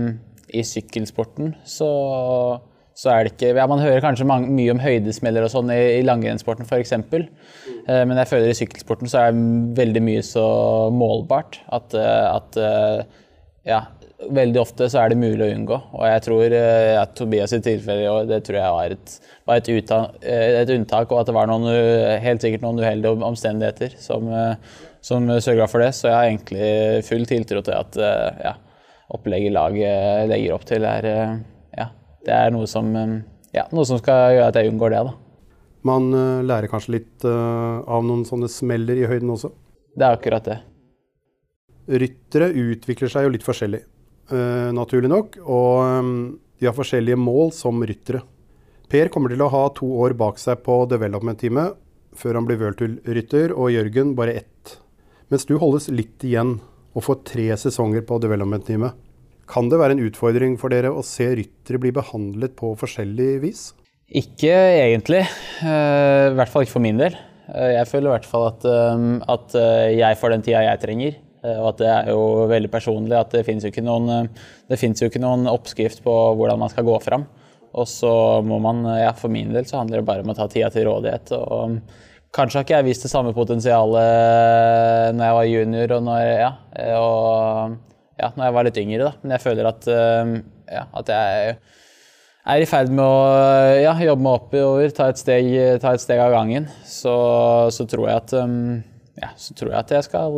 i 0.55 0.63
sykkelsporten 0.65 1.53
så, 1.67 1.89
så, 2.97 3.11
er 3.13 3.25
det 3.25 3.35
ikke 3.35 3.53
ja, 3.57 3.67
Man 3.69 3.83
hører 3.83 4.03
kanskje 4.03 4.27
mange, 4.29 4.49
mye 4.55 4.73
om 4.73 4.81
høydesmeller 4.81 5.45
og 5.45 5.53
sånn 5.53 5.71
i, 5.73 5.79
i 5.99 6.05
langrennssporten 6.07 6.67
f.eks. 6.67 6.95
Eh, 7.89 8.03
men 8.05 8.17
jeg 8.21 8.31
føler 8.31 8.51
i 8.51 8.57
sykkelsporten 8.57 9.11
så 9.11 9.27
er 9.27 9.39
veldig 9.77 10.03
mye 10.05 10.25
så 10.25 10.43
målbart 10.93 11.61
at, 11.75 11.95
eh, 11.97 12.25
at 12.29 12.59
eh, 12.59 13.23
ja, 13.69 13.81
veldig 14.35 14.61
ofte 14.61 14.89
så 14.91 15.03
er 15.03 15.13
det 15.13 15.21
mulig 15.21 15.45
å 15.45 15.51
unngå. 15.53 15.79
Og 15.95 16.05
jeg 16.09 16.23
tror 16.25 16.55
at 16.99 17.15
Tobias 17.15 17.55
i 17.55 17.61
tilfelle 17.63 18.03
i 18.03 18.27
det 18.29 18.41
tror 18.47 18.59
jeg 18.59 18.75
var 18.75 18.95
et, 18.95 19.17
var 19.47 19.61
et, 19.61 19.71
uttak, 19.79 20.17
et, 20.25 20.73
unntak, 20.75 21.11
og 21.13 21.21
at 21.21 21.29
det 21.29 21.35
var 21.37 21.47
noen, 21.47 21.69
helt 22.19 22.43
sikkert 22.43 22.65
noen 22.65 22.81
uheldige 22.81 23.15
omstendigheter 23.29 23.95
som, 24.01 24.27
som 25.05 25.29
sørga 25.39 25.69
for 25.71 25.85
det. 25.85 25.93
Så 25.95 26.09
jeg 26.09 26.17
har 26.17 26.27
egentlig 26.27 27.05
full 27.07 27.23
tiltro 27.29 27.63
til 27.63 27.77
at 27.77 27.99
ja, 28.43 28.57
opplegget 29.09 29.53
laget 29.55 30.29
legger 30.29 30.55
opp 30.55 30.65
til, 30.69 30.85
er, 30.85 31.07
eh, 31.09 31.35
ja, 31.77 31.89
det 32.25 32.35
er 32.35 32.53
noe 32.53 32.69
som, 32.69 32.89
eh, 32.95 33.15
ja, 33.55 33.65
noe 33.73 33.87
som 33.87 33.99
skal 34.01 34.35
gjøre 34.35 34.49
at 34.51 34.59
jeg 34.59 34.71
unngår 34.71 34.95
det. 34.95 35.03
da. 35.09 35.15
Man 35.87 36.09
uh, 36.11 36.41
lærer 36.43 36.67
kanskje 36.67 36.97
litt 36.97 37.23
av 37.23 38.03
noen 38.03 38.25
sånne 38.27 38.49
smeller 38.51 38.99
i 38.99 39.07
høyden 39.07 39.31
også? 39.31 39.53
Det 39.95 40.03
er 40.03 40.17
akkurat 40.17 40.43
det. 40.43 40.57
Ryttere 41.89 42.49
utvikler 42.51 43.09
seg 43.09 43.25
jo 43.25 43.31
litt 43.31 43.45
forskjellig, 43.47 43.79
naturlig 44.75 45.09
nok. 45.09 45.39
Og 45.41 46.35
de 46.59 46.67
har 46.67 46.75
forskjellige 46.75 47.17
mål 47.17 47.49
som 47.55 47.79
ryttere. 47.81 48.21
Per 48.91 49.09
kommer 49.09 49.31
til 49.33 49.41
å 49.41 49.49
ha 49.49 49.63
to 49.73 49.87
år 50.03 50.13
bak 50.19 50.37
seg 50.37 50.59
på 50.67 50.83
development-teamet 50.91 51.79
før 52.19 52.39
han 52.39 52.45
blir 52.47 52.59
World-rytter, 52.59 53.53
og 53.55 53.71
Jørgen 53.73 54.13
bare 54.19 54.35
ett. 54.41 54.75
Mens 55.31 55.45
du 55.47 55.55
holdes 55.61 55.87
litt 55.93 56.25
igjen 56.25 56.57
og 56.95 57.05
får 57.05 57.21
tre 57.27 57.47
sesonger 57.59 58.05
på 58.07 58.17
development-teamet. 58.23 59.05
Kan 59.49 59.69
det 59.71 59.79
være 59.81 59.95
en 59.97 60.05
utfordring 60.05 60.57
for 60.61 60.69
dere 60.73 60.91
å 60.93 61.05
se 61.05 61.25
ryttere 61.39 61.81
bli 61.81 61.91
behandlet 61.95 62.53
på 62.57 62.75
forskjellig 62.77 63.31
vis? 63.41 63.63
Ikke 64.09 64.53
egentlig. 64.53 65.23
Eh, 65.61 66.29
I 66.29 66.35
hvert 66.37 66.51
fall 66.51 66.65
ikke 66.65 66.75
for 66.75 66.85
min 66.85 67.01
del. 67.01 67.17
Eh, 67.49 67.73
jeg 67.75 67.89
føler 67.89 68.09
i 68.09 68.13
hvert 68.13 68.29
fall 68.29 68.47
at, 68.49 68.65
eh, 68.69 69.07
at 69.33 69.57
jeg 69.95 70.19
får 70.21 70.35
den 70.35 70.45
tida 70.45 70.63
jeg 70.65 70.81
trenger. 70.85 71.17
Og 71.39 71.69
at 71.69 71.77
det 71.79 71.87
er 71.87 72.09
jo 72.11 72.23
veldig 72.51 72.69
personlig. 72.69 73.15
At 73.15 73.31
det 73.31 73.45
fins 73.47 73.63
jo, 73.63 73.71
jo, 73.71 75.09
ikke 75.09 75.21
noen 75.23 75.47
oppskrift 75.47 76.03
på 76.03 76.15
hvordan 76.35 76.59
man 76.59 76.69
skal 76.73 76.85
gå 76.85 76.97
fram. 77.01 77.25
Og 77.79 77.87
så 77.87 78.11
må 78.43 78.57
man, 78.61 78.83
ja, 78.99 79.13
for 79.15 79.31
min 79.31 79.53
del 79.53 79.65
så 79.69 79.79
handler 79.79 80.01
det 80.01 80.09
bare 80.09 80.25
om 80.25 80.33
å 80.33 80.35
ta 80.35 80.49
tida 80.51 80.69
til 80.73 80.89
rådighet. 80.89 81.31
og 81.37 81.79
Kanskje 82.35 82.59
har 82.59 82.65
ikke 82.65 82.77
jeg 82.77 82.85
vist 82.91 83.05
det 83.05 83.09
samme 83.09 83.33
potensialet 83.33 85.15
når 85.17 85.23
jeg 85.25 85.37
var 85.37 85.47
junior 85.49 85.93
og 85.95 86.03
når, 86.05 86.19
ja, 86.27 86.49
og, 86.99 87.77
ja, 88.21 88.29
når 88.35 88.43
jeg 88.45 88.55
var 88.57 88.67
litt 88.67 88.79
yngre. 88.83 89.07
Da. 89.07 89.11
Men 89.23 89.33
jeg 89.33 89.45
føler 89.47 89.69
at, 89.71 89.87
eh, 89.89 90.33
ja, 90.75 90.83
at 91.01 91.09
jeg 91.15 91.55
er 92.53 92.61
i 92.61 92.69
ferd 92.69 92.93
med 92.93 93.01
å 93.01 93.17
ja, 93.81 93.95
jobbe 94.05 94.25
meg 94.25 94.37
oppover, 94.37 94.93
ta 94.93 95.09
et 95.09 95.21
steg, 95.21 95.49
ta 95.81 95.95
et 95.97 96.05
steg 96.05 96.21
av 96.21 96.35
gangen. 96.37 96.69
Så, 96.85 97.15
så, 97.73 97.87
tror 97.89 98.09
jeg 98.11 98.21
at 98.21 98.37
ja, 99.19 99.29
så 99.35 99.53
tror 99.57 99.73
jeg 99.73 99.79
at 99.81 99.91
jeg 99.91 100.05
skal 100.05 100.37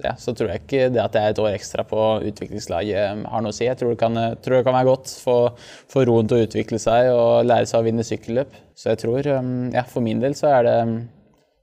ja, 0.00 0.14
Så 0.16 0.32
tror 0.32 0.48
jeg 0.48 0.62
ikke 0.62 0.86
det 0.94 1.02
at 1.02 1.16
jeg 1.18 1.28
er 1.28 1.34
et 1.34 1.40
år 1.42 1.50
ekstra 1.52 1.84
på 1.84 1.98
utviklingslaget 2.30 3.24
har 3.28 3.44
noe 3.44 3.52
å 3.52 3.56
si. 3.56 3.66
Jeg 3.66 3.76
tror 3.80 3.92
det 3.92 4.00
kan, 4.00 4.16
tror 4.44 4.58
det 4.58 4.64
kan 4.64 4.76
være 4.78 4.88
godt 4.88 5.12
for, 5.20 5.58
få 5.92 6.06
roen 6.08 6.30
til 6.30 6.38
å 6.38 6.46
utvikle 6.46 6.80
seg 6.80 7.10
og 7.12 7.44
lære 7.48 7.68
seg 7.68 7.82
å 7.82 7.86
vinne 7.86 8.06
sykkelløp. 8.06 8.56
Så 8.78 8.94
jeg 8.94 9.02
tror, 9.04 9.28
ja, 9.28 9.84
for 9.90 10.04
min 10.04 10.22
del 10.24 10.36
så 10.38 10.54
er 10.56 10.68
det, 10.68 10.78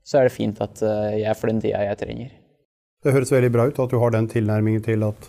så 0.06 0.20
er 0.20 0.30
det 0.30 0.36
fint 0.36 0.62
at 0.62 0.84
eh, 0.86 1.22
jeg 1.24 1.40
får 1.40 1.52
den 1.52 1.64
tida 1.64 1.82
jeg 1.88 2.02
trenger. 2.04 2.30
Det 3.06 3.14
høres 3.14 3.34
veldig 3.34 3.52
bra 3.54 3.66
ut 3.70 3.82
at 3.82 3.92
du 3.94 3.98
har 4.02 4.14
den 4.14 4.30
tilnærmingen 4.30 4.86
til 4.86 5.06
at 5.08 5.28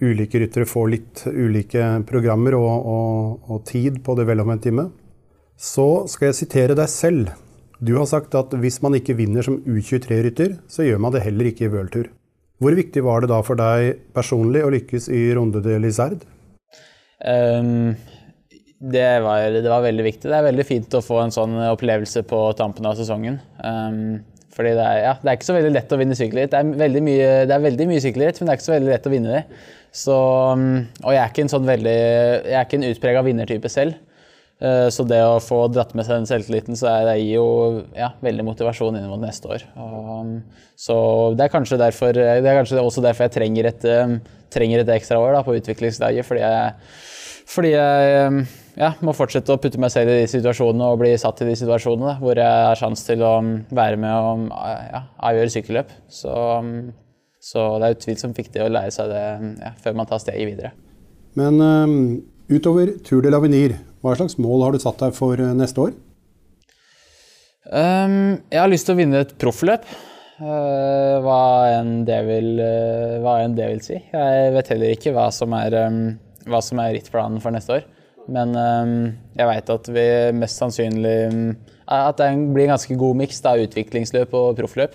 ulike 0.00 0.40
ryttere 0.40 0.68
får 0.68 0.88
litt 0.94 1.22
ulike 1.28 1.84
programmer 2.08 2.56
og, 2.56 2.88
og, 2.94 3.52
og 3.52 3.62
tid 3.68 4.00
på 4.04 4.16
development-teamet. 4.16 4.92
Så 5.60 6.06
skal 6.08 6.30
jeg 6.30 6.38
sitere 6.38 6.76
deg 6.76 6.88
selv. 6.88 7.32
Du 7.80 7.94
har 7.96 8.04
sagt 8.04 8.34
at 8.36 8.52
hvis 8.60 8.76
man 8.84 8.92
ikke 8.98 9.14
vinner 9.16 9.44
som 9.44 9.56
U23-rytter, 9.64 10.58
så 10.68 10.84
gjør 10.84 10.98
man 11.00 11.14
det 11.14 11.22
heller 11.24 11.48
ikke 11.48 11.64
i 11.64 11.70
World 11.72 12.10
Hvor 12.60 12.74
viktig 12.76 13.02
var 13.06 13.22
det 13.24 13.30
da 13.30 13.38
for 13.40 13.56
deg 13.56 14.02
personlig 14.12 14.60
å 14.66 14.72
lykkes 14.74 15.08
i 15.08 15.22
Ronde 15.36 15.62
de 15.64 15.78
Lizard? 15.80 16.26
Um, 17.24 17.96
det, 18.84 19.06
var, 19.24 19.46
det, 19.56 19.64
var, 19.64 19.80
veldig 19.86 20.04
viktig. 20.04 20.28
Det 20.28 20.36
er 20.36 20.44
veldig 20.50 20.66
fint 20.68 20.98
å 20.98 21.00
få 21.04 21.22
en 21.22 21.32
sånn 21.32 21.56
opplevelse 21.70 22.22
på 22.28 22.42
tampen 22.60 22.84
av 22.84 23.00
sesongen. 23.00 23.40
Um, 23.64 24.20
fordi 24.52 24.74
det 24.76 24.84
er, 24.84 25.00
ja, 25.06 25.16
det 25.22 25.32
er, 25.32 25.40
ikke 25.40 25.48
så 25.48 25.56
veldig 25.56 25.72
lett 25.72 25.96
å 25.96 26.00
vinne 26.02 26.20
sykkelritt. 26.20 26.52
Det, 26.52 26.60
er 26.60 27.00
mye, 27.00 27.32
det 27.48 27.56
er 27.56 27.64
veldig 27.64 27.88
mye 27.88 28.04
sykkelritt, 28.04 28.42
men 28.42 28.50
det 28.50 28.52
er 28.52 28.60
ikke 28.60 28.68
så 28.68 28.76
veldig 28.76 28.92
lett 28.92 29.08
å 29.08 29.14
vinne 29.14 29.38
det. 29.38 29.42
Så, 30.04 30.20
um, 30.52 30.68
og 31.00 31.16
jeg 31.16 31.22
er 31.24 31.32
ikke 31.32 31.48
en 31.48 31.54
sånn 31.56 31.72
veldig 31.72 31.98
en 32.60 32.88
utprega 32.92 33.24
vinnertype 33.24 33.72
selv. 33.72 33.96
Uh, 34.60 34.88
så 34.92 35.06
det 35.08 35.22
å 35.24 35.38
få 35.40 35.62
dratt 35.72 35.94
med 35.96 36.04
seg 36.04 36.18
den 36.18 36.28
selvtilliten, 36.28 36.76
så 36.76 36.90
er 36.90 37.06
det 37.08 37.18
gir 37.22 37.38
jo 37.38 37.46
ja, 37.96 38.10
veldig 38.20 38.44
motivasjon 38.44 38.98
inn 38.98 39.08
mot 39.08 39.22
neste 39.22 39.48
år. 39.48 39.64
Um, 39.72 40.34
så 40.76 40.96
det 41.36 41.46
er 41.46 41.54
kanskje 41.54 41.80
derfor 41.80 42.12
Det 42.12 42.44
er 42.44 42.58
kanskje 42.58 42.82
også 42.82 43.04
derfor 43.04 43.24
jeg 43.24 43.36
trenger 43.38 43.70
et, 43.70 43.86
um, 44.04 44.18
trenger 44.52 44.82
et 44.82 44.92
ekstra 44.98 45.20
år 45.22 45.38
da, 45.38 45.44
på 45.46 45.56
utviklingslaget. 45.56 46.28
Fordi 46.28 46.44
jeg, 46.44 46.74
fordi 47.48 47.72
jeg 47.72 48.44
ja, 48.80 48.92
må 49.04 49.14
fortsette 49.16 49.52
å 49.52 49.60
putte 49.60 49.80
meg 49.80 49.92
selv 49.92 50.12
i 50.12 50.20
de 50.22 50.30
situasjonene 50.30 50.92
og 50.92 51.00
bli 51.02 51.12
satt 51.20 51.40
i 51.42 51.48
de 51.48 51.56
situasjonene 51.58 52.18
hvor 52.20 52.38
jeg 52.38 52.64
har 52.68 52.78
sjanse 52.78 53.08
til 53.08 53.24
å 53.26 53.36
um, 53.40 53.52
være 53.72 53.98
med 54.00 54.12
og 54.12 54.44
um, 54.44 54.48
ja, 54.92 55.04
avgjøre 55.30 55.54
sykkelløp. 55.56 55.92
Så, 56.12 56.36
um, 56.60 56.90
så, 57.40 57.66
det 57.80 57.88
er 57.88 57.96
utvilsomt 57.96 58.40
viktig 58.44 58.62
å 58.64 58.70
lære 58.72 58.92
seg 58.94 59.12
det 59.12 59.24
ja, 59.64 59.74
før 59.80 59.96
man 60.00 60.10
tar 60.10 60.22
steget 60.22 60.52
videre. 60.52 60.74
Men 61.38 61.60
um, 61.64 61.96
utover 62.50 62.92
Tour 63.06 63.24
de 63.24 63.32
l'Avenir, 63.32 63.76
hva 64.00 64.16
slags 64.16 64.38
mål 64.40 64.64
har 64.64 64.76
du 64.76 64.82
satt 64.82 65.00
deg 65.02 65.16
for 65.16 65.40
uh, 65.40 65.52
neste 65.56 65.88
år? 65.88 65.96
Um, 67.70 68.40
jeg 68.50 68.58
har 68.58 68.70
lyst 68.70 68.88
til 68.88 68.96
å 68.96 68.98
vinne 68.98 69.20
et 69.22 69.36
proffløp. 69.40 69.84
Uh, 70.40 71.20
hva, 71.20 71.40
enn 71.76 72.00
det 72.08 72.18
vil, 72.24 72.54
uh, 72.56 73.18
hva 73.20 73.36
enn 73.44 73.54
det 73.58 73.68
vil 73.68 73.82
si. 73.84 73.98
Jeg 74.00 74.52
vet 74.54 74.70
heller 74.72 74.94
ikke 74.96 75.12
hva 75.14 75.28
som 75.34 75.52
er, 75.58 75.76
um, 75.84 76.00
hva 76.48 76.62
som 76.64 76.80
er 76.80 76.94
rittplanen 76.96 77.42
for 77.44 77.54
neste 77.54 77.76
år. 77.76 77.84
Men 78.30 78.54
um, 78.56 78.94
jeg 79.36 79.50
veit 79.50 79.72
at 79.74 79.88
vi 79.90 80.04
mest 80.36 80.60
sannsynlig 80.60 81.14
At 81.90 82.20
det 82.20 82.28
blir 82.52 82.66
en 82.68 82.74
ganske 82.76 82.96
god 83.00 83.16
miks 83.18 83.40
av 83.48 83.62
utviklingsløp 83.64 84.36
og 84.38 84.54
proffløp. 84.58 84.94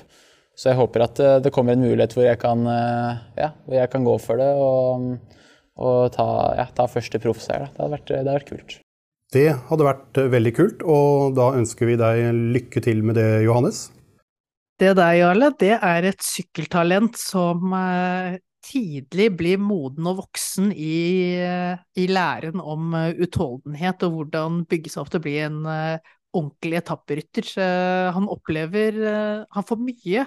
Så 0.55 0.71
jeg 0.71 0.79
håper 0.79 1.03
at 1.03 1.19
det 1.43 1.51
kommer 1.51 1.75
en 1.75 1.83
mulighet 1.83 2.15
hvor 2.15 2.23
jeg 2.23 2.39
kan, 2.39 2.63
ja, 3.35 3.49
hvor 3.65 3.75
jeg 3.75 3.91
kan 3.91 4.07
gå 4.07 4.15
for 4.23 4.39
det 4.39 4.47
og, 4.55 5.35
og 5.75 5.99
ta, 6.15 6.29
ja, 6.61 6.69
ta, 6.71 6.87
første 6.87 7.19
proffseier. 7.19 7.67
Det, 7.75 7.91
det 8.07 8.21
hadde 8.21 8.37
vært 8.37 8.47
kult. 8.53 8.77
Det 9.35 9.49
hadde 9.67 9.87
vært 9.87 10.19
uh, 10.21 10.29
veldig 10.31 10.53
kult, 10.55 10.83
og 10.87 11.35
da 11.35 11.49
ønsker 11.57 11.89
vi 11.89 11.99
deg 11.99 12.23
lykke 12.55 12.83
til 12.85 13.03
med 13.03 13.17
det, 13.19 13.43
Johannes. 13.43 13.89
Det 14.79 14.93
der, 14.95 15.13
Jarle, 15.19 15.51
det 15.59 15.73
er 15.75 16.07
et 16.07 16.23
sykkeltalent 16.23 17.15
som 17.19 17.75
tidlig 18.65 19.29
blir 19.37 19.61
moden 19.61 20.07
og 20.09 20.23
voksen 20.23 20.71
i, 20.71 21.37
i 21.95 22.07
læren 22.09 22.59
om 22.59 22.95
eh, 22.97 23.13
utholdenhet 23.23 24.03
og 24.07 24.17
hvordan 24.17 24.57
bygge 24.67 24.91
seg 24.91 25.03
opp 25.03 25.11
til 25.13 25.21
å 25.21 25.25
bli 25.27 25.35
en 25.45 25.59
ordentlig 26.35 26.81
etapperytter. 26.81 27.51
Han 28.17 28.27
opplever 28.33 28.97
Han 29.55 29.67
får 29.69 29.79
mye 29.79 30.25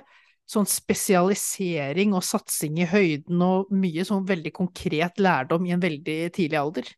sånn 0.49 0.69
spesialisering 0.71 2.15
og 2.17 2.25
satsing 2.25 2.79
i 2.81 2.89
høyden 2.89 3.43
og 3.45 3.75
mye 3.75 4.07
sånn 4.09 4.25
veldig 4.29 4.55
konkret 4.57 5.21
lærdom 5.21 5.67
i 5.69 5.75
en 5.77 5.83
veldig 5.83 6.19
tidlig 6.39 6.61
alder. 6.61 6.89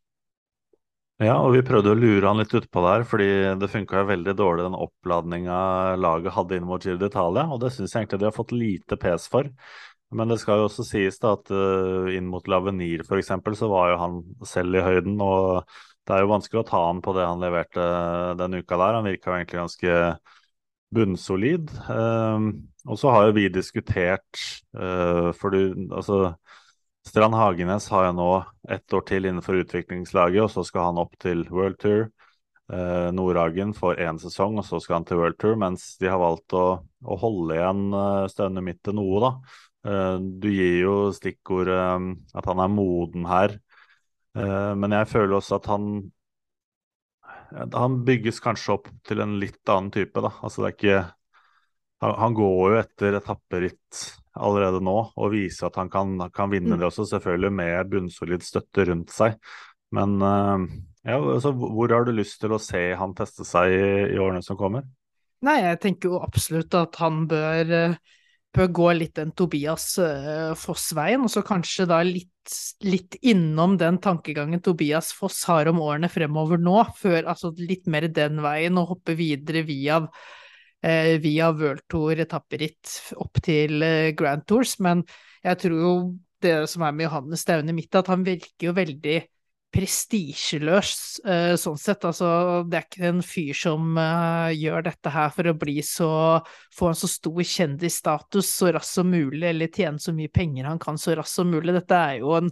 Ja, 1.21 1.35
og 1.37 1.51
vi 1.53 1.61
prøvde 1.61 1.91
å 1.93 1.97
lure 1.97 2.25
han 2.25 2.39
litt 2.41 2.53
utpå 2.57 2.81
der, 2.81 3.03
fordi 3.05 3.27
det 3.61 3.69
funka 3.69 4.07
veldig 4.09 4.33
dårlig 4.39 4.63
den 4.65 4.77
oppladninga 4.77 5.57
laget 6.01 6.33
hadde 6.33 6.57
inn 6.57 6.65
mot 6.65 6.81
Giro 6.81 6.97
d'Italia, 6.97 7.43
og 7.45 7.59
det 7.61 7.69
syns 7.75 7.93
jeg 7.93 8.01
egentlig 8.01 8.21
de 8.23 8.25
har 8.25 8.33
fått 8.33 8.53
lite 8.55 8.97
pes 8.97 9.27
for. 9.29 9.51
Men 10.17 10.33
det 10.33 10.39
skal 10.41 10.59
jo 10.59 10.65
også 10.65 10.83
sies 10.87 11.21
da 11.21 11.35
at 11.37 11.51
uh, 11.53 12.09
inn 12.11 12.25
mot 12.31 12.49
Lavenir 12.49 13.05
f.eks. 13.05 13.29
så 13.59 13.69
var 13.69 13.91
jo 13.91 13.99
han 14.01 14.17
selv 14.49 14.75
i 14.75 14.83
høyden. 14.83 15.21
Og 15.23 15.61
det 16.09 16.15
er 16.15 16.25
jo 16.25 16.31
vanskelig 16.33 16.63
å 16.63 16.67
ta 16.67 16.81
han 16.89 16.99
på 17.05 17.13
det 17.15 17.27
han 17.29 17.45
leverte 17.45 17.85
den 18.41 18.57
uka 18.59 18.79
der. 18.81 18.97
Han 18.97 19.07
virka 19.07 19.29
jo 19.29 19.37
egentlig 19.37 19.61
ganske 19.61 19.99
bunnsolid. 20.91 21.71
Uh, 21.85 22.49
og 22.89 22.99
så 22.99 23.13
har 23.13 23.29
jo 23.29 23.37
vi 23.37 23.45
diskutert, 23.53 24.41
uh, 24.73 25.29
for 25.37 25.53
du 25.53 25.93
altså 25.93 26.33
Strand 27.07 27.35
Hagenes 27.35 27.89
har 27.89 28.07
jo 28.07 28.11
nå 28.17 28.29
ett 28.69 28.93
år 28.93 29.03
til 29.09 29.25
innenfor 29.25 29.63
utviklingslaget, 29.63 30.43
og 30.45 30.51
så 30.53 30.63
skal 30.67 30.91
han 30.91 31.01
opp 31.01 31.17
til 31.21 31.43
World 31.49 31.79
Tour. 31.81 32.05
Eh, 32.71 33.09
Nordhagen 33.15 33.73
får 33.75 33.99
én 34.05 34.21
sesong, 34.21 34.59
og 34.61 34.67
så 34.67 34.79
skal 34.79 34.99
han 34.99 35.09
til 35.09 35.19
World 35.19 35.39
Tour, 35.41 35.57
mens 35.59 35.95
de 35.99 36.11
har 36.11 36.21
valgt 36.21 36.53
å, 36.55 36.65
å 36.85 37.19
holde 37.19 37.57
igjen 37.57 37.89
uh, 37.95 38.29
Støne 38.31 38.63
midt 38.63 38.83
til 38.85 38.95
noe, 38.99 39.19
da. 39.25 39.33
Eh, 39.85 40.17
du 40.41 40.49
gir 40.53 40.75
jo 40.83 40.95
stikkordet 41.15 41.77
eh, 41.77 42.09
at 42.37 42.49
han 42.49 42.61
er 42.61 42.69
moden 42.69 43.25
her, 43.29 43.55
eh, 44.37 44.73
men 44.77 44.93
jeg 44.93 45.09
føler 45.09 45.39
også 45.39 45.57
at 45.57 45.69
han 45.73 45.87
han 47.51 47.97
bygges 48.07 48.39
kanskje 48.39 48.75
opp 48.77 48.85
til 49.07 49.19
en 49.23 49.33
litt 49.41 49.67
annen 49.69 49.89
type, 49.91 50.21
da. 50.23 50.31
Altså 50.39 50.63
det 50.63 50.69
er 50.69 50.77
ikke 50.77 51.01
Han 52.01 52.33
går 52.33 52.71
jo 52.71 52.77
etter 52.79 53.15
etapperitt 53.19 53.97
allerede 54.37 54.79
nå 54.83 54.95
og 55.09 55.33
vise 55.33 55.65
at 55.67 55.75
han 55.79 55.91
kan, 55.91 56.15
kan 56.35 56.51
vinne 56.53 56.75
mm. 56.75 56.79
det 56.79 56.87
også, 56.87 57.07
selvfølgelig 57.09 57.51
med 57.57 57.91
bunnsolid 57.91 58.45
støtte 58.45 58.87
rundt 58.91 59.11
seg. 59.15 59.35
Men 59.91 60.21
ja, 60.21 61.17
altså, 61.17 61.51
hvor 61.51 61.91
har 61.91 62.05
du 62.07 62.13
lyst 62.15 62.37
til 62.39 62.53
å 62.55 62.61
se 62.61 62.93
han 62.95 63.15
teste 63.17 63.43
seg 63.47 63.73
i, 63.75 63.83
i 64.13 64.19
årene 64.21 64.39
som 64.45 64.55
kommer? 64.59 64.85
Nei, 65.43 65.57
jeg 65.65 65.81
tenker 65.83 66.13
jo 66.13 66.21
absolutt 66.23 66.77
at 66.79 66.95
han 67.01 67.25
bør 67.27 67.97
bør 68.55 68.71
gå 68.75 68.89
litt 68.97 69.15
den 69.19 69.31
Tobias 69.37 69.93
uh, 70.01 70.51
Foss-veien, 70.59 71.23
og 71.23 71.31
så 71.31 71.43
kanskje 71.45 71.87
da 71.89 72.01
litt, 72.05 72.55
litt, 72.83 73.17
innom 73.23 73.77
den 73.79 73.99
tankegangen 74.03 74.63
Tobias 74.63 75.11
Foss 75.15 75.43
har 75.49 75.69
om 75.71 75.81
årene 75.83 76.11
fremover 76.11 76.61
nå, 76.61 76.77
før 76.99 77.29
altså 77.31 77.53
litt 77.59 77.87
mer 77.91 78.09
den 78.11 78.41
veien, 78.43 78.79
og 78.79 78.95
hoppe 78.95 79.15
videre 79.19 79.63
via, 79.67 80.01
via 80.81 81.51
World 81.53 81.83
Tour 81.91 82.17
etapperitt 82.23 82.95
opp 83.21 83.37
til 83.45 83.83
uh, 83.85 84.09
Grand 84.17 84.41
Tours. 84.49 84.79
Men 84.81 85.03
jeg 85.43 85.59
tror 85.61 85.77
jo 85.77 85.91
det 86.41 86.55
som 86.71 86.81
er 86.87 86.95
med 86.97 87.05
Johannes 87.05 87.43
Staune 87.45 87.75
mitt, 87.77 87.93
at 87.93 88.09
han 88.09 88.25
virker 88.25 88.71
jo 88.71 88.73
veldig 88.73 89.19
prestisjeløs 89.71 90.93
uh, 91.23 91.53
sånn 91.61 91.77
sett. 91.79 92.03
Altså, 92.09 92.27
det 92.67 92.79
er 92.79 92.87
ikke 92.87 93.11
en 93.11 93.21
fyr 93.23 93.55
som 93.55 93.99
gjør 94.57 94.87
dette 94.89 95.13
her 95.13 95.29
for 95.35 95.51
å 95.51 95.57
bli 95.61 95.77
så 95.85 96.11
få 96.75 96.89
en 96.89 96.97
så 96.97 97.09
stor 97.11 97.43
kjendisstatus 97.45 98.49
så 98.49 98.71
raskt 98.75 98.97
som 98.97 99.11
mulig, 99.13 99.45
eller 99.51 99.69
tjene 99.69 100.01
så 100.01 100.15
mye 100.17 100.33
penger 100.33 100.67
han 100.67 100.81
kan 100.81 100.97
så 100.99 101.13
raskt 101.19 101.37
som 101.37 101.53
mulig. 101.53 101.77
Dette 101.77 101.99
er 102.09 102.23
jo 102.23 102.33
en, 102.39 102.49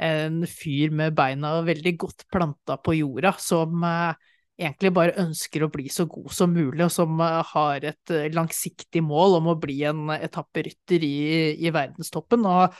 en 0.00 0.40
fyr 0.48 0.96
med 0.96 1.14
beina 1.18 1.58
veldig 1.68 1.94
godt 2.00 2.26
planta 2.32 2.80
på 2.80 2.96
jorda, 3.02 3.36
som 3.36 3.84
uh, 3.84 4.32
egentlig 4.56 4.92
bare 4.96 5.16
ønsker 5.20 5.64
å 5.64 5.70
bli 5.72 5.90
så 5.92 6.06
god 6.08 6.30
som 6.32 6.54
mulig, 6.56 6.84
og 6.86 6.92
som 6.92 7.20
har 7.20 7.84
et 7.84 8.14
langsiktig 8.32 9.02
mål 9.04 9.40
om 9.40 9.50
å 9.52 9.58
bli 9.60 9.82
en 9.88 10.08
etapperytter 10.16 11.04
i, 11.04 11.16
i 11.60 11.74
verdenstoppen. 11.74 12.46
og 12.48 12.72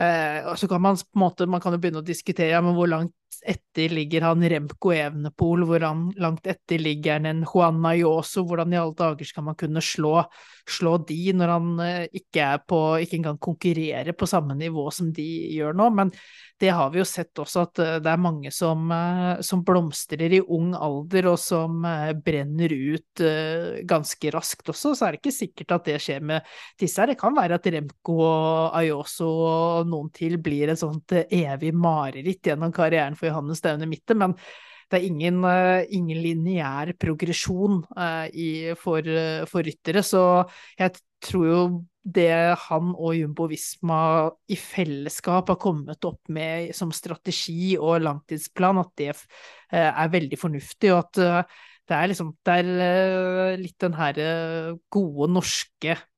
Eh, 0.00 0.46
og 0.48 0.56
så 0.58 0.68
kan 0.68 0.80
man 0.80 0.96
på 0.96 1.18
en 1.18 1.20
måte, 1.20 1.46
man 1.50 1.60
kan 1.60 1.74
jo 1.74 1.80
begynne 1.82 2.00
å 2.00 2.06
diskutere 2.06 2.54
ja, 2.54 2.60
men 2.64 2.76
hvor 2.76 2.88
langt 2.88 3.12
etter 3.46 3.88
ligger 3.88 4.24
han 4.26 4.42
Remco 4.48 4.92
Evenepool, 4.92 5.64
hvor 5.68 5.84
han 5.86 6.08
langt 6.20 6.46
etter 6.50 6.80
ligger 6.82 7.18
han 7.18 7.28
en 7.30 7.44
Juan 7.46 7.80
Ayoso, 7.86 8.44
hvordan 8.46 8.74
i 8.74 8.80
alle 8.80 8.96
dager 8.98 9.28
skal 9.28 9.46
man 9.46 9.58
kunne 9.58 9.82
slå, 9.84 10.18
slå 10.68 10.96
de 11.08 11.32
når 11.36 11.54
han 11.54 11.70
eh, 11.84 12.04
ikke 12.20 12.44
er 12.44 12.62
på, 12.66 12.80
ikke 13.04 13.20
engang 13.20 13.40
konkurrerer 13.42 14.16
på 14.16 14.28
samme 14.28 14.56
nivå 14.58 14.88
som 14.94 15.12
de 15.14 15.26
gjør 15.54 15.76
nå, 15.78 15.90
men 15.94 16.12
det 16.60 16.74
har 16.76 16.90
vi 16.92 17.00
jo 17.00 17.06
sett 17.08 17.40
også 17.40 17.62
at 17.64 17.80
eh, 17.80 17.94
det 18.02 18.10
er 18.12 18.20
mange 18.20 18.52
som, 18.54 18.90
eh, 18.92 19.40
som 19.46 19.62
blomstrer 19.66 20.36
i 20.36 20.42
ung 20.42 20.74
alder 20.76 21.30
og 21.32 21.38
som 21.40 21.80
brenner 22.24 22.72
ut 22.74 23.22
ganske 23.88 24.30
raskt 24.34 24.68
også, 24.72 24.92
så 24.96 25.06
er 25.06 25.14
det 25.14 25.20
ikke 25.22 25.34
sikkert 25.34 25.74
at 25.76 25.88
det 25.88 25.96
skjer 26.02 26.24
med 26.26 26.46
disse 26.80 27.00
her. 27.00 27.12
Det 27.12 27.20
kan 27.20 27.34
være 27.36 27.56
at 27.56 27.68
Remco 27.72 28.16
og 28.24 28.76
Ayoso 28.76 29.28
og 29.30 29.90
noen 29.90 30.10
til 30.14 30.36
blir 30.42 30.72
et 30.72 30.80
sånt 30.80 31.14
evig 31.22 31.72
mareritt 31.76 32.50
gjennom 32.50 32.72
karrieren 32.74 33.16
for 33.20 33.30
Johannes 33.30 33.60
Staune 33.62 33.88
Mitte, 33.90 34.16
men 34.18 34.34
det 34.90 34.98
er 34.98 35.06
ingen, 35.06 35.44
uh, 35.46 35.84
ingen 35.94 36.18
lineær 36.18 36.90
progresjon 36.98 37.84
uh, 37.94 38.26
i, 38.34 38.74
for, 38.78 39.06
uh, 39.06 39.46
for, 39.50 39.62
ryttere. 39.66 40.02
Så 40.02 40.24
jeg 40.80 40.96
tror 41.22 41.46
jo 41.46 41.62
det 42.00 42.32
han 42.64 42.94
og 42.96 43.14
Jumbo 43.14 43.46
Visma 43.50 44.00
i 44.50 44.56
fellesskap 44.58 45.52
har 45.52 45.60
kommet 45.60 46.08
opp 46.08 46.32
med 46.32 46.72
som 46.74 46.90
strategi 46.96 47.76
og 47.76 48.00
langtidsplan, 48.02 48.80
at 48.80 48.94
det 48.98 49.10
er 49.76 50.08
veldig 50.10 50.38
fornuftig. 50.40 50.94
og 50.94 51.04
at 51.04 51.50
det 51.90 51.98
er 51.98 52.08
liksom 52.08 52.30
det 52.46 52.54
er 52.62 53.58
litt 53.60 53.76
den 53.82 53.96
her 53.98 54.18
gode 54.94 55.28
norske 55.34 55.92
eh, 55.92 56.09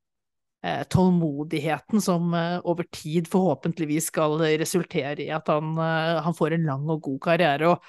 tålmodigheten 0.62 2.00
som 2.00 2.34
eh, 2.34 2.60
over 2.64 2.86
tid 2.94 3.26
forhåpentligvis 3.30 4.12
skal 4.12 4.38
resultere 4.60 5.24
i 5.24 5.30
at 5.34 5.50
han, 5.50 5.74
eh, 5.74 6.22
han, 6.22 6.36
får 6.38 6.54
en 6.54 6.68
lang 6.68 6.88
og 6.92 7.02
god 7.02 7.20
karriere. 7.24 7.72
og 7.72 7.82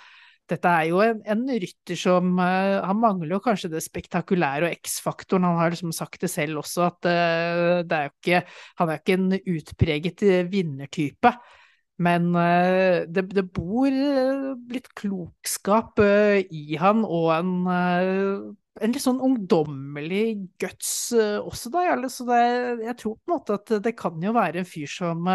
dette 0.50 0.68
er 0.68 0.90
jo 0.90 1.00
en, 1.00 1.22
en 1.24 1.44
rytter 1.48 1.96
som 1.96 2.34
Han 2.38 2.98
mangler 3.00 3.38
jo 3.38 3.44
kanskje 3.46 3.70
det 3.72 3.80
spektakulære 3.80 4.68
og 4.68 4.74
X-faktoren. 4.84 5.46
Han 5.48 5.56
har 5.56 5.72
liksom 5.72 5.94
sagt 5.96 6.20
det 6.20 6.30
selv 6.30 6.60
også, 6.60 6.90
at 6.90 7.08
det 7.88 7.96
er 7.96 8.10
jo 8.10 8.12
ikke 8.12 8.42
Han 8.82 8.90
er 8.90 9.00
ikke 9.00 9.16
en 9.16 9.38
utpreget 9.40 10.26
vinnertype. 10.52 11.32
Men 12.04 12.34
det, 12.36 13.24
det, 13.32 13.46
bor 13.56 13.88
litt 13.88 14.92
klokskap 15.00 16.04
i 16.04 16.76
han, 16.76 17.06
og 17.08 17.32
en, 17.38 17.56
en 18.82 18.94
litt 18.96 19.04
sånn 19.04 19.22
ungdommelig 19.22 20.50
guts 20.62 21.14
også, 21.14 21.70
da. 21.74 21.86
Så 22.10 22.26
det, 22.26 22.42
jeg 22.88 22.98
tror 22.98 23.16
på 23.20 23.30
en 23.30 23.36
måte 23.36 23.58
at 23.60 23.74
det 23.86 23.94
kan 24.00 24.18
jo 24.24 24.34
være 24.34 24.64
en 24.64 24.70
fyr 24.70 24.90
som 24.90 25.30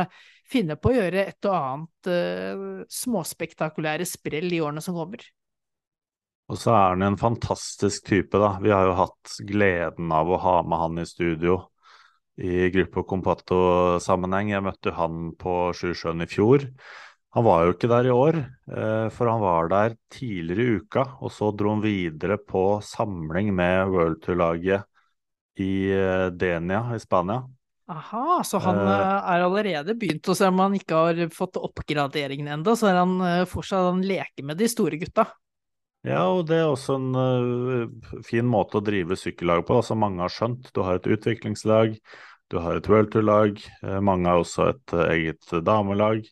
finner 0.48 0.78
på 0.80 0.90
å 0.90 0.96
gjøre 0.96 1.26
et 1.28 1.46
og 1.46 1.54
annet 1.54 2.88
småspektakulære 2.90 4.08
sprell 4.08 4.48
i 4.50 4.62
årene 4.64 4.82
som 4.82 4.96
kommer. 4.98 5.22
Og 6.48 6.56
så 6.56 6.72
er 6.72 6.94
han 6.94 7.04
en 7.04 7.18
fantastisk 7.20 8.06
type, 8.08 8.38
da. 8.40 8.54
Vi 8.64 8.72
har 8.72 8.86
jo 8.88 8.94
hatt 8.96 9.34
gleden 9.44 10.12
av 10.16 10.30
å 10.32 10.40
ha 10.40 10.54
med 10.64 10.80
han 10.80 11.02
i 11.02 11.08
studio 11.08 11.60
i 12.40 12.70
Gruppo 12.72 13.04
Compatto-sammenheng. 13.10 14.54
Jeg 14.54 14.64
møtte 14.64 14.94
han 14.96 15.34
på 15.38 15.58
Sjusjøen 15.76 16.24
i 16.24 16.28
fjor. 16.30 16.64
Han 17.38 17.44
var 17.46 17.68
jo 17.68 17.74
ikke 17.76 17.86
der 17.86 18.06
i 18.08 18.10
år, 18.10 18.36
eh, 18.74 19.08
for 19.14 19.30
han 19.30 19.38
var 19.38 19.68
der 19.70 19.92
tidligere 20.10 20.64
i 20.64 20.78
uka. 20.80 21.04
Og 21.22 21.30
så 21.30 21.52
dro 21.54 21.70
han 21.76 21.84
videre 21.84 22.34
på 22.42 22.80
samling 22.82 23.52
med 23.54 23.92
World 23.92 24.18
Tour-laget 24.24 25.62
i 25.62 25.86
eh, 25.94 26.24
Denia 26.34 26.80
i 26.96 26.98
Spania. 26.98 27.44
Aha, 27.94 28.40
så 28.42 28.58
han 28.58 28.80
uh, 28.82 28.90
er 28.90 29.44
allerede 29.46 29.94
begynt, 29.96 30.26
og 30.26 30.36
selv 30.36 30.50
om 30.50 30.64
han 30.64 30.74
ikke 30.80 30.98
har 30.98 31.22
fått 31.32 31.60
oppgraderingen 31.62 32.50
ennå, 32.58 32.74
så 32.76 32.90
er 32.90 32.98
han 33.04 33.14
fortsatt 33.48 33.86
han 33.86 34.02
leker 34.04 34.44
med 34.50 34.58
de 34.58 34.66
store 34.68 34.98
gutta. 34.98 35.28
Ja, 36.04 36.26
og 36.26 36.42
det 36.50 36.58
er 36.58 36.66
også 36.68 36.98
en 36.98 38.20
fin 38.26 38.50
måte 38.50 38.82
å 38.82 38.84
drive 38.84 39.16
sykkellaget 39.16 39.70
på, 39.70 39.78
da, 39.78 39.86
som 39.86 40.02
mange 40.02 40.20
har 40.26 40.34
skjønt. 40.34 40.68
Du 40.74 40.82
har 40.82 40.98
et 40.98 41.08
utviklingslag, 41.08 41.96
du 42.50 42.60
har 42.66 42.76
et 42.76 42.90
worldtour-lag, 42.90 43.62
uh, 43.86 43.98
mange 44.02 44.26
har 44.26 44.42
også 44.42 44.72
et 44.74 45.00
eget 45.06 45.60
damelag. 45.70 46.26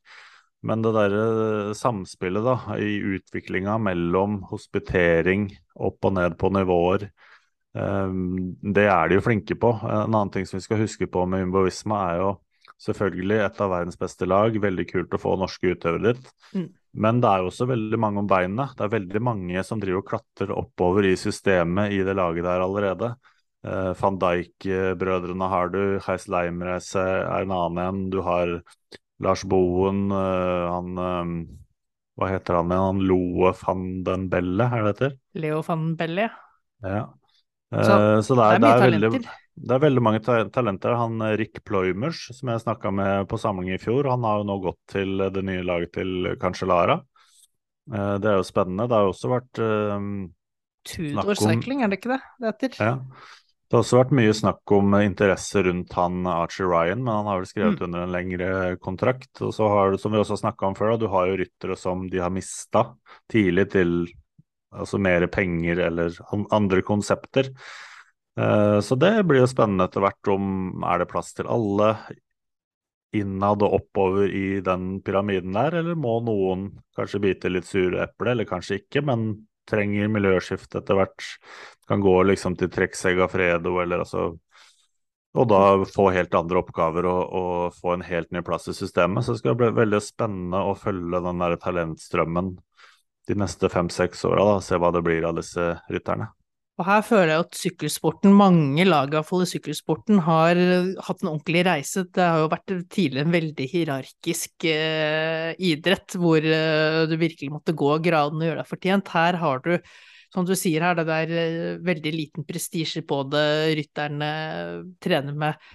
Men 0.66 0.82
det 0.82 0.94
derre 0.96 1.74
samspillet 1.78 2.44
da, 2.46 2.56
i 2.82 2.98
utviklinga 3.16 3.76
mellom 3.82 4.40
hospitering, 4.50 5.48
opp 5.76 6.08
og 6.08 6.16
ned 6.16 6.34
på 6.40 6.50
nivåer, 6.54 7.06
det 7.76 8.86
er 8.88 9.08
de 9.08 9.18
jo 9.18 9.24
flinke 9.24 9.56
på. 9.60 9.70
En 9.84 10.08
annen 10.08 10.32
ting 10.32 10.46
som 10.48 10.56
vi 10.56 10.64
skal 10.64 10.80
huske 10.80 11.08
på 11.12 11.26
med 11.28 11.44
Jumbo 11.44 11.66
er 11.66 12.20
jo 12.22 12.30
selvfølgelig 12.82 13.38
et 13.44 13.60
av 13.60 13.72
verdens 13.72 14.00
beste 14.00 14.28
lag. 14.28 14.56
Veldig 14.62 14.86
kult 14.88 15.16
å 15.16 15.20
få 15.20 15.36
norske 15.40 15.74
utøvere 15.74 16.14
dit. 16.14 16.30
Mm. 16.56 16.68
Men 16.96 17.20
det 17.20 17.28
er 17.28 17.42
jo 17.42 17.50
også 17.50 17.68
veldig 17.68 18.00
mange 18.00 18.22
om 18.22 18.28
beinet. 18.30 18.72
Det 18.76 18.86
er 18.86 18.94
veldig 18.96 19.22
mange 19.24 19.64
som 19.68 19.80
driver 19.82 20.00
og 20.00 20.08
klatrer 20.08 20.54
oppover 20.56 21.08
i 21.10 21.16
systemet 21.20 21.92
i 21.92 22.00
det 22.06 22.16
laget 22.16 22.46
der 22.48 22.64
allerede. 22.64 23.12
Uh, 23.66 23.92
Van 23.98 24.16
Dijk-brødrene 24.22 25.50
har 25.52 25.72
du, 25.74 25.80
Heis 26.06 26.28
Leimreise 26.32 27.02
er 27.02 27.44
en 27.44 27.52
annen 27.52 27.82
en. 27.82 28.02
Du 28.12 28.22
har 28.24 28.56
Lars 29.24 29.44
Boen, 29.48 30.06
uh, 30.12 30.66
han 30.74 30.98
um, 30.98 31.36
Hva 32.16 32.28
heter 32.34 32.58
han 32.58 32.72
igjen? 32.72 32.84
Han 32.90 33.02
Loe 33.08 33.52
van 33.62 33.86
den 34.06 34.28
Belle, 34.32 34.68
er 34.68 34.84
det 34.84 34.86
det 34.86 34.92
heter? 34.94 35.16
Leo 35.44 35.62
van 35.66 35.88
Belle, 35.96 36.30
ja. 36.84 37.06
Ja, 37.74 37.82
så, 37.82 37.96
så 38.22 38.36
det 38.38 38.44
er, 38.44 38.60
det 38.62 38.68
er, 38.68 38.78
det 38.78 38.86
er 38.86 39.10
veldig 39.10 39.26
det 39.56 39.72
er 39.72 39.80
veldig 39.80 40.02
mange 40.04 40.20
ta 40.24 40.36
talenter. 40.52 40.94
Han 41.00 41.20
eh, 41.24 41.34
Rick 41.40 41.62
Ploymers, 41.64 42.26
som 42.36 42.50
jeg 42.52 42.62
snakka 42.62 42.92
med 42.92 43.28
på 43.30 43.38
samling 43.40 43.72
i 43.72 43.80
fjor, 43.80 44.08
han 44.12 44.24
har 44.28 44.42
jo 44.42 44.48
nå 44.50 44.56
gått 44.66 44.80
til 44.92 45.22
det 45.32 45.44
nye 45.48 45.64
laget 45.64 45.94
til 45.96 46.34
Cancellara. 46.42 46.98
Eh, 47.92 48.14
det 48.20 48.32
er 48.32 48.36
jo 48.36 48.46
spennende. 48.46 48.86
Det 48.86 48.98
har 48.98 49.06
jo 49.06 49.14
også 49.14 49.32
vært 49.32 49.62
um, 49.64 50.12
Tudor 50.86 51.40
Cycling, 51.40 51.82
er 51.82 51.90
det 51.90 52.00
ikke 52.02 52.12
det 52.12 52.20
det 52.42 52.52
heter? 52.52 52.78
Ja. 52.84 52.92
Det 53.66 53.74
har 53.74 53.82
også 53.82 53.98
vært 53.98 54.12
mye 54.14 54.34
snakk 54.36 54.72
om 54.76 54.92
interesse 55.00 55.62
rundt 55.66 55.94
han 55.98 56.26
Archie 56.30 56.68
Ryan, 56.68 57.00
men 57.02 57.10
han 57.10 57.26
har 57.26 57.40
vel 57.40 57.48
skrevet 57.50 57.80
mm. 57.80 57.86
under 57.88 58.04
en 58.04 58.14
lengre 58.14 58.50
kontrakt. 58.78 59.32
Og 59.42 59.50
så 59.56 59.66
har 59.72 59.90
du, 59.90 59.98
som 59.98 60.14
vi 60.14 60.20
også 60.20 60.36
har 60.36 60.44
snakka 60.44 60.68
om 60.68 60.76
før, 60.78 60.94
du 61.00 61.08
har 61.10 61.26
jo 61.26 61.40
ryttere 61.40 61.78
som 61.80 62.04
de 62.12 62.22
har 62.22 62.30
mista 62.30 62.84
tidlig 63.32 63.66
til 63.74 63.96
altså 64.76 65.00
mer 65.02 65.26
penger 65.32 65.82
eller 65.88 66.14
andre 66.54 66.84
konsepter. 66.86 67.50
Eh, 68.38 68.78
så 68.80 68.98
det 69.02 69.12
blir 69.26 69.42
jo 69.42 69.50
spennende 69.50 69.88
etter 69.88 70.04
hvert 70.04 70.30
om 70.30 70.86
er 70.86 71.02
det 71.02 71.10
plass 71.10 71.32
til 71.34 71.50
alle 71.50 71.94
innad 73.16 73.62
og 73.64 73.78
oppover 73.80 74.30
i 74.30 74.60
den 74.64 75.00
pyramiden 75.04 75.56
der, 75.56 75.78
eller 75.80 75.98
må 75.98 76.18
noen 76.24 76.68
kanskje 76.96 77.22
bite 77.22 77.50
litt 77.50 77.68
sure 77.68 78.02
eple, 78.04 78.32
eller 78.32 78.48
kanskje 78.48 78.82
ikke, 78.82 79.02
men 79.06 79.30
trenger 79.68 80.10
miljøskifte 80.12 80.80
etter 80.80 80.98
hvert. 80.98 81.28
Kan 81.86 82.02
gå 82.02 82.14
liksom 82.30 82.56
til 82.58 82.70
Treksega 82.72 83.28
Fredo, 83.30 83.76
eller 83.82 84.04
altså 84.04 84.32
Og 85.36 85.48
da 85.50 85.84
få 85.84 86.06
helt 86.14 86.34
andre 86.34 86.62
oppgaver 86.62 87.04
og, 87.10 87.32
og, 87.36 87.74
få 87.76 87.92
en 87.92 88.04
helt 88.08 88.30
ny 88.32 88.40
plass 88.40 88.70
i 88.72 88.72
systemet. 88.72 89.24
Så 89.24 89.34
det 89.34 89.42
skal 89.42 89.58
bli 89.60 89.68
veldig 89.76 90.00
spennende 90.00 90.62
å 90.64 90.72
følge 90.80 91.20
den 91.26 91.42
der 91.42 91.58
talentstrømmen 91.60 92.54
de 93.28 93.36
neste 93.36 93.68
fem-seks 93.68 94.24
åra, 94.24 94.60
se 94.62 94.78
hva 94.80 94.92
det 94.94 95.02
blir 95.04 95.26
av 95.28 95.36
disse 95.36 95.74
rytterne. 95.92 96.30
Og 96.76 96.84
her 96.84 97.04
føler 97.08 97.30
jeg 97.30 97.44
at 97.46 97.56
sykkelsporten, 97.56 98.34
mange 98.36 98.84
lag 98.84 99.14
iallfall 99.14 99.46
i 99.46 99.48
sykkelsporten, 99.48 100.18
har 100.26 100.58
hatt 101.06 101.22
en 101.22 101.30
ordentlig 101.30 101.62
reise. 101.64 102.02
Det 102.12 102.20
har 102.20 102.42
jo 102.42 102.50
vært 102.52 102.74
tidligere 102.92 103.24
en 103.24 103.32
veldig 103.32 103.68
hierarkisk 103.70 104.66
eh, 104.68 105.54
idrett, 105.70 106.18
hvor 106.20 106.44
eh, 106.44 106.98
du 107.08 107.14
virkelig 107.16 107.48
måtte 107.54 107.72
gå 107.72 107.94
graden 108.04 108.42
og 108.42 108.50
gjøre 108.50 108.60
deg 108.60 108.68
fortjent. 108.68 109.08
Her 109.16 109.38
har 109.40 109.62
du, 109.64 109.72
som 110.34 110.44
du 110.44 110.52
sier 110.52 110.84
her, 110.84 111.00
det 111.00 111.16
er 111.16 111.32
eh, 111.40 111.70
veldig 111.86 112.12
liten 112.12 112.44
prestisje 112.44 113.00
på 113.08 113.22
det. 113.32 113.48
Rytterne 113.80 114.30
trener 115.00 115.40
med 115.46 115.72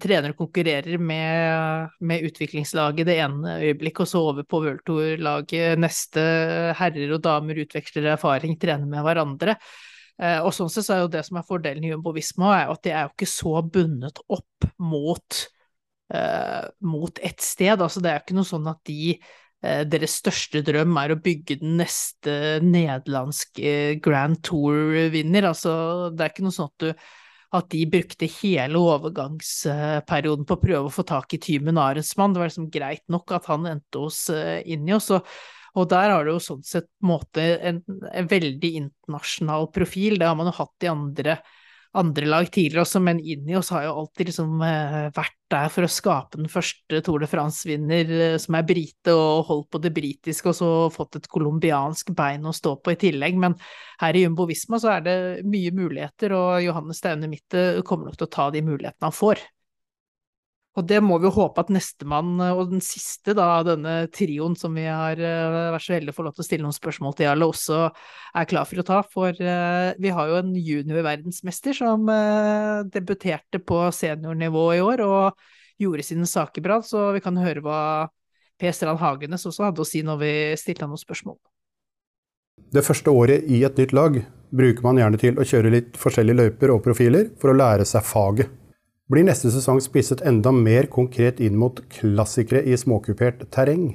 trener 0.00 0.32
og 0.32 0.40
konkurrerer 0.40 0.96
med, 0.98 1.92
med, 2.02 2.24
utviklingslaget 2.26 3.06
det 3.06 3.18
ene 3.22 3.58
øyeblikket, 3.60 4.00
og 4.02 4.10
så 4.10 4.24
over 4.32 4.48
på 4.48 4.62
World 4.64 4.80
Tour-laget 4.88 5.78
neste. 5.78 6.24
Herrer 6.80 7.14
og 7.14 7.22
damer 7.28 7.62
utveksler 7.62 8.08
erfaring, 8.16 8.56
trener 8.58 8.88
med 8.88 9.04
hverandre. 9.06 9.58
Eh, 10.18 10.40
og 10.42 10.50
sånn 10.54 10.70
sett 10.72 10.86
så 10.88 10.96
er 10.96 11.04
jo 11.04 11.10
det 11.12 11.22
som 11.28 11.38
er 11.38 11.46
fordelen 11.46 11.84
i 11.86 11.92
Jumbo 11.92 12.10
er 12.10 12.72
at 12.72 12.82
de 12.82 12.90
er 12.90 13.04
jo 13.06 13.12
ikke 13.12 13.30
så 13.30 13.60
bundet 13.62 14.18
opp 14.26 14.66
mot, 14.82 15.42
uh, 16.14 16.64
mot 16.82 17.20
ett 17.22 17.44
sted. 17.44 17.78
Altså 17.78 18.02
det 18.02 18.10
er 18.10 18.18
jo 18.18 18.24
ikke 18.26 18.38
noe 18.40 18.48
sånn 18.48 18.66
at 18.66 18.80
de 18.88 19.14
uh, 19.14 19.84
deres 19.86 20.16
største 20.18 20.64
drøm 20.66 20.98
er 20.98 21.14
å 21.14 21.20
bygge 21.22 21.60
den 21.62 21.78
neste 21.78 22.58
nederlandske 22.66 24.00
Grand 24.02 24.40
Tour-vinner. 24.42 25.46
Altså 25.52 26.10
det 26.10 26.26
er 26.26 26.34
ikke 26.34 26.48
noe 26.48 26.58
sånn 26.58 26.72
at 26.72 26.86
du 26.88 27.08
at 27.48 27.70
de 27.72 27.86
brukte 27.88 28.26
hele 28.28 28.76
overgangsperioden 28.76 30.44
på 30.44 30.56
å 30.58 30.60
prøve 30.60 30.90
å 30.90 30.92
få 30.92 31.00
tak 31.08 31.32
i 31.32 31.38
Tymen 31.40 31.78
Arensmann. 31.80 32.34
Det 32.34 32.42
var 32.42 32.50
liksom 32.50 32.66
greit 32.74 33.06
nok 33.08 33.32
at 33.38 33.48
han 33.48 33.64
endte 33.70 34.02
hos 34.02 34.26
Injos. 34.68 35.08
Og 35.16 35.30
og 35.76 35.88
der 35.90 36.12
har 36.14 36.26
det 36.26 36.34
jo 36.34 36.42
sånn 36.42 36.66
sett 36.66 36.88
på 36.88 37.06
en 37.06 37.12
måte 37.12 37.46
en, 37.58 37.80
en, 38.12 38.28
veldig 38.28 38.74
internasjonal 38.82 39.70
profil. 39.74 40.18
Det 40.20 40.28
har 40.28 40.36
man 40.38 40.50
jo 40.50 40.56
hatt 40.58 40.86
i 40.86 40.90
andre, 40.90 41.36
andre 41.98 42.28
lag 42.28 42.48
tidligere 42.52 42.84
også, 42.86 43.02
men 43.04 43.20
inni 43.20 43.56
oss 43.58 43.72
har 43.74 43.84
jo 43.86 43.96
alltid 44.02 44.30
liksom 44.30 44.62
eh, 44.64 45.08
vært 45.16 45.36
der 45.52 45.70
for 45.72 45.86
å 45.86 45.90
skape 45.90 46.40
den 46.40 46.50
første 46.52 47.02
Tour 47.04 47.22
de 47.24 47.28
France-vinner 47.30 48.14
eh, 48.16 48.38
som 48.42 48.56
er 48.58 48.66
brite, 48.68 49.14
og 49.14 49.46
holdt 49.48 49.70
på 49.74 49.82
det 49.84 49.92
britiske, 49.96 50.52
og 50.52 50.58
så 50.58 50.70
fått 50.94 51.20
et 51.20 51.28
colombiansk 51.32 52.14
bein 52.16 52.48
å 52.48 52.56
stå 52.56 52.76
på 52.80 52.94
i 52.94 53.00
tillegg. 53.08 53.38
Men 53.40 53.58
her 54.02 54.16
i 54.16 54.24
Jumbo 54.24 54.48
Visma 54.48 54.80
så 54.82 54.96
er 54.96 55.06
det 55.06 55.18
mye 55.48 55.74
muligheter, 55.76 56.36
og 56.36 56.64
Johannes 56.64 57.00
Staune 57.02 57.30
Mitte 57.30 57.68
kommer 57.88 58.10
nok 58.10 58.20
til 58.20 58.28
å 58.28 58.34
ta 58.38 58.50
de 58.54 58.64
mulighetene 58.64 59.10
han 59.10 59.16
får. 59.16 59.46
Og 60.78 60.84
det 60.86 61.00
må 61.02 61.16
vi 61.18 61.26
jo 61.26 61.34
håpe 61.34 61.64
at 61.64 61.72
nestemann, 61.74 62.36
og 62.54 62.68
den 62.70 62.82
siste 62.84 63.34
av 63.42 63.64
denne 63.66 63.94
trioen 64.14 64.54
som 64.58 64.76
vi 64.78 64.84
har 64.86 65.18
uh, 65.18 65.72
vært 65.74 65.84
så 65.84 65.96
heldige 65.96 66.14
å 66.14 66.18
få 66.20 66.26
lov 66.28 66.36
til 66.36 66.44
å 66.44 66.46
stille 66.46 66.66
noen 66.66 66.76
spørsmål 66.76 67.16
til, 67.18 67.30
alle 67.32 67.48
også 67.50 67.80
er 68.38 68.48
klar 68.50 68.68
for 68.68 68.82
å 68.82 68.86
ta. 68.86 69.00
For 69.10 69.34
uh, 69.42 69.90
vi 69.98 70.12
har 70.14 70.30
jo 70.30 70.38
en 70.38 70.54
junior-verdensmester 70.54 71.74
som 71.80 72.06
debuterte 72.94 73.58
på 73.58 73.82
seniornivå 73.94 74.68
i 74.76 74.84
år 74.84 75.02
og 75.02 75.48
gjorde 75.82 76.06
sine 76.06 76.26
saker 76.30 76.62
bra, 76.62 76.80
så 76.82 77.10
vi 77.16 77.22
kan 77.24 77.38
høre 77.38 77.62
hva 77.64 77.80
Per 78.58 78.74
Strand 78.74 78.98
Hagenes 79.02 79.46
også 79.46 79.68
hadde 79.68 79.82
å 79.82 79.86
si 79.86 80.02
når 80.06 80.20
vi 80.22 80.32
stilte 80.58 80.84
han 80.84 80.92
noen 80.92 81.00
spørsmål. 81.00 81.38
Det 82.74 82.82
første 82.84 83.12
året 83.14 83.46
i 83.46 83.62
et 83.64 83.78
nytt 83.78 83.94
lag 83.96 84.18
bruker 84.50 84.84
man 84.84 84.98
gjerne 84.98 85.20
til 85.20 85.38
å 85.38 85.46
kjøre 85.46 85.72
litt 85.72 85.98
forskjellige 86.00 86.40
løyper 86.40 86.72
og 86.74 86.82
profiler 86.84 87.30
for 87.40 87.52
å 87.52 87.58
lære 87.58 87.86
seg 87.88 88.04
faget 88.04 88.50
blir 89.08 89.24
neste 89.24 89.50
sesong 89.52 89.80
spisset 89.80 90.20
enda 90.28 90.52
mer 90.52 90.88
konkret 90.92 91.40
inn 91.40 91.56
mot 91.58 91.80
klassikere 91.92 92.60
i 92.68 92.76
småkupert 92.76 93.46
terreng? 93.54 93.94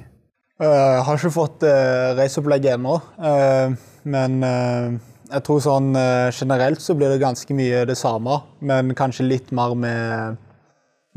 Jeg 0.58 0.70
uh, 0.70 1.02
har 1.06 1.18
ikke 1.18 1.34
fått 1.34 1.66
uh, 1.66 2.14
reiseopplegget 2.18 2.76
ennå, 2.76 2.96
uh, 3.18 3.74
men 4.06 4.36
jeg 4.44 5.42
tror 5.46 5.62
sånn 5.64 5.94
generelt 6.36 6.82
så 6.84 6.94
blir 6.94 7.10
det 7.10 7.22
ganske 7.22 7.54
mye 7.56 7.80
det 7.88 7.96
samme, 7.98 8.36
men 8.60 8.92
kanskje 8.94 9.24
litt 9.26 9.48
mer 9.56 9.72
med 9.74 10.36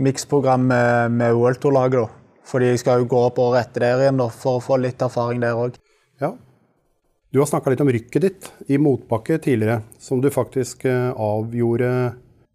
miksprogram 0.01 0.63
med, 0.71 1.35
World 1.35 1.59
Tour-laget. 1.61 2.13
Fordi 2.47 2.69
jeg 2.71 2.79
skal 2.79 3.03
jo 3.03 3.09
gå 3.11 3.19
opp 3.27 3.41
året 3.43 3.67
etter 3.67 3.83
der 3.83 4.05
igjen 4.05 4.21
da, 4.21 4.29
for 4.31 4.57
å 4.57 4.63
få 4.63 4.77
litt 4.79 5.03
erfaring 5.03 5.43
der 5.43 5.59
òg. 5.59 5.75
Ja. 6.23 6.31
Du 7.35 7.41
har 7.43 7.49
snakka 7.51 7.73
litt 7.73 7.83
om 7.83 7.91
rykket 7.91 8.23
ditt 8.23 8.49
i 8.71 8.79
motbakke 8.79 9.37
tidligere, 9.43 9.81
som 9.99 10.23
du 10.23 10.31
faktisk 10.33 10.87
avgjorde 10.87 11.91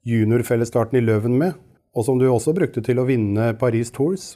juniorfellesstarten 0.08 0.98
i 0.98 1.04
Løven 1.04 1.36
med, 1.38 1.58
og 1.94 2.06
som 2.06 2.18
du 2.18 2.26
også 2.28 2.54
brukte 2.56 2.82
til 2.84 2.98
å 2.98 3.06
vinne 3.06 3.52
Paris 3.60 3.92
Tours. 3.94 4.32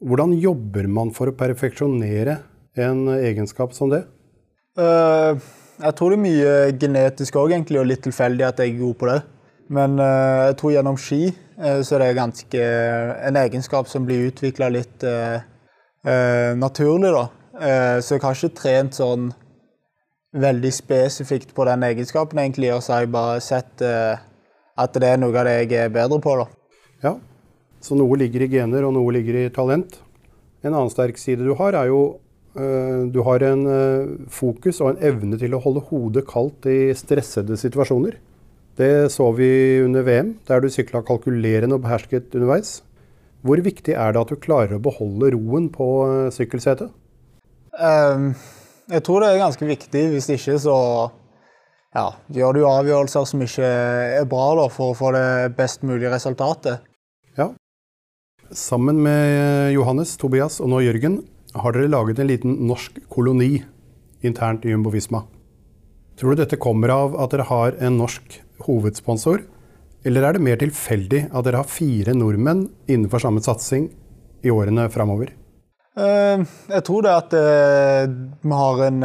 Hvordan 0.00 0.32
jobber 0.40 0.86
man 0.88 1.10
for 1.16 1.30
å 1.30 1.36
perfeksjonere 1.36 2.38
en 2.80 3.08
egenskap 3.18 3.74
som 3.76 3.90
det? 3.92 4.04
Uh, 4.78 5.36
jeg 5.80 5.96
tror 5.98 6.12
det 6.12 6.18
er 6.20 6.24
mye 6.24 6.54
genetisk 6.80 7.36
òg, 7.40 7.52
egentlig, 7.56 7.80
og 7.80 7.90
litt 7.90 8.04
tilfeldig 8.06 8.46
at 8.46 8.62
jeg 8.62 8.74
er 8.74 8.80
god 8.80 8.96
på 9.00 9.10
det. 9.10 9.18
Men 9.70 9.98
uh, 10.00 10.46
jeg 10.50 10.56
tror 10.60 10.74
gjennom 10.76 11.00
ski 11.00 11.20
uh, 11.32 11.80
så 11.82 11.98
er 11.98 12.04
det 12.04 12.20
ganske 12.20 12.70
en 13.26 13.40
egenskap 13.42 13.90
som 13.90 14.06
blir 14.08 14.30
utvikla 14.30 14.70
litt 14.72 15.04
naturlig, 16.00 17.10
da. 17.12 17.26
Så 18.00 18.14
jeg 18.14 18.22
har 18.22 18.38
ikke 18.38 18.56
trent 18.56 18.96
sånn 18.96 19.26
veldig 20.32 20.70
spesifikt 20.72 21.50
på 21.52 21.66
den 21.68 21.84
egenskapen, 21.84 22.40
egentlig, 22.40 22.70
og 22.72 22.80
så 22.80 22.94
har 22.94 23.04
jeg 23.04 23.10
bare 23.12 23.42
sett 23.44 23.84
at 24.80 24.96
det 24.96 25.12
er 25.12 25.20
noe 25.20 25.34
av 25.36 25.48
det 25.48 25.58
jeg 25.62 25.76
er 25.84 25.92
bedre 25.92 26.20
på, 26.22 26.36
da. 26.40 26.46
Ja, 27.04 27.14
så 27.80 27.96
noe 27.96 28.18
ligger 28.20 28.44
i 28.44 28.50
gener, 28.52 28.86
og 28.86 28.94
noe 28.96 29.12
ligger 29.16 29.38
i 29.40 29.52
talent. 29.52 30.00
En 30.60 30.74
annen 30.74 30.92
sterk 30.92 31.20
side 31.20 31.46
du 31.46 31.54
har, 31.56 31.76
er 31.76 31.88
jo 31.88 32.02
uh, 32.56 33.06
du 33.12 33.22
har 33.26 33.44
en 33.48 33.64
uh, 33.68 34.12
fokus 34.32 34.82
og 34.84 34.92
en 34.92 35.02
evne 35.10 35.40
til 35.40 35.56
å 35.56 35.62
holde 35.64 35.84
hodet 35.88 36.26
kaldt 36.28 36.68
i 36.68 36.92
stressede 36.96 37.56
situasjoner. 37.60 38.18
Det 38.80 39.10
så 39.12 39.26
vi 39.36 39.50
under 39.84 40.04
VM, 40.06 40.34
der 40.48 40.62
du 40.62 40.70
sykla 40.72 41.02
kalkulerende 41.04 41.76
og 41.76 41.84
behersket 41.84 42.36
underveis. 42.36 42.78
Hvor 43.44 43.60
viktig 43.64 43.96
er 43.96 44.12
det 44.12 44.20
at 44.20 44.32
du 44.32 44.40
klarer 44.40 44.76
å 44.76 44.84
beholde 44.84 45.32
roen 45.34 45.70
på 45.72 45.88
uh, 46.04 46.32
sykkelsetet? 46.34 46.92
Um, 47.80 48.34
jeg 48.90 49.04
tror 49.06 49.22
det 49.22 49.30
er 49.30 49.40
ganske 49.40 49.68
viktig. 49.68 50.04
Hvis 50.12 50.28
ikke 50.34 50.58
så 50.60 50.76
ja, 51.90 52.06
gjør 52.30 52.54
du 52.54 52.60
avgjørelser 52.68 53.26
som 53.26 53.42
ikke 53.42 53.66
er 54.20 54.28
bra 54.30 54.52
da, 54.60 54.68
for 54.70 54.92
å 54.92 54.98
få 54.98 55.10
det 55.16 55.50
best 55.58 55.82
mulige 55.86 56.12
resultatet. 56.12 56.84
Ja. 57.38 57.50
Sammen 58.54 59.00
med 59.02 59.72
Johannes, 59.74 60.16
Tobias 60.18 60.60
og 60.62 60.70
nå 60.70 60.84
Jørgen 60.84 61.20
har 61.58 61.74
dere 61.74 61.90
laget 61.90 62.20
en 62.22 62.30
liten 62.30 62.56
norsk 62.68 63.00
koloni 63.10 63.56
internt 64.26 64.66
i 64.66 64.74
Jumbo 64.74 64.92
Visma. 64.94 65.24
Tror 66.20 66.36
du 66.36 66.42
dette 66.42 66.60
kommer 66.60 66.92
av 66.94 67.16
at 67.18 67.32
dere 67.34 67.48
har 67.48 67.78
en 67.82 67.98
norsk 67.98 68.38
hovedsponsor, 68.66 69.42
eller 70.06 70.24
er 70.24 70.36
det 70.36 70.44
mer 70.44 70.60
tilfeldig 70.60 71.24
at 71.26 71.46
dere 71.46 71.62
har 71.62 71.70
fire 71.70 72.14
nordmenn 72.16 72.68
innenfor 72.86 73.24
samme 73.24 73.42
satsing 73.44 73.88
i 74.46 74.52
årene 74.52 74.86
framover? 74.92 75.32
Uh, 75.98 76.46
jeg 76.70 76.84
tror 76.86 77.02
det 77.02 77.16
at 77.16 77.34
uh, 77.34 78.12
vi 78.44 78.60
har 78.62 78.84
en 78.86 79.02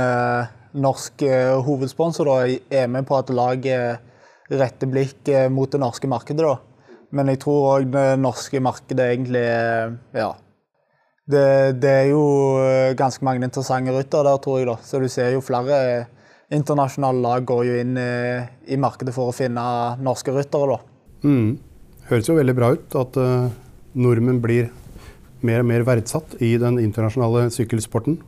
norsk 0.76 1.24
hovedsponsor 1.66 2.28
da, 2.30 2.38
er 2.70 2.90
med 2.92 3.08
på 3.08 3.18
at 3.18 3.32
laget 3.34 4.52
retter 4.52 4.90
blikk 4.92 5.30
mot 5.50 5.72
det 5.72 5.82
norske 5.82 6.10
markedet. 6.12 6.46
da. 6.46 6.58
Men 7.16 7.32
jeg 7.32 7.40
tror 7.44 7.70
òg 7.76 7.88
det 7.94 8.08
norske 8.22 8.62
markedet 8.64 9.12
egentlig 9.14 9.46
Ja. 10.16 10.34
Det, 11.26 11.80
det, 11.82 11.90
er 11.90 12.10
jo 12.12 12.26
ganske 12.94 13.26
mange 13.26 13.42
interessante 13.48 13.94
ryttere 13.96 14.28
der, 14.28 14.38
tror 14.38 14.60
jeg. 14.60 14.68
da. 14.70 14.76
Så 14.84 15.00
du 15.02 15.08
ser 15.10 15.32
jo 15.34 15.42
flere 15.42 16.06
internasjonale 16.54 17.22
lag 17.24 17.46
går 17.50 17.64
jo 17.66 17.78
inn 17.82 17.96
i, 17.98 18.12
i 18.70 18.78
markedet 18.78 19.16
for 19.16 19.32
å 19.32 19.36
finne 19.36 19.64
norske 20.06 20.34
ryttere, 20.36 20.76
da. 20.76 21.26
Mm. 21.26 21.56
Høres 22.12 22.30
jo 22.30 22.38
veldig 22.38 22.54
bra 22.58 22.70
ut 22.76 22.98
at 23.02 23.18
uh, 23.18 23.50
nordmenn 23.98 24.42
blir 24.44 24.70
mer 25.46 25.64
og 25.64 25.70
mer 25.72 25.86
verdsatt 25.88 26.38
i 26.46 26.54
den 26.62 26.78
internasjonale 26.84 27.48
sykkelsporten. 27.54 28.20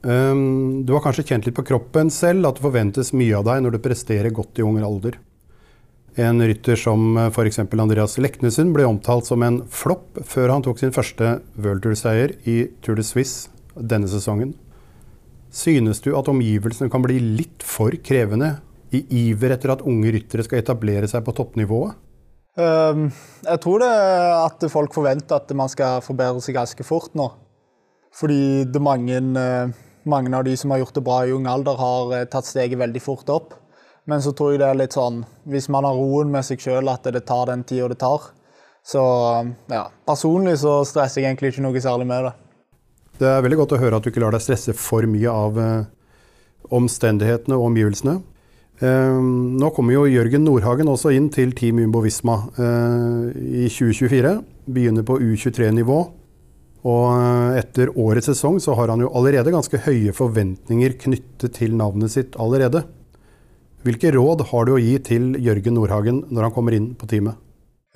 Um, 0.00 0.86
du 0.88 0.94
har 0.94 1.02
kanskje 1.04 1.26
kjent 1.28 1.44
litt 1.44 1.56
på 1.58 1.66
kroppen 1.68 2.08
selv 2.14 2.48
at 2.48 2.56
det 2.56 2.64
forventes 2.64 3.12
mye 3.12 3.36
av 3.36 3.44
deg 3.50 3.64
når 3.64 3.76
du 3.76 3.82
presterer 3.84 4.32
godt 4.32 4.60
i 4.60 4.64
ung 4.64 4.78
alder. 4.80 5.18
En 6.18 6.40
rytter 6.42 6.76
som 6.80 7.18
eh, 7.20 7.28
f.eks. 7.30 7.60
Andreas 7.60 8.16
Leknesund 8.18 8.74
ble 8.74 8.86
omtalt 8.88 9.28
som 9.28 9.44
en 9.46 9.60
flopp 9.70 10.18
før 10.26 10.54
han 10.56 10.64
tok 10.64 10.80
sin 10.80 10.94
første 10.94 11.36
World 11.54 11.84
Tour-seier 11.84 12.34
i 12.50 12.64
Tour 12.82 12.98
de 12.98 13.04
Suisse 13.06 13.52
denne 13.76 14.08
sesongen. 14.10 14.56
Synes 15.54 16.02
du 16.02 16.12
at 16.18 16.28
omgivelsene 16.30 16.90
kan 16.90 17.04
bli 17.04 17.20
litt 17.20 17.62
for 17.66 17.94
krevende 18.06 18.56
i 18.94 19.04
iver 19.28 19.54
etter 19.54 19.74
at 19.74 19.84
unge 19.86 20.10
ryttere 20.16 20.46
skal 20.46 20.62
etablere 20.62 21.10
seg 21.10 21.22
på 21.26 21.34
toppnivået? 21.36 21.94
Um, 22.58 23.06
jeg 23.46 23.62
tror 23.62 23.84
det 23.84 23.92
at 23.92 24.66
folk 24.72 24.94
forventer 24.96 25.38
at 25.38 25.54
man 25.56 25.70
skal 25.70 26.02
forbedre 26.02 26.42
seg 26.42 26.58
ganske 26.58 26.86
fort 26.86 27.14
nå. 27.18 27.28
Fordi 28.18 28.66
det 28.66 28.80
er 28.80 28.82
mange, 28.82 29.20
eh, 29.38 29.70
mange 30.10 30.32
av 30.36 30.44
de 30.46 30.56
som 30.58 30.74
har 30.74 30.82
gjort 30.82 30.98
det 30.98 31.04
bra 31.06 31.22
i 31.26 31.32
ung 31.34 31.46
alder, 31.50 31.78
har 31.80 32.14
eh, 32.16 32.26
tatt 32.30 32.48
steget 32.48 32.80
veldig 32.80 33.02
fort 33.02 33.30
opp. 33.32 33.56
Men 34.10 34.22
så 34.24 34.32
tror 34.34 34.54
jeg 34.54 34.62
det 34.62 34.68
er 34.70 34.78
litt 34.80 34.94
sånn 34.96 35.20
Hvis 35.50 35.68
man 35.70 35.84
har 35.84 35.94
roen 35.94 36.30
med 36.32 36.42
seg 36.46 36.62
sjøl, 36.62 36.88
at 36.90 37.04
det 37.04 37.20
tar 37.28 37.50
den 37.52 37.62
tida 37.68 37.90
det 37.92 38.00
tar. 38.00 38.30
Så 38.86 39.00
ja, 39.70 39.84
personlig 40.08 40.56
så 40.62 40.80
stresser 40.88 41.20
jeg 41.20 41.30
egentlig 41.30 41.52
ikke 41.52 41.64
noe 41.66 41.82
særlig 41.84 42.08
med 42.08 42.26
det. 42.26 42.32
Det 43.20 43.28
er 43.28 43.42
veldig 43.44 43.58
godt 43.60 43.74
å 43.76 43.80
høre 43.82 43.98
at 43.98 44.06
du 44.06 44.08
ikke 44.10 44.22
lar 44.22 44.32
deg 44.32 44.42
stresse 44.42 44.72
for 44.76 45.04
mye 45.04 45.32
av 45.32 45.58
eh, 45.60 45.88
omstendighetene 46.72 47.58
og 47.58 47.68
omgivelsene. 47.68 48.16
Eh, 48.80 49.18
nå 49.60 49.68
kommer 49.76 49.98
jo 49.98 50.06
Jørgen 50.08 50.46
Nordhagen 50.46 50.88
også 50.88 51.12
inn 51.12 51.28
til 51.32 51.52
Team 51.56 51.82
Umbo 51.84 52.00
Visma 52.06 52.38
eh, 52.56 53.26
i 53.36 53.68
2024. 53.68 54.32
Begynner 54.72 55.04
på 55.04 55.18
U23-nivå. 55.20 56.00
Og 56.88 57.04
eh, 57.12 57.58
etter 57.60 57.92
årets 57.98 58.30
sesong 58.30 58.56
så 58.62 58.74
har 58.78 58.92
han 58.92 59.02
jo 59.04 59.10
allerede 59.16 59.52
ganske 59.52 59.82
høye 59.84 60.14
forventninger 60.16 60.96
knyttet 61.02 61.58
til 61.58 61.76
navnet 61.76 62.12
sitt 62.14 62.38
allerede. 62.40 62.86
Hvilke 63.84 64.12
råd 64.14 64.46
har 64.50 64.66
du 64.68 64.74
å 64.74 64.80
gi 64.80 64.96
til 65.04 65.34
Jørgen 65.40 65.76
Nordhagen 65.76 66.24
når 66.28 66.48
han 66.48 66.54
kommer 66.56 66.76
inn 66.76 66.90
på 66.96 67.08
teamet? 67.08 67.36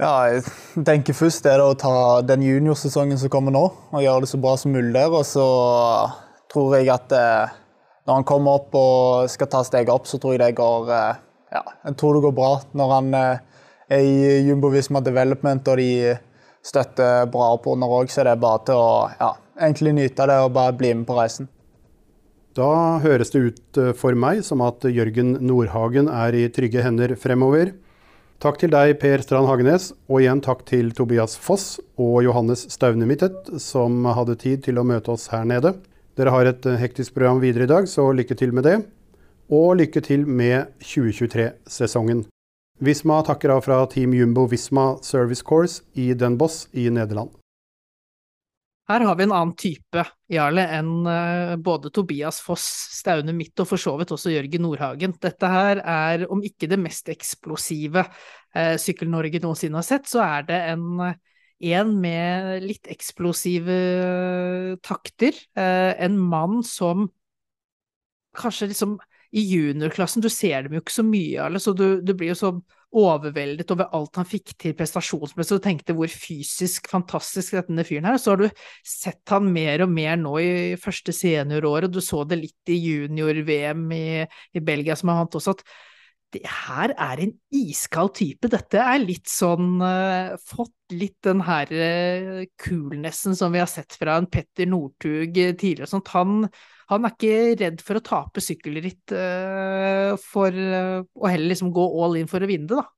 Ja, 0.00 0.26
jeg 0.26 0.42
tenker 0.84 1.14
først 1.14 1.46
er 1.46 1.60
det 1.60 1.66
å 1.70 1.76
ta 1.78 1.96
den 2.26 2.42
juniorsesongen 2.42 3.20
som 3.20 3.30
kommer 3.30 3.54
nå, 3.54 3.62
og 3.94 4.02
gjøre 4.02 4.24
det 4.24 4.30
så 4.32 4.40
bra 4.42 4.56
som 4.58 4.74
mulig 4.74 4.90
der. 4.96 5.12
Og 5.12 5.22
så 5.28 5.44
tror 6.52 6.76
jeg 6.76 6.90
at 6.92 7.14
eh, 7.14 7.54
når 8.04 8.20
han 8.20 8.28
kommer 8.28 8.60
opp 8.60 8.74
og 8.76 9.30
skal 9.32 9.48
ta 9.52 9.62
steget 9.64 9.92
opp, 9.94 10.08
så 10.10 10.20
tror 10.20 10.36
jeg 10.36 10.42
det 10.42 10.58
går 10.60 10.92
eh, 10.92 11.22
ja, 11.54 11.62
jeg 11.86 11.98
tror 12.00 12.18
det 12.18 12.24
går 12.26 12.36
bra. 12.36 12.52
Når 12.76 12.94
han 12.98 13.12
er 13.14 14.02
i 14.02 14.40
Jumbo 14.48 14.72
Visma 14.72 15.00
Development 15.04 15.68
og 15.70 15.78
de 15.78 16.16
støtter 16.64 17.26
bra 17.32 17.52
opp 17.56 17.68
under 17.70 17.92
òg, 18.00 18.10
så 18.12 18.24
er 18.24 18.40
bare 18.40 18.62
til 18.68 18.80
å 18.80 18.92
ja, 19.18 19.34
egentlig 19.60 19.94
nyte 19.98 20.28
det 20.30 20.40
og 20.44 20.54
bare 20.56 20.76
bli 20.76 20.94
med 20.96 21.06
på 21.08 21.18
reisen. 21.18 21.50
Da 22.54 23.00
høres 23.02 23.32
det 23.34 23.40
ut 23.48 23.78
eh, 23.82 23.94
for 23.98 24.14
meg 24.14 24.44
som 24.46 24.62
at 24.62 24.84
Jørgen 24.86 25.34
Nordhagen 25.42 26.06
er 26.06 26.36
i 26.38 26.46
trygge 26.54 26.84
hender 26.84 27.16
fremover. 27.18 27.72
Takk 28.42 28.60
til 28.60 28.70
deg, 28.70 28.96
Per 29.00 29.22
Strand 29.24 29.48
Hagenes, 29.48 29.88
og 30.06 30.20
igjen 30.20 30.42
takk 30.44 30.62
til 30.68 30.92
Tobias 30.94 31.34
Foss 31.40 31.80
og 31.98 32.20
Johannes 32.26 32.66
Staune 32.70 33.08
Mittet, 33.08 33.50
som 33.62 34.04
hadde 34.06 34.36
tid 34.42 34.62
til 34.66 34.78
å 34.78 34.86
møte 34.86 35.14
oss 35.14 35.30
her 35.32 35.46
nede. 35.48 35.74
Dere 36.18 36.34
har 36.34 36.50
et 36.50 36.66
eh, 36.70 36.78
hektisk 36.78 37.16
program 37.16 37.42
videre 37.42 37.66
i 37.66 37.72
dag, 37.72 37.90
så 37.90 38.06
lykke 38.14 38.38
til 38.38 38.54
med 38.54 38.68
det. 38.68 38.78
Og 39.50 39.74
lykke 39.80 40.02
til 40.04 40.22
med 40.26 40.70
2023-sesongen. 40.84 42.24
Visma 42.82 43.22
takker 43.22 43.52
av 43.54 43.60
fra 43.62 43.86
Team 43.86 44.14
Jumbo 44.14 44.48
Visma 44.50 44.96
Service 45.02 45.42
Course 45.46 45.82
i 45.92 46.14
Den 46.14 46.38
i 46.72 46.90
Nederland. 46.90 47.30
Her 48.88 49.00
har 49.00 49.16
vi 49.16 49.22
en 49.24 49.32
annen 49.32 49.54
type, 49.56 50.02
Jarle, 50.28 50.64
enn 50.76 51.06
uh, 51.06 51.54
både 51.56 51.88
Tobias 51.94 52.40
Foss, 52.44 52.64
Staune 52.98 53.32
Midt 53.32 53.62
og 53.62 53.70
for 53.70 53.80
så 53.80 53.94
vidt 53.96 54.12
også 54.12 54.34
Jørgen 54.34 54.66
Nordhagen. 54.66 55.14
Dette 55.22 55.48
her 55.48 55.80
er, 55.80 56.26
om 56.28 56.42
ikke 56.44 56.68
det 56.68 56.80
mest 56.82 57.08
eksplosive 57.08 58.04
eh, 58.04 58.74
Sykkel-Norge 58.76 59.40
noensinne 59.40 59.78
har 59.78 59.86
sett, 59.86 60.10
så 60.10 60.20
er 60.26 60.44
det 60.50 60.60
en, 60.74 61.00
en 61.78 61.96
med 62.02 62.66
litt 62.66 62.90
eksplosive 62.92 63.78
takter. 64.84 65.38
Eh, 65.56 65.94
en 66.04 66.18
mann 66.20 66.60
som 66.66 67.06
kanskje 68.36 68.74
liksom 68.74 68.98
i 69.34 69.42
juniorklassen, 69.42 70.22
du 70.22 70.30
ser 70.30 70.62
dem 70.64 70.76
jo 70.76 70.82
ikke 70.84 70.94
så 70.94 71.04
mye, 71.06 71.34
Jarle, 71.34 71.60
så 71.62 71.74
du, 71.74 71.86
du 72.06 72.12
blir 72.14 72.30
jo 72.30 72.38
så 72.38 72.50
overveldet 72.94 73.72
over 73.74 73.88
alt 73.96 74.20
han 74.20 74.28
fikk 74.28 74.52
til 74.62 74.74
prestasjonsmessig, 74.78 75.56
og 75.56 75.64
tenkte 75.64 75.96
hvor 75.98 76.10
fysisk 76.10 76.86
fantastisk 76.92 77.56
denne 77.56 77.84
fyren 77.86 78.06
her. 78.06 78.20
Så 78.22 78.34
har 78.34 78.44
du 78.44 78.60
sett 78.86 79.34
han 79.34 79.48
mer 79.54 79.82
og 79.84 79.90
mer 79.90 80.20
nå 80.20 80.36
i 80.38 80.52
første 80.80 81.14
senioråret, 81.16 81.88
og 81.90 81.96
du 81.96 82.04
så 82.04 82.22
det 82.28 82.38
litt 82.44 82.70
i 82.70 82.78
junior-VM 82.78 83.88
i, 83.96 84.06
i, 84.54 84.62
Belgia 84.62 84.94
som 84.98 85.10
han 85.10 85.24
vant 85.24 85.40
også, 85.40 85.56
at 85.56 85.66
det 86.34 86.42
her 86.50 86.94
er 86.98 87.20
en 87.22 87.34
iskald 87.54 88.14
type. 88.18 88.50
Dette 88.50 88.80
er 88.82 89.02
litt 89.02 89.30
sånn 89.30 89.76
uh, 89.78 90.34
Fått 90.42 90.94
litt 90.94 91.20
den 91.22 91.44
her 91.46 91.70
uh, 91.70 92.40
coolnessen 92.58 93.38
som 93.38 93.54
vi 93.54 93.62
har 93.62 93.70
sett 93.70 93.94
fra 93.98 94.16
en 94.18 94.26
Petter 94.26 94.66
Northug 94.66 95.30
tidligere. 95.30 95.86
Sånt. 95.90 96.10
Han, 96.10 96.48
han 96.90 97.06
er 97.06 97.14
ikke 97.14 97.36
redd 97.62 97.84
for 97.84 97.98
å 97.98 98.04
tape 98.04 98.42
sykkelritt 98.44 99.14
uh, 99.16 100.14
for 100.20 100.52
uh, 100.52 101.00
å 101.00 101.30
heller 101.30 101.52
liksom 101.52 101.72
gå 101.74 101.84
all 102.04 102.18
in 102.20 102.28
for 102.30 102.44
å 102.44 102.50
vinne 102.50 102.68
det, 102.70 102.80
da. 102.80 102.88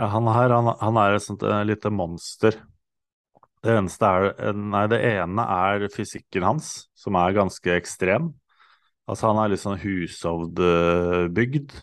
Ja, 0.00 0.08
han 0.14 0.28
her 0.32 0.54
han, 0.54 0.70
han 0.80 1.00
er 1.02 1.16
et 1.16 1.24
sånt 1.24 1.42
uh, 1.44 1.60
lite 1.66 1.92
monster. 1.92 2.56
Det 3.62 3.76
er 3.76 4.54
Nei, 4.58 4.86
det 4.90 4.98
ene 5.06 5.42
er 5.54 5.86
fysikken 5.94 6.46
hans, 6.46 6.88
som 6.98 7.14
er 7.20 7.36
ganske 7.36 7.76
ekstrem. 7.76 8.32
Altså, 9.06 9.28
han 9.30 9.38
er 9.42 9.52
litt 9.52 9.62
sånn 9.62 9.78
hushovdbygd. 9.82 11.76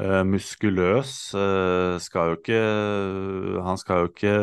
Eh, 0.00 0.22
muskuløs. 0.24 1.12
Uh, 1.34 1.98
skal 2.02 2.36
ikke 2.36 2.58
Han 3.64 3.78
skal 3.80 4.04
jo 4.04 4.10
ikke 4.10 4.34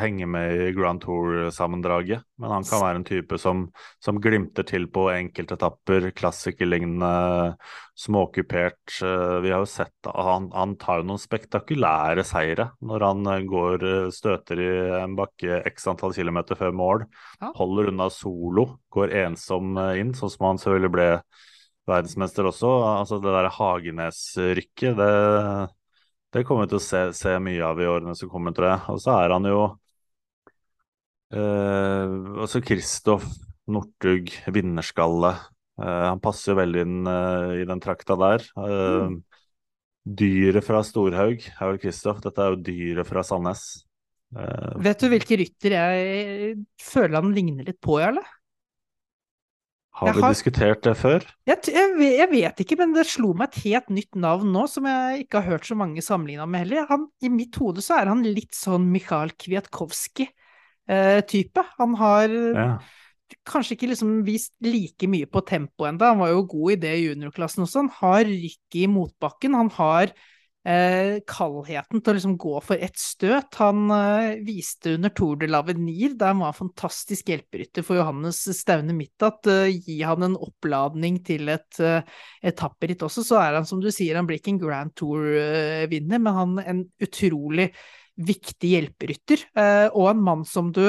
henge 0.00 0.26
med 0.26 0.62
i 0.68 0.72
Grand 0.76 1.02
Tour-sammendraget, 1.02 2.24
men 2.40 2.54
han 2.54 2.66
kan 2.66 2.82
være 2.82 3.00
en 3.00 3.06
type 3.06 3.38
som, 3.40 3.66
som 4.02 4.20
glimter 4.22 4.66
til 4.68 4.88
på 4.92 5.06
enkeltetapper, 5.12 6.10
klassikerlignende, 6.16 7.54
småkupert. 7.98 8.96
Eh, 9.04 9.36
vi 9.44 9.52
har 9.52 9.62
jo 9.62 9.70
sett 9.70 10.10
han, 10.10 10.50
han 10.56 10.74
tar 10.80 11.02
jo 11.02 11.10
noen 11.10 11.22
spektakulære 11.22 12.24
seire 12.26 12.70
når 12.80 13.06
han 13.06 13.46
går 13.46 13.86
støter 14.14 14.64
i 14.64 14.72
en 15.02 15.16
bakke 15.18 15.62
x 15.68 15.88
antall 15.92 16.16
kilometer 16.16 16.58
før 16.58 16.74
mål, 16.74 17.06
holder 17.60 17.92
unna 17.92 18.08
solo, 18.10 18.68
går 18.92 19.14
ensom 19.26 19.76
inn, 19.96 20.16
sånn 20.16 20.32
som 20.32 20.50
han 20.50 20.62
selvfølgelig 20.62 20.94
ble 20.96 21.08
verdensmester 21.88 22.48
også. 22.48 22.70
Altså 22.94 23.18
det 23.22 23.34
der 23.34 23.50
Hagenes-rykket, 23.56 24.98
det, 24.98 25.12
det 26.32 26.44
kommer 26.48 26.66
vi 26.66 26.72
til 26.72 26.80
å 26.80 26.84
se, 26.84 27.02
se 27.16 27.36
mye 27.42 27.64
av 27.66 27.80
i 27.82 27.88
årene 27.90 28.14
som 28.18 28.30
kommer, 28.32 28.54
tror 28.56 28.70
jeg. 28.72 28.82
Og 28.94 29.00
så 29.04 29.16
er 29.18 29.34
han 29.36 29.48
jo 29.50 29.62
eh, 31.34 32.16
Altså 32.42 32.62
Kristoff 32.64 33.26
Northug, 33.72 34.32
vinnerskalle. 34.52 35.36
Eh, 35.80 36.04
han 36.08 36.20
passer 36.22 36.52
jo 36.52 36.58
veldig 36.58 36.82
inn 36.86 37.06
eh, 37.08 37.52
i 37.62 37.68
den 37.68 37.82
trakta 37.82 38.18
der. 38.20 38.46
Eh, 38.58 39.14
Dyret 40.02 40.66
fra 40.66 40.80
Storhaug 40.82 41.44
er 41.46 41.68
vel 41.70 41.78
Kristoff. 41.82 42.18
Dette 42.24 42.42
er 42.42 42.54
jo 42.54 42.62
dyret 42.66 43.06
fra 43.06 43.22
Sandnes. 43.26 43.62
Eh, 44.34 44.72
Vet 44.82 45.04
du 45.04 45.10
hvilke 45.12 45.38
rytter 45.38 45.76
jeg 45.76 46.56
føler 46.82 47.20
han 47.20 47.34
ligner 47.36 47.68
litt 47.70 47.78
på, 47.84 48.00
eller? 48.02 48.26
Har 49.94 50.14
vi 50.14 50.20
har- 50.24 50.32
diskutert 50.32 50.80
det 50.82 50.96
før? 50.96 51.20
Jeg, 51.46 51.58
jeg, 51.68 52.00
jeg 52.18 52.28
vet 52.30 52.60
ikke, 52.64 52.76
men 52.78 52.94
det 52.96 53.04
slo 53.06 53.34
meg 53.34 53.48
et 53.52 53.62
helt 53.64 53.90
nytt 53.90 54.14
navn 54.16 54.48
nå, 54.52 54.64
som 54.68 54.84
jeg 54.88 55.20
ikke 55.26 55.40
har 55.42 55.50
hørt 55.52 55.66
så 55.68 55.74
mange 55.76 56.00
sammenligna 56.02 56.46
med 56.48 56.60
heller. 56.64 56.86
Han, 56.88 57.06
I 57.22 57.28
mitt 57.28 57.54
hode 57.60 57.82
så 57.84 57.94
er 58.00 58.06
han 58.08 58.22
litt 58.24 58.54
sånn 58.56 58.88
Mikhail 58.90 59.30
Kwiatkowski-type. 59.36 61.64
han 61.78 61.94
har 61.94 62.28
Ja. 62.28 62.78
kanskje 63.46 63.72
ikke 63.76 63.88
liksom 63.88 64.24
vist 64.24 64.52
like 64.60 65.06
mye 65.08 65.26
på 65.26 65.40
tempo 65.46 65.84
enda, 65.84 66.08
Han 66.10 66.18
var 66.18 66.28
jo 66.28 66.42
god 66.46 66.72
i 66.72 66.76
det 66.76 66.98
i 66.98 67.06
juniorklassen 67.14 67.62
også. 67.64 67.76
Han 67.80 67.88
har 68.00 68.24
rykk 68.24 68.74
i 68.74 68.86
motbakken. 68.86 69.54
Han 69.54 69.70
har 69.70 70.06
eh, 70.68 71.20
kaldheten 71.28 72.00
til 72.00 72.12
å 72.12 72.16
liksom 72.16 72.36
gå 72.40 72.54
for 72.64 72.82
ett 72.82 72.98
støt. 72.98 73.56
Han 73.60 73.90
eh, 73.94 74.42
viste 74.46 74.96
under 74.96 75.12
Tour 75.16 75.38
de 75.40 75.48
l'Avenir, 75.50 76.16
der 76.18 76.32
han 76.32 76.42
var 76.44 76.56
fantastisk 76.56 77.32
hjelperytter 77.32 77.86
for 77.86 77.98
Johannes 77.98 78.42
Staune 78.58 78.96
Mittat. 78.96 79.46
eh, 79.50 79.72
gi 79.76 80.00
han 80.06 80.28
en 80.28 80.38
oppladning 80.38 81.22
til 81.26 81.50
et 81.52 81.80
eh, 81.82 82.02
etapperitt 82.52 83.02
også, 83.06 83.26
så 83.26 83.40
er 83.42 83.58
han 83.60 83.68
som 83.68 83.82
du 83.82 83.90
sier, 83.92 84.18
han 84.18 84.28
blir 84.28 84.40
ikke 84.40 84.54
en 84.56 84.62
Grand 84.62 84.94
Tour-vinner, 84.98 86.22
men 86.22 86.38
han 86.38 86.58
en 86.62 86.86
utrolig 87.02 87.72
viktig 88.22 88.74
hjelperytter, 88.76 89.48
eh, 89.56 89.88
og 89.88 90.10
en 90.12 90.22
mann 90.22 90.46
som 90.48 90.70
du 90.74 90.86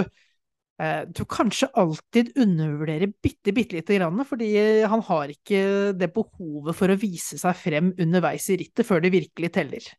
eh, 0.82 1.02
du 1.10 1.24
kanskje 1.30 1.70
alltid 1.80 2.32
undervurderer 2.40 3.12
bitte, 3.24 3.54
bitte 3.54 3.78
lite 3.78 3.98
grann, 4.00 4.24
fordi 4.26 4.54
han 4.90 5.04
har 5.10 5.34
ikke 5.34 5.94
det 5.98 6.10
behovet 6.16 6.78
for 6.78 6.94
å 6.94 7.00
vise 7.00 7.40
seg 7.42 7.60
frem 7.60 7.94
underveis 7.98 8.50
i 8.50 8.60
rittet 8.64 8.88
før 8.88 9.04
det 9.04 9.14
virkelig 9.14 9.54
teller. 9.54 9.94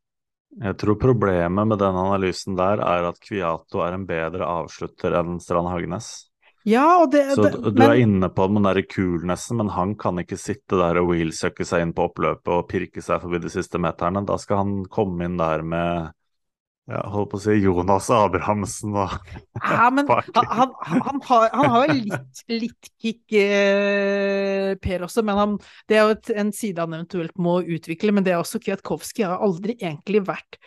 Jeg 0.54 0.78
tror 0.78 1.00
problemet 1.02 1.66
med 1.66 1.80
den 1.82 1.96
analysen 1.98 2.54
der 2.58 2.78
er 2.84 3.08
at 3.08 3.18
Kviato 3.22 3.80
er 3.82 3.96
en 3.96 4.06
bedre 4.06 4.46
avslutter 4.46 5.16
enn 5.18 5.40
Strand 5.42 5.72
Hagenes. 5.72 6.12
Ja, 6.64 7.02
og 7.02 7.10
det, 7.12 7.26
Så 7.34 7.42
det 7.44 7.58
du 7.60 7.76
men... 7.76 7.90
er 7.90 8.00
inne 8.00 8.28
på 8.32 8.46
den 8.48 8.64
derre 8.64 8.84
coolnessen, 8.88 9.58
men 9.60 9.72
han 9.74 9.92
kan 10.00 10.16
ikke 10.22 10.38
sitte 10.40 10.78
der 10.80 11.00
og 11.02 11.10
wheelsucke 11.10 11.66
seg 11.68 11.84
inn 11.84 11.92
på 11.96 12.06
oppløpet 12.08 12.52
og 12.54 12.68
pirke 12.70 13.02
seg 13.04 13.20
forbi 13.20 13.42
de 13.42 13.52
siste 13.52 13.80
meterne. 13.82 14.24
Da 14.24 14.38
skal 14.40 14.62
han 14.62 14.76
komme 14.92 15.26
inn 15.28 15.36
der 15.40 15.66
med 15.66 16.14
ja, 16.90 17.00
holdt 17.08 17.30
på 17.32 17.38
å 17.38 17.42
si 17.46 17.54
Jonas 17.62 18.10
Abrahamsen 18.12 18.92
og 18.92 19.12
Ja, 19.56 19.86
men 19.94 20.08
han, 20.08 20.26
han, 20.36 20.72
han, 20.84 21.20
har, 21.24 21.46
han 21.54 21.70
har 21.72 21.86
jo 21.88 21.94
litt, 21.96 22.42
litt 22.52 22.90
kick, 23.00 23.22
eh, 23.40 24.74
Per 24.84 25.06
også, 25.06 25.24
men 25.24 25.40
han, 25.40 25.54
det 25.88 25.96
er 25.96 26.02
jo 26.04 26.16
et, 26.18 26.32
en 26.44 26.50
side 26.52 26.84
han 26.84 26.96
eventuelt 26.98 27.38
må 27.40 27.60
utvikle. 27.62 28.12
Men 28.12 28.26
det 28.26 28.34
er 28.34 28.42
også 28.42 28.60
Kwiatkowski 28.60 29.24
har 29.24 29.40
aldri 29.44 29.78
egentlig 29.78 30.26
vært 30.28 30.58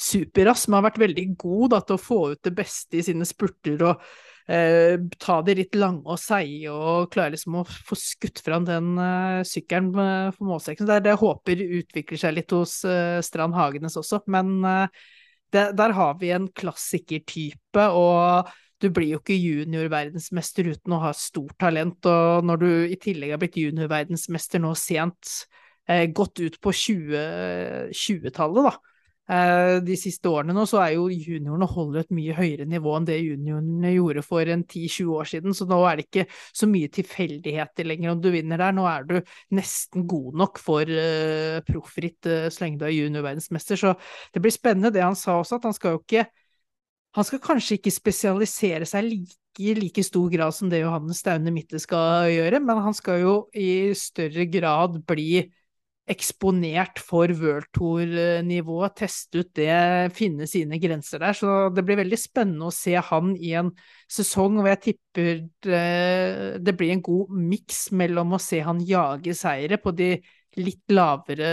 superrask, 0.00 0.68
men 0.68 0.78
har 0.80 0.86
vært 0.90 1.02
veldig 1.02 1.26
god 1.40 1.74
da, 1.74 1.82
til 1.84 1.98
å 1.98 2.04
få 2.06 2.20
ut 2.32 2.40
det 2.44 2.54
beste 2.56 3.00
i 3.00 3.04
sine 3.04 3.28
spurter 3.28 3.84
og 3.84 4.06
eh, 4.52 4.96
ta 5.20 5.38
det 5.44 5.58
litt 5.60 5.76
lange 5.76 6.04
og 6.08 6.20
seige 6.20 6.72
og 6.72 7.10
klare 7.12 7.34
liksom 7.34 7.60
å 7.60 7.66
få 7.66 7.98
skutt 8.00 8.40
fram 8.44 8.64
den 8.68 8.94
eh, 9.02 9.42
sykkelen 9.48 9.92
eh, 9.92 10.32
for 10.36 10.52
målstreken. 10.52 10.88
Det 10.88 11.02
det 11.08 11.18
håper 11.20 11.64
utvikler 11.82 12.24
seg 12.24 12.36
litt 12.36 12.56
hos 12.56 12.78
eh, 12.88 13.20
Strand 13.24 13.56
Hagenes 13.56 14.00
også, 14.00 14.22
men 14.32 14.56
eh, 14.64 15.04
det, 15.54 15.66
der 15.78 15.94
har 15.96 16.16
vi 16.20 16.32
en 16.34 16.48
klassikertype, 16.48 17.84
og 17.92 18.50
du 18.82 18.90
blir 18.92 19.14
jo 19.14 19.20
ikke 19.22 19.36
juniorverdensmester 19.38 20.68
uten 20.74 20.96
å 20.96 21.02
ha 21.06 21.12
stort 21.16 21.56
talent, 21.60 22.06
og 22.08 22.44
når 22.46 22.60
du 22.60 22.68
i 22.90 22.98
tillegg 23.00 23.32
har 23.34 23.40
blitt 23.40 23.56
juniorverdensmester 23.60 24.60
nå 24.62 24.74
sent, 24.76 25.46
eh, 25.88 26.06
gått 26.12 26.42
ut 26.42 26.60
på 26.60 26.74
20 26.74 27.92
20-tallet, 27.94 28.68
da, 28.68 28.74
eh, 28.74 28.95
de 29.26 29.96
siste 29.98 30.30
årene 30.30 30.54
nå, 30.54 30.62
så 30.70 30.78
er 30.84 30.92
jo 30.94 31.08
juniorene 31.10 31.66
holder 31.66 32.04
et 32.04 32.12
mye 32.14 32.34
høyere 32.36 32.66
nivå 32.70 32.92
enn 32.94 33.08
det 33.08 33.16
juniorene 33.18 33.90
gjorde 33.96 34.22
for 34.22 34.46
en 34.52 34.62
10-20 34.62 35.10
år 35.18 35.30
siden, 35.32 35.56
så 35.56 35.66
nå 35.66 35.80
er 35.88 35.98
det 35.98 36.06
ikke 36.06 36.26
så 36.54 36.68
mye 36.70 36.92
tilfeldigheter 36.94 37.88
lenger. 37.90 38.12
Om 38.12 38.22
du 38.22 38.30
vinner 38.34 38.62
der, 38.62 38.76
nå 38.76 38.86
er 38.86 39.08
du 39.08 39.16
nesten 39.58 40.06
god 40.06 40.38
nok 40.44 40.62
for 40.62 40.86
uh, 40.86 41.58
proffritt 41.66 42.30
uh, 42.30 42.46
så 42.54 42.62
lenge 42.62 42.78
du 42.80 42.86
er 42.86 42.94
juniorverdensmester, 42.94 43.82
så 43.82 43.96
det 44.34 44.44
blir 44.44 44.54
spennende 44.54 44.94
det 44.94 45.02
han 45.02 45.18
sa 45.18 45.40
også, 45.40 45.58
at 45.58 45.70
han 45.70 45.76
skal 45.76 45.96
jo 45.96 46.04
ikke 46.04 46.28
han 47.16 47.24
skal 47.24 47.40
kanskje 47.40 47.78
ikke 47.78 47.94
spesialisere 47.94 48.86
seg 48.88 49.06
like, 49.08 49.38
i 49.56 49.72
like 49.76 50.02
stor 50.04 50.28
grad 50.28 50.52
som 50.52 50.68
det 50.68 50.82
Johannes 50.82 51.22
Staune 51.22 51.52
Mitte 51.54 51.80
skal 51.80 52.28
gjøre, 52.28 52.60
men 52.60 52.82
han 52.84 52.96
skal 52.96 53.22
jo 53.22 53.36
i 53.56 53.94
større 53.96 54.44
grad 54.52 54.98
bli 55.08 55.46
eksponert 56.06 57.00
for 57.02 57.30
World 57.40 57.66
Tour-nivået, 57.74 58.94
teste 59.00 59.42
ut 59.42 59.50
det, 59.58 60.12
finne 60.14 60.46
sine 60.46 60.78
grenser 60.82 61.22
der. 61.22 61.34
Så 61.34 61.56
det 61.74 61.82
blir 61.86 61.98
veldig 61.98 62.18
spennende 62.20 62.70
å 62.70 62.74
se 62.74 62.94
han 63.08 63.34
i 63.34 63.56
en 63.58 63.72
sesong 64.12 64.60
hvor 64.60 64.70
jeg 64.70 64.82
tipper 64.84 65.32
det, 65.66 65.84
det 66.62 66.76
blir 66.78 66.94
en 66.94 67.04
god 67.04 67.34
miks 67.34 67.88
mellom 67.96 68.36
å 68.36 68.42
se 68.42 68.62
han 68.62 68.82
jage 68.86 69.34
seire 69.36 69.80
på 69.82 69.94
de 69.98 70.14
litt 70.62 70.94
lavere 70.94 71.48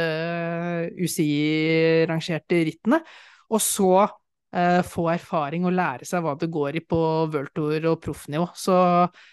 UCI-rangerte 0.96 2.62
rittene, 2.70 3.02
og 3.52 3.62
så 3.62 3.94
eh, 4.54 4.82
få 4.88 5.08
erfaring 5.12 5.68
og 5.68 5.76
lære 5.76 6.08
seg 6.08 6.24
hva 6.24 6.36
det 6.40 6.52
går 6.54 6.80
i 6.80 6.84
på 6.88 7.00
World 7.34 7.52
Tour 7.58 7.90
og 7.92 8.00
proffnivå. 8.06 8.48
Så 8.56 8.76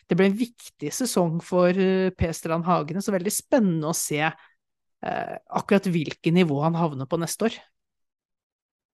det 0.09 0.19
blir 0.19 0.31
en 0.31 0.41
viktig 0.41 0.93
sesong 0.95 1.39
for 1.45 1.71
eh, 1.71 2.11
P. 2.17 2.33
Strand 2.37 2.67
Hagene, 2.69 3.05
så 3.05 3.15
veldig 3.15 3.35
spennende 3.35 3.93
å 3.93 3.97
se 3.97 4.25
eh, 4.25 4.49
akkurat 5.01 5.87
hvilket 5.89 6.35
nivå 6.37 6.59
han 6.61 6.77
havner 6.77 7.09
på 7.09 7.19
neste 7.23 7.49
år. 7.49 7.55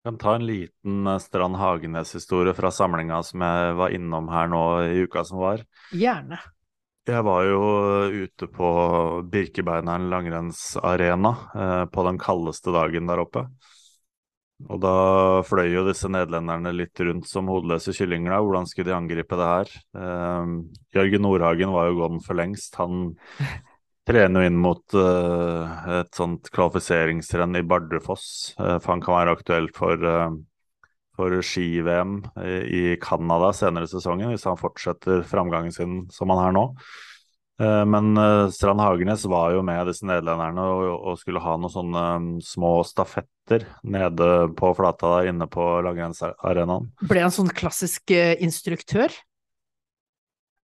Jeg 0.02 0.10
kan 0.10 0.18
ta 0.18 0.32
en 0.34 0.46
liten 0.48 1.06
eh, 1.06 1.20
Strand 1.22 1.54
Hagenes-historie 1.60 2.56
fra 2.58 2.72
samlinga 2.74 3.20
som 3.22 3.44
jeg 3.46 3.74
var 3.78 3.92
innom 3.94 4.26
her 4.34 4.48
nå 4.50 4.62
i 4.82 5.04
uka 5.06 5.22
som 5.22 5.38
var. 5.38 5.62
Gjerne. 5.94 6.40
Jeg 7.06 7.22
var 7.26 7.44
jo 7.46 7.60
ute 8.10 8.48
på 8.50 8.70
Birkebeineren 9.30 10.08
langrennsarena 10.10 11.32
eh, 11.54 11.84
på 11.86 12.06
den 12.08 12.18
kaldeste 12.18 12.74
dagen 12.74 13.06
der 13.06 13.22
oppe. 13.22 13.44
Og 14.66 14.82
da 14.82 14.96
fløy 15.46 15.70
jo 15.70 15.86
disse 15.86 16.10
nederlenderne 16.10 16.74
litt 16.74 16.98
rundt 17.06 17.30
som 17.30 17.50
hodeløse 17.50 17.94
kyllinger. 17.94 18.34
da. 18.34 18.42
Hvordan 18.42 18.66
skulle 18.66 18.90
de 18.90 18.98
angripe 18.98 19.38
det 19.38 19.52
her? 19.52 19.74
Eh, 20.02 20.56
Jørgen 20.98 21.22
Nordhagen 21.28 21.78
var 21.78 21.92
jo 21.92 22.00
gone 22.02 22.18
for 22.26 22.42
lengst. 22.42 22.74
Han 22.82 23.14
trener 24.08 24.42
jo 24.42 24.50
inn 24.50 24.58
mot 24.58 24.96
uh, 24.98 26.00
et 26.00 26.16
sånt 26.16 26.50
kvalifiseringsrenn 26.54 27.58
i 27.60 27.66
Bardufoss, 27.66 28.54
Uh, 28.58 28.76
for 28.82 28.94
han 28.94 29.04
kan 29.04 29.16
være 29.20 29.36
aktuelt 29.36 29.78
for, 29.78 30.02
uh, 30.02 30.34
for 31.16 31.38
ski-VM 31.44 32.18
i, 32.42 32.96
Canada 33.02 33.52
senere 33.56 33.88
i 33.88 33.90
sesongen, 33.92 34.32
hvis 34.32 34.46
han 34.48 34.60
fortsetter 34.60 35.22
framgangen 35.28 35.74
sin 35.74 35.96
som 36.12 36.32
han 36.32 36.46
er 36.48 36.54
nå. 36.56 36.66
Men 37.62 38.16
Strand 38.50 38.80
Hagenes 38.80 39.26
var 39.28 39.52
jo 39.54 39.60
med 39.62 39.84
disse 39.86 40.06
nederlenderne 40.08 40.62
og, 40.72 40.86
og 41.12 41.18
skulle 41.20 41.42
ha 41.44 41.52
noen 41.60 41.70
sånne 41.70 42.04
mm, 42.18 42.30
små 42.42 42.70
stafetter 42.88 43.66
nede 43.84 44.28
på 44.58 44.70
flata 44.74 45.12
der 45.12 45.28
inne 45.30 45.46
på 45.52 45.66
langrennsarenaen. 45.84 46.88
Ble 47.06 47.22
han 47.22 47.34
sånn 47.36 47.52
klassisk 47.54 48.10
instruktør? 48.16 49.14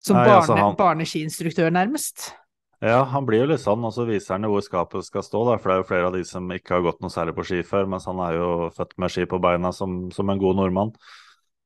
Som 0.03 0.17
Nei, 0.19 0.25
barne, 0.27 0.41
altså, 0.41 0.59
han- 0.59 0.81
barneskiinstruktør, 0.81 1.71
nærmest? 1.77 2.33
Ja, 2.79 3.01
han 3.11 3.25
blir 3.27 3.41
jo 3.43 3.47
litt 3.51 3.63
sånn, 3.63 3.83
og 3.83 3.91
så 3.91 4.05
viser 4.07 4.37
han 4.37 4.47
jo 4.47 4.53
hvor 4.53 4.63
skapet 4.63 5.03
skal 5.03 5.25
stå, 5.27 5.41
da, 5.49 5.57
for 5.59 5.71
det 5.71 5.75
er 5.75 5.81
jo 5.81 5.87
flere 5.89 6.11
av 6.11 6.15
de 6.15 6.21
som 6.27 6.45
ikke 6.55 6.77
har 6.77 6.85
gått 6.87 7.01
noe 7.03 7.11
særlig 7.11 7.35
på 7.35 7.47
ski 7.49 7.65
før, 7.67 7.89
mens 7.91 8.07
han 8.07 8.21
er 8.23 8.37
jo 8.39 8.51
født 8.77 8.95
med 9.03 9.11
ski 9.11 9.27
på 9.27 9.41
beina 9.43 9.73
som, 9.75 10.05
som 10.15 10.31
en 10.31 10.39
god 10.39 10.61
nordmann. 10.61 10.93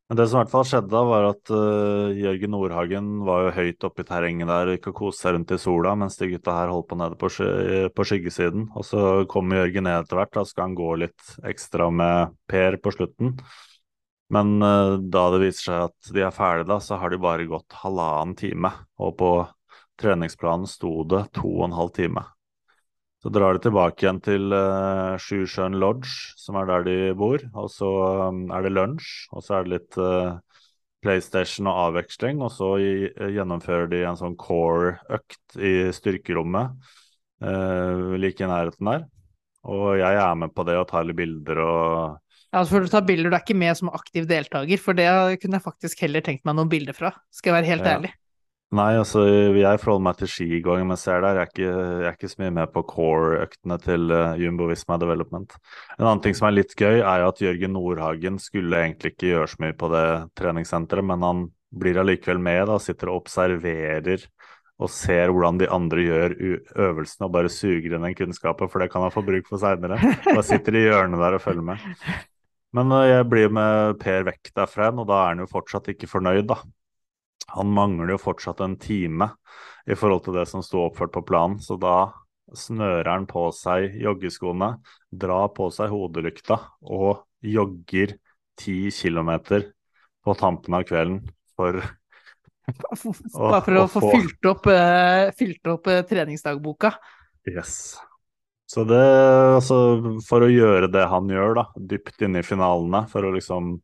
Men 0.09 0.19
det 0.19 0.27
som 0.29 0.39
i 0.39 0.43
hvert 0.43 0.53
fall 0.53 0.65
skjedde, 0.69 0.89
da, 0.93 1.03
var 1.09 1.27
at 1.31 1.53
uh, 1.53 2.17
Jørgen 2.17 2.53
Nordhagen 2.53 3.07
var 3.29 3.47
jo 3.47 3.53
høyt 3.59 3.87
oppe 3.89 4.05
i 4.05 4.09
terrenget 4.09 4.51
der 4.51 4.69
og 4.69 4.77
gikk 4.77 4.89
og 4.91 4.99
koste 4.99 5.27
seg 5.27 5.37
rundt 5.37 5.53
i 5.53 5.61
sola, 5.61 5.95
mens 6.01 6.19
de 6.21 6.31
gutta 6.33 6.57
her 6.57 6.73
holdt 6.73 6.89
på 6.91 6.99
nede 7.01 7.17
på, 7.21 7.31
sky 7.33 7.87
på 7.97 8.09
skyggesiden. 8.09 8.67
Og 8.77 8.85
så 8.89 9.05
kommer 9.33 9.63
Jørgen 9.63 9.89
ned 9.89 10.03
etter 10.03 10.21
hvert, 10.21 10.35
da 10.37 10.45
skal 10.49 10.69
han 10.71 10.77
gå 10.77 10.91
litt 11.05 11.33
ekstra 11.49 11.93
med 11.93 12.37
Per 12.49 12.77
på 12.81 12.93
slutten. 12.97 13.37
Men 14.33 14.55
uh, 14.65 14.97
da 14.97 15.31
det 15.33 15.45
viser 15.47 15.65
seg 15.69 15.89
at 15.91 16.13
de 16.17 16.25
er 16.25 16.37
ferdige, 16.37 16.73
da, 16.73 16.81
så 16.81 17.01
har 17.01 17.13
de 17.13 17.21
bare 17.21 17.49
gått 17.49 17.83
halvannen 17.85 18.37
time. 18.37 18.73
Og 19.01 19.17
på 19.21 19.35
treningsplanen 20.01 20.69
sto 20.71 21.03
det 21.09 21.27
to 21.39 21.49
og 21.49 21.67
en 21.69 21.77
halv 21.77 21.93
time. 21.97 22.25
Så 23.23 23.31
drar 23.31 23.55
de 23.55 23.63
tilbake 23.63 24.03
igjen 24.03 24.19
til 24.25 24.51
uh, 24.51 25.15
Sjusjøen 25.23 25.77
Lodge, 25.79 26.11
som 26.41 26.57
er 26.59 26.67
der 26.67 26.87
de 26.89 26.97
bor. 27.15 27.43
Og 27.55 27.69
så 27.71 27.91
um, 28.33 28.49
er 28.51 28.65
det 28.67 28.73
lunsj, 28.75 29.29
og 29.31 29.45
så 29.47 29.61
er 29.61 29.67
det 29.67 29.73
litt 29.77 29.99
uh, 30.03 30.41
PlayStation 31.07 31.71
og 31.71 31.79
avveksling. 31.85 32.43
Og 32.43 32.51
så 32.51 32.73
i, 32.83 32.91
uh, 33.15 33.29
gjennomfører 33.31 33.93
de 33.93 34.03
en 34.09 34.19
sånn 34.19 34.35
core-økt 34.41 35.55
i 35.63 35.75
styrkerommet 35.95 36.75
uh, 37.47 38.19
like 38.19 38.43
i 38.43 38.51
nærheten 38.51 38.91
der. 38.91 39.07
Og 39.71 40.01
jeg 40.01 40.19
er 40.19 40.35
med 40.43 40.51
på 40.57 40.67
det 40.67 40.75
og 40.81 40.89
tar 40.91 41.07
litt 41.07 41.21
bilder 41.21 41.63
og 41.63 42.19
Ja, 42.53 42.65
for 42.69 42.85
du 42.85 42.91
tar 42.91 43.07
bilder, 43.07 43.31
du 43.31 43.37
er 43.39 43.45
ikke 43.47 43.57
med 43.57 43.79
som 43.79 43.89
aktiv 43.95 44.27
deltaker, 44.29 44.81
for 44.83 44.99
det 44.99 45.07
kunne 45.41 45.57
jeg 45.57 45.65
faktisk 45.65 46.03
heller 46.05 46.27
tenkt 46.27 46.43
meg 46.45 46.59
noen 46.59 46.69
bilder 46.69 46.93
fra, 46.93 47.15
skal 47.33 47.49
jeg 47.55 47.63
være 47.63 47.71
helt 47.71 47.87
Ja. 47.87 47.95
ærlig. 47.95 48.11
Nei, 48.73 48.95
altså 48.97 49.27
jeg 49.29 49.81
forholder 49.83 50.05
meg 50.07 50.17
til 50.17 50.31
skigåing 50.33 50.87
mens 50.89 51.03
jeg 51.05 51.19
er 51.19 51.25
der. 51.27 51.37
Jeg 51.37 51.43
er 51.43 51.51
ikke, 51.51 51.73
jeg 51.73 52.07
er 52.09 52.15
ikke 52.17 52.31
så 52.31 52.41
mye 52.41 52.55
med 52.57 52.71
på 52.73 52.83
core-øktene 52.89 53.77
til 53.85 54.07
uh, 54.09 54.33
Jumbo 54.41 54.69
Visma 54.71 54.97
Development. 55.03 55.53
En 55.99 56.07
annen 56.07 56.23
ting 56.25 56.39
som 56.39 56.49
er 56.49 56.57
litt 56.57 56.73
gøy, 56.73 57.03
er 57.03 57.21
jo 57.21 57.29
at 57.35 57.43
Jørgen 57.45 57.77
Nordhagen 57.77 58.41
skulle 58.41 58.81
egentlig 58.81 59.13
ikke 59.13 59.35
gjøre 59.35 59.53
så 59.53 59.61
mye 59.67 59.77
på 59.77 59.93
det 59.93 60.07
treningssenteret, 60.41 61.05
men 61.05 61.29
han 61.29 61.45
blir 61.85 62.01
allikevel 62.01 62.41
med, 62.41 62.65
da, 62.73 62.81
sitter 62.81 63.13
og 63.13 63.21
observerer 63.27 64.25
og 64.83 64.89
ser 64.91 65.29
hvordan 65.29 65.61
de 65.61 65.69
andre 65.71 66.09
gjør 66.09 66.39
øvelsene 66.89 67.29
og 67.29 67.37
bare 67.37 67.53
suger 67.53 67.93
inn 67.93 68.09
den 68.09 68.17
kunnskapen, 68.17 68.73
for 68.73 68.81
det 68.81 68.89
kan 68.93 69.05
han 69.05 69.13
få 69.13 69.21
bruk 69.27 69.53
for 69.53 69.61
seinere. 69.61 70.01
Bare 70.25 70.49
sitter 70.49 70.81
i 70.81 70.87
hjørnet 70.89 71.21
der 71.21 71.37
og 71.37 71.45
følger 71.45 71.75
med. 71.75 71.91
Men 72.73 72.89
uh, 72.89 73.05
jeg 73.05 73.29
blir 73.29 73.53
med 73.53 73.99
Per 74.01 74.31
vekk 74.33 74.57
derfra 74.57 74.95
og 74.97 75.05
da 75.05 75.27
er 75.27 75.35
han 75.35 75.45
jo 75.45 75.53
fortsatt 75.53 75.93
ikke 75.93 76.09
fornøyd, 76.09 76.49
da. 76.49 76.65
Han 77.53 77.73
mangler 77.75 78.15
jo 78.15 78.23
fortsatt 78.23 78.63
en 78.65 78.79
time 78.81 79.31
i 79.87 79.97
forhold 79.99 80.25
til 80.27 80.37
det 80.39 80.47
som 80.51 80.65
sto 80.65 80.87
oppført 80.87 81.13
på 81.15 81.25
planen, 81.27 81.61
så 81.63 81.77
da 81.81 82.13
snører 82.57 83.09
han 83.09 83.27
på 83.29 83.47
seg 83.57 83.97
joggeskoene, 84.03 84.75
drar 85.11 85.51
på 85.57 85.69
seg 85.73 85.93
hodelykta 85.93 86.59
og 86.83 87.25
jogger 87.43 88.17
ti 88.61 88.93
kilometer 88.95 89.71
på 90.23 90.35
tampen 90.39 90.77
av 90.79 90.87
kvelden 90.89 91.23
for 91.57 91.81
Bare 93.35 93.59
for 93.65 93.75
å 93.75 93.83
å 93.83 93.91
få 93.91 94.01
fylt 94.13 94.47
opp, 94.47 94.69
eh, 94.71 95.33
fylt 95.35 95.67
opp 95.73 95.89
eh, 95.91 96.05
treningsdagboka. 96.07 96.93
Yes. 97.51 97.97
Så 98.71 98.85
det, 98.89 99.03
altså, 99.59 99.77
for 100.25 100.47
å 100.47 100.49
gjøre 100.49 100.89
det 100.95 101.03
han 101.11 101.27
gjør, 101.29 101.57
da, 101.59 101.65
dypt 101.91 102.23
inne 102.25 102.41
i 102.41 102.47
finalene, 102.47 103.03
for 103.11 103.27
å 103.27 103.33
liksom 103.35 103.75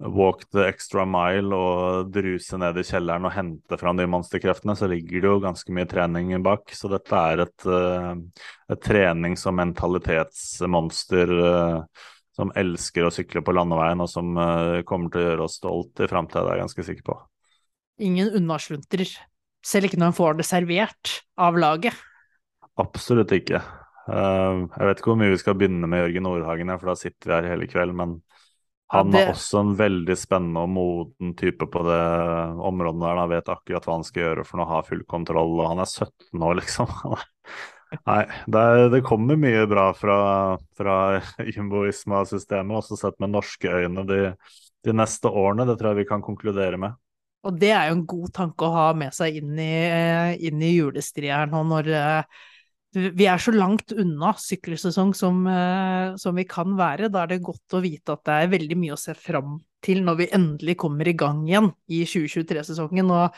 walk 0.00 0.46
the 0.50 0.64
extra 0.64 1.04
mile 1.04 1.56
og 1.56 2.12
druse 2.14 2.56
ned 2.60 2.78
i 2.80 2.84
kjelleren 2.86 3.26
og 3.28 3.34
hente 3.34 3.76
fram 3.80 3.98
de 3.98 4.06
monsterkreftene, 4.08 4.76
så 4.76 4.88
ligger 4.88 5.20
det 5.20 5.28
jo 5.28 5.42
ganske 5.42 5.74
mye 5.76 5.88
trening 5.88 6.32
bak. 6.44 6.72
Så 6.72 6.88
dette 6.92 7.16
er 7.32 7.44
et, 7.44 7.66
eh, 7.68 8.14
et 8.72 8.80
trenings- 8.80 9.44
og 9.46 9.58
mentalitetsmonster 9.58 11.34
eh, 11.36 12.04
som 12.36 12.52
elsker 12.56 13.04
å 13.04 13.12
sykle 13.12 13.42
på 13.44 13.52
landeveien, 13.52 14.00
og 14.00 14.08
som 14.08 14.32
eh, 14.40 14.80
kommer 14.88 15.12
til 15.12 15.20
å 15.20 15.26
gjøre 15.28 15.44
oss 15.44 15.58
stolt 15.60 16.00
i 16.00 16.08
framtida, 16.08 16.46
det 16.46 16.54
er 16.54 16.56
jeg 16.56 16.64
ganske 16.64 16.86
sikker 16.88 17.08
på. 17.10 17.18
Ingen 18.00 18.32
unnasluntrer, 18.40 19.18
Selv 19.60 19.90
ikke 19.90 19.98
når 20.00 20.08
en 20.08 20.16
får 20.16 20.36
det 20.38 20.44
servert 20.48 21.10
av 21.36 21.58
laget. 21.60 21.92
Absolutt 22.80 23.28
ikke. 23.36 23.58
Jeg 24.08 24.86
vet 24.88 25.02
ikke 25.02 25.10
hvor 25.10 25.18
mye 25.20 25.34
vi 25.34 25.40
skal 25.42 25.52
begynne 25.52 25.84
med 25.84 26.00
Jørgen 26.00 26.24
Nordhagen, 26.24 26.72
for 26.80 26.88
da 26.88 26.94
sitter 26.96 27.28
vi 27.28 27.34
her 27.34 27.48
hele 27.50 27.68
kveld, 27.68 27.92
men 27.92 28.14
han 28.90 29.14
er 29.14 29.28
også 29.30 29.60
en 29.62 29.74
veldig 29.78 30.16
spennende 30.18 30.62
og 30.66 30.72
moden 30.74 31.34
type 31.38 31.66
på 31.70 31.82
det 31.86 31.98
området 32.66 33.02
der. 33.04 33.20
Han 33.22 33.30
vet 33.30 33.50
akkurat 33.52 33.84
hva 33.86 33.98
han 34.00 34.06
skal 34.06 34.24
gjøre 34.24 34.46
for 34.48 34.62
å 34.62 34.70
ha 34.70 34.80
full 34.86 35.04
kontroll, 35.10 35.52
og 35.60 35.68
han 35.70 35.82
er 35.84 35.90
17 35.90 36.46
år, 36.48 36.56
liksom. 36.60 36.90
Nei, 38.06 38.22
det, 38.50 38.64
det 38.94 39.02
kommer 39.06 39.38
mye 39.38 39.62
bra 39.70 39.90
fra, 39.94 40.16
fra 40.78 40.96
Jumbo-Visma-systemet, 41.54 42.80
også 42.82 42.98
sett 42.98 43.18
med 43.22 43.34
norske 43.36 43.70
øyne 43.70 44.06
de, 44.08 44.20
de 44.86 44.96
neste 44.96 45.30
årene. 45.30 45.68
Det 45.70 45.78
tror 45.78 45.92
jeg 45.92 46.02
vi 46.02 46.10
kan 46.10 46.26
konkludere 46.26 46.80
med. 46.80 46.98
Og 47.46 47.56
det 47.56 47.70
er 47.72 47.88
jo 47.88 47.96
en 47.96 48.06
god 48.08 48.32
tanke 48.36 48.66
å 48.66 48.74
ha 48.74 48.88
med 48.98 49.14
seg 49.16 49.38
inn 49.38 49.54
i, 49.54 49.74
eh, 49.86 50.34
inn 50.50 50.60
i 50.60 50.74
julestria 50.74 51.40
her 51.40 51.52
nå, 51.52 51.62
når 51.70 51.94
eh, 51.94 52.40
vi 52.90 53.26
er 53.30 53.38
så 53.38 53.52
langt 53.54 53.92
unna 53.92 54.32
sykkelsesong 54.40 55.12
som, 55.14 55.46
eh, 55.46 56.16
som 56.16 56.34
vi 56.34 56.44
kan 56.44 56.74
være. 56.78 57.10
Da 57.10 57.22
er 57.22 57.26
det 57.34 57.42
godt 57.46 57.76
å 57.78 57.82
vite 57.82 58.16
at 58.16 58.24
det 58.26 58.34
er 58.34 58.54
veldig 58.56 58.78
mye 58.78 58.96
å 58.96 58.98
se 58.98 59.14
fram 59.14 59.60
til 59.80 60.02
når 60.02 60.16
vi 60.18 60.30
endelig 60.34 60.76
kommer 60.76 61.06
i 61.06 61.14
gang 61.14 61.44
igjen 61.46 61.70
i 61.88 62.02
2023-sesongen. 62.04 63.12
Og 63.14 63.30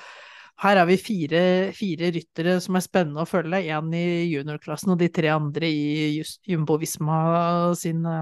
her 0.65 0.81
er 0.81 0.89
vi 0.89 0.97
fire, 0.97 1.43
fire 1.77 2.11
ryttere 2.15 2.59
som 2.65 2.77
er 2.77 2.85
spennende 2.87 3.25
å 3.25 3.29
følge. 3.29 3.61
Én 3.69 3.93
i 3.93 4.07
juniorklassen 4.33 4.95
og 4.95 5.01
de 5.01 5.11
tre 5.13 5.29
andre 5.35 5.69
i 5.69 6.23
Jumbo 6.49 6.79
Visma 6.81 7.75
sine, 7.77 8.17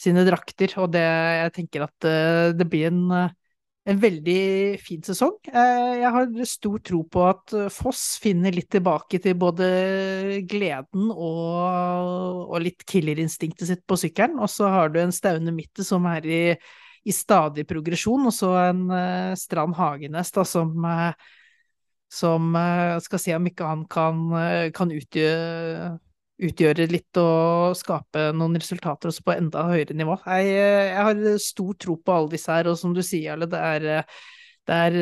sine 0.00 0.26
drakter. 0.26 0.74
Og 0.82 0.90
det, 0.90 1.06
jeg 1.06 1.54
tenker 1.60 1.86
at 1.86 2.08
eh, 2.08 2.50
det 2.56 2.66
blir 2.66 2.90
en 2.90 3.04
eh, 3.14 3.36
en 3.90 4.00
veldig 4.00 4.40
fin 4.82 5.02
sesong. 5.04 5.36
Eh, 5.50 6.00
Jeg 6.00 6.10
har 6.14 6.28
stor 6.48 6.82
tro 6.86 7.00
på 7.10 7.24
at 7.26 7.54
eh, 7.56 7.70
Foss 7.72 8.18
finner 8.22 8.54
litt 8.54 8.70
tilbake 8.72 9.20
til 9.22 9.36
både 9.38 9.66
gleden 10.50 11.10
og, 11.10 12.44
og 12.46 12.60
litt 12.62 12.84
killerinstinktet 12.88 13.70
sitt 13.70 13.82
på 13.88 13.98
sykkelen. 14.00 14.38
Og 14.38 14.50
så 14.52 14.70
har 14.70 14.92
du 14.92 15.00
en 15.02 15.14
Staune 15.14 15.54
Mitte 15.56 15.86
som 15.86 16.06
er 16.10 16.28
i, 16.28 16.42
i 17.02 17.14
stadig 17.14 17.66
progresjon, 17.70 18.28
og 18.30 18.36
så 18.36 18.52
en 18.68 18.86
eh, 18.94 19.32
Strand 19.40 19.78
Hagenes 19.78 20.30
da, 20.36 20.46
som, 20.46 20.86
som 22.10 22.54
skal 23.06 23.22
se 23.22 23.34
om 23.36 23.50
ikke 23.50 23.72
han 23.74 23.84
kan, 23.90 24.22
kan 24.76 24.94
utgjøre 24.94 25.96
utgjøre 26.40 26.88
litt 26.90 27.20
og 27.20 27.76
skape 27.78 28.30
noen 28.36 28.58
resultater 28.58 29.10
også 29.10 29.24
på 29.26 29.36
enda 29.36 29.66
høyere 29.68 29.96
nivå. 29.96 30.16
Jeg, 30.24 30.50
jeg 30.54 31.06
har 31.06 31.40
stor 31.42 31.72
tro 31.84 31.96
på 32.00 32.16
alle 32.16 32.34
disse 32.34 32.52
her, 32.52 32.70
og 32.70 32.78
som 32.80 32.94
du 32.96 33.02
sier, 33.04 33.30
Jarle, 33.30 33.48
det 33.50 33.60
er, 33.60 33.88
det, 34.68 34.76
er, 34.76 35.00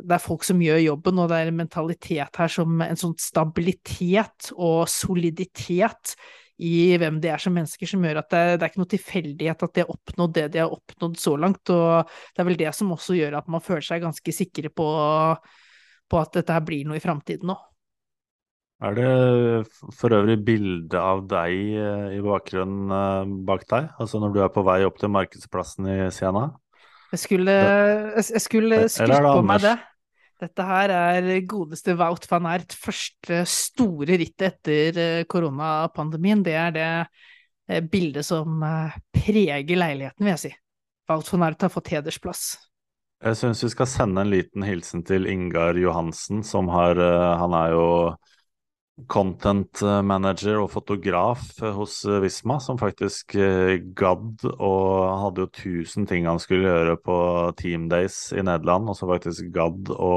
det 0.00 0.16
er 0.16 0.22
folk 0.22 0.46
som 0.48 0.62
gjør 0.64 0.80
jobben, 0.82 1.20
og 1.20 1.32
det 1.32 1.40
er 1.40 1.50
en 1.50 1.58
mentalitet 1.60 2.40
her 2.42 2.52
som 2.52 2.84
en 2.84 3.00
sånn 3.00 3.16
stabilitet 3.20 4.52
og 4.56 4.86
soliditet 4.90 6.16
i 6.62 6.94
hvem 7.00 7.18
de 7.22 7.30
er 7.32 7.42
som 7.42 7.54
mennesker, 7.56 7.88
som 7.88 8.04
gjør 8.04 8.20
at 8.20 8.30
det, 8.30 8.42
det 8.54 8.64
er 8.64 8.70
ikke 8.70 8.82
noe 8.82 8.92
tilfeldighet 8.92 9.64
at 9.66 9.74
de 9.74 9.82
har 9.82 9.92
oppnådd 9.92 10.36
det 10.36 10.46
de 10.54 10.62
har 10.62 10.74
oppnådd 10.76 11.18
så 11.18 11.34
langt, 11.40 11.72
og 11.74 12.12
det 12.30 12.44
er 12.44 12.48
vel 12.48 12.60
det 12.60 12.72
som 12.76 12.92
også 12.94 13.18
gjør 13.18 13.40
at 13.40 13.50
man 13.50 13.64
føler 13.64 13.84
seg 13.86 14.04
ganske 14.04 14.36
sikre 14.36 14.70
på, 14.70 14.88
på 16.12 16.20
at 16.20 16.38
dette 16.38 16.54
her 16.54 16.64
blir 16.64 16.86
noe 16.86 17.00
i 17.00 17.04
framtiden 17.04 17.52
òg. 17.52 17.71
Er 18.82 18.96
det 18.98 19.10
for 19.94 20.10
øvrig 20.10 20.40
bilde 20.42 20.98
av 20.98 21.22
deg 21.30 21.54
eh, 21.78 22.16
i 22.16 22.20
bakgrunnen 22.24 22.90
eh, 22.90 23.34
bak 23.46 23.62
deg? 23.70 23.92
Altså 24.02 24.18
når 24.18 24.34
du 24.34 24.40
er 24.42 24.50
på 24.50 24.64
vei 24.66 24.80
opp 24.88 24.98
til 24.98 25.12
markedsplassen 25.14 25.86
i 25.86 25.98
Siena? 26.14 26.48
Jeg 27.12 27.20
skulle, 27.22 27.54
jeg, 28.16 28.42
skulle 28.42 28.80
skrytt 28.90 29.28
på 29.28 29.44
meg 29.46 29.62
det. 29.62 29.76
Dette 30.42 30.66
her 30.66 30.94
er 30.96 31.28
godeste 31.46 31.94
Wout 32.00 32.26
van 32.26 32.48
Ert 32.50 32.74
første 32.74 33.44
store 33.46 34.18
rittet 34.18 34.48
etter 34.48 34.98
eh, 34.98 35.22
koronapandemien. 35.30 36.42
Det 36.42 36.56
er 36.58 36.74
det 36.74 37.78
bildet 37.92 38.26
som 38.26 38.58
preger 39.14 39.78
leiligheten, 39.78 40.26
vil 40.26 40.32
jeg 40.32 40.42
si. 40.48 40.52
Wout 41.12 41.30
van 41.36 41.46
Ert 41.46 41.62
har 41.62 41.70
fått 41.70 41.92
hedersplass. 41.94 42.48
Jeg 43.22 43.38
syns 43.38 43.62
vi 43.62 43.70
skal 43.70 43.86
sende 43.86 44.24
en 44.24 44.32
liten 44.32 44.66
hilsen 44.66 45.06
til 45.06 45.30
Ingar 45.30 45.78
Johansen, 45.78 46.42
som 46.42 46.66
har 46.74 46.98
Han 46.98 47.54
er 47.54 47.76
jo 47.76 47.86
content 49.08 49.80
manager 50.04 50.60
og 50.60 50.70
fotograf 50.74 51.46
eh, 51.62 51.72
hos 51.74 52.02
eh, 52.06 52.20
Visma, 52.22 52.58
som 52.60 52.78
faktisk 52.80 53.34
eh, 53.40 53.78
gadd 53.96 54.44
og 54.52 54.90
hadde 55.24 55.46
jo 55.46 55.52
tusen 55.56 56.06
ting 56.08 56.28
han 56.28 56.40
skulle 56.42 56.68
gjøre 56.68 56.98
på 57.00 57.16
Team 57.58 57.88
Days 57.92 58.28
i 58.36 58.44
Nederland, 58.44 58.90
og 58.90 58.98
som 58.98 59.10
faktisk 59.10 59.48
gadd 59.54 59.90
å 59.96 60.14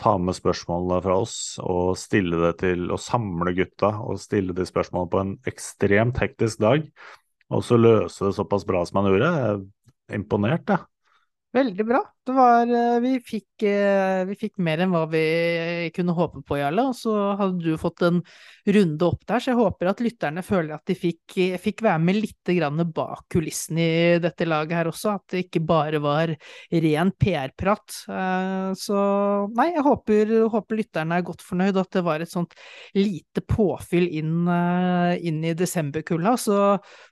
ta 0.00 0.14
med 0.16 0.36
spørsmålene 0.36 1.02
fra 1.04 1.18
oss 1.20 1.36
og 1.60 1.92
stille 2.00 2.38
det 2.40 2.54
til 2.62 2.88
å 2.88 3.00
samle 3.00 3.52
gutta 3.56 3.92
og 4.00 4.20
stille 4.22 4.56
de 4.56 4.64
spørsmålene 4.64 5.12
på 5.12 5.20
en 5.20 5.34
ekstremt 5.50 6.22
hektisk 6.22 6.62
dag, 6.64 6.86
og 7.52 7.66
så 7.66 7.76
løse 7.76 8.30
det 8.30 8.36
såpass 8.38 8.64
bra 8.64 8.80
som 8.88 9.02
han 9.02 9.10
gjorde. 9.10 9.30
Er 9.44 10.16
imponert, 10.16 10.70
jeg. 10.70 10.86
Veldig 11.52 11.84
bra. 11.86 12.00
Det 12.30 12.36
var 12.36 12.70
eh, 12.70 12.98
Vi 13.02 13.12
fikk, 13.24 13.64
eh, 13.66 14.22
vi 14.28 14.36
fikk 14.38 14.60
mer 14.62 14.82
enn 14.84 14.92
hva 14.94 15.02
vi 15.10 15.90
kunne 15.94 16.14
håpe 16.16 16.42
på, 16.46 16.58
Jarle. 16.60 16.86
Og 16.90 16.96
så 16.96 17.14
hadde 17.38 17.64
du 17.64 17.78
fått 17.80 18.04
en 18.06 18.20
runde 18.70 19.06
opp 19.06 19.24
der, 19.26 19.42
så 19.42 19.52
jeg 19.52 19.58
håper 19.58 19.90
at 19.90 20.02
lytterne 20.04 20.44
føler 20.46 20.76
at 20.76 20.86
de 20.88 20.96
fikk, 20.98 21.36
fikk 21.62 21.82
være 21.86 22.02
med 22.04 22.20
litt 22.20 22.52
bak 22.94 23.26
kulissene 23.32 23.80
i 23.80 24.18
dette 24.22 24.46
laget 24.48 24.76
her 24.78 24.90
også. 24.90 25.16
At 25.18 25.34
det 25.34 25.44
ikke 25.46 25.62
bare 25.66 26.00
var 26.02 26.34
ren 26.70 27.12
PR-prat. 27.18 27.98
Eh, 28.08 28.70
så 28.78 29.00
nei, 29.56 29.70
jeg 29.74 29.86
håper, 29.86 30.34
håper 30.54 30.80
lytterne 30.80 31.18
er 31.18 31.26
godt 31.26 31.44
fornøyd, 31.46 31.80
at 31.80 31.90
det 31.96 32.04
var 32.06 32.22
et 32.22 32.30
sånt 32.30 32.54
lite 32.94 33.42
påfyll 33.46 34.06
inn, 34.20 34.46
inn 34.46 35.42
i 35.44 35.56
desemberkulda. 35.58 36.36
Så 36.38 36.60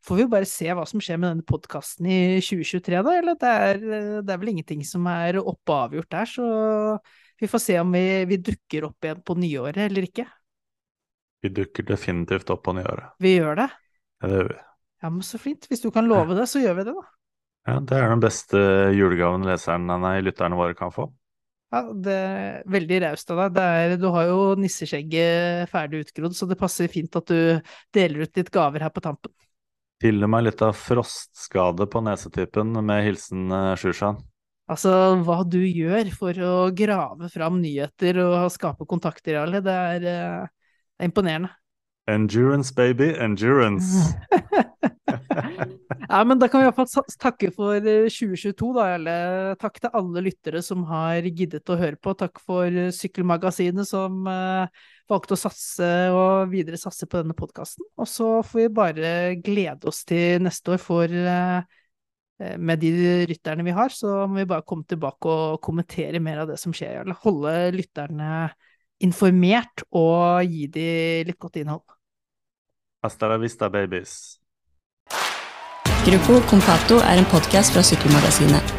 får 0.06 0.22
vi 0.22 0.30
bare 0.30 0.48
se 0.48 0.70
hva 0.70 0.86
som 0.88 1.02
skjer 1.02 1.20
med 1.20 1.32
denne 1.32 1.48
podkasten 1.48 2.06
i 2.06 2.20
2023, 2.44 3.02
da. 3.02 3.18
Eller 3.18 3.38
det 3.38 3.54
er, 3.68 3.82
det 4.22 4.34
er 4.34 4.42
vel 4.42 4.54
ingenting 4.54 4.84
som 4.86 5.07
er 5.10 5.40
oppe 5.40 5.74
og 5.74 5.84
avgjort 5.88 6.10
der, 6.14 6.30
så 6.30 6.46
vi 7.38 7.50
får 7.50 7.62
se 7.62 7.78
om 7.80 7.92
vi, 7.94 8.04
vi 8.30 8.40
dukker 8.50 8.88
opp 8.88 9.04
igjen 9.04 9.22
på 9.26 9.36
nyåret 9.38 9.84
eller 9.88 10.08
ikke. 10.08 10.26
Vi 11.42 11.52
dukker 11.54 11.86
definitivt 11.86 12.50
opp 12.50 12.64
på 12.66 12.74
nyåret. 12.74 13.14
Vi 13.22 13.36
gjør 13.36 13.60
det? 13.60 13.68
Ja, 14.18 14.30
det 14.30 14.40
gjør 14.40 14.50
vi. 14.50 14.58
Ja, 14.98 15.12
men 15.14 15.22
så 15.22 15.38
fint. 15.38 15.68
Hvis 15.70 15.84
du 15.84 15.92
kan 15.94 16.08
love 16.10 16.34
det, 16.34 16.48
så 16.50 16.58
gjør 16.58 16.80
vi 16.80 16.88
det, 16.88 16.96
da. 16.96 17.06
Ja, 17.68 17.78
det 17.84 17.98
er 18.00 18.10
den 18.10 18.22
beste 18.24 18.60
julegaven 18.96 19.44
leserne, 19.46 19.98
nei, 20.02 20.18
lytterne 20.24 20.58
våre 20.58 20.74
kan 20.74 20.90
få. 20.94 21.06
Ja, 21.68 21.82
det 21.92 22.14
er 22.16 22.62
veldig 22.72 23.00
raust 23.04 23.30
av 23.34 23.42
deg. 23.52 23.98
Du 24.00 24.06
har 24.14 24.30
jo 24.30 24.38
nisseskjegget 24.56 25.68
ferdig 25.68 26.06
utgrodd, 26.06 26.36
så 26.36 26.48
det 26.48 26.56
passer 26.58 26.88
fint 26.88 27.18
at 27.20 27.28
du 27.28 27.60
deler 27.94 28.24
ut 28.24 28.40
litt 28.40 28.50
gaver 28.54 28.86
her 28.86 28.94
på 28.94 29.04
tampen. 29.04 29.34
Til 30.00 30.22
og 30.22 30.30
med 30.32 30.46
litt 30.46 30.62
av 30.64 30.76
frostskade 30.78 31.88
på 31.90 32.02
nesetippen, 32.06 32.72
med 32.86 33.04
hilsen 33.04 33.52
uh, 33.52 33.74
Sjushan. 33.76 34.20
Altså, 34.68 34.92
hva 35.24 35.40
du 35.48 35.60
gjør 35.64 36.10
for 36.12 36.44
å 36.44 36.54
grave 36.76 37.30
fram 37.32 37.56
nyheter 37.62 38.20
og 38.20 38.50
skape 38.52 38.84
kontakter, 38.88 39.38
Jarle, 39.38 39.62
det 39.64 39.76
er, 39.94 40.04
uh, 40.04 40.74
er 41.00 41.08
imponerende. 41.08 41.54
Endurance, 42.08 42.72
baby. 42.76 43.10
Endurance. 43.16 44.12
ja, 46.08 46.20
men 46.24 46.38
da 46.40 46.48
kan 46.48 46.60
vi 46.60 46.68
iallfall 46.68 47.08
takke 47.20 47.50
for 47.52 47.80
2022, 47.80 48.52
eh, 48.52 48.76
da, 48.76 48.86
Jarle. 48.92 49.16
Takk 49.60 49.80
til 49.80 49.96
alle 50.00 50.24
lyttere 50.24 50.62
som 50.64 50.84
har 50.88 51.24
giddet 51.28 51.68
å 51.68 51.76
høre 51.80 52.00
på. 52.00 52.16
Takk 52.16 52.40
for 52.40 52.92
Sykkelmagasinet 52.96 53.88
som 53.88 54.24
uh, 54.28 54.68
valgte 55.08 55.36
å 55.36 55.42
satse 55.44 55.90
og 56.12 56.52
videre 56.52 56.80
satse 56.80 57.08
på 57.08 57.20
denne 57.20 57.36
podkasten. 57.36 57.88
Og 57.96 58.08
så 58.08 58.38
får 58.44 58.64
vi 58.66 58.70
bare 58.80 59.12
glede 59.44 59.88
oss 59.88 60.04
til 60.08 60.44
neste 60.44 60.76
år, 60.76 60.80
for 60.84 61.12
uh, 61.12 61.77
med 62.38 62.78
de 62.82 62.90
rytterne 63.26 63.64
vi 63.66 63.74
har, 63.74 63.90
så 63.90 64.22
må 64.30 64.40
vi 64.40 64.48
bare 64.50 64.66
komme 64.66 64.86
tilbake 64.88 65.30
og 65.30 65.60
kommentere 65.64 66.20
mer 66.22 66.44
av 66.44 66.52
det 66.52 66.58
som 66.62 66.74
skjer. 66.76 67.02
Eller 67.02 67.18
holde 67.24 67.54
lytterne 67.74 68.48
informert 69.04 69.84
og 69.94 70.46
gi 70.46 70.66
dem 70.74 71.28
litt 71.30 71.38
godt 71.38 71.60
innhold. 71.62 71.86
Hasta 73.02 73.30
la 73.30 73.38
vista, 73.38 73.70
babies. 73.70 74.38
Gruppo 76.06 76.40
Compato 76.50 77.02
er 77.02 77.20
en 77.20 77.28
podkast 77.30 77.74
fra 77.74 77.84
Sykkelmagasinet. 77.84 78.74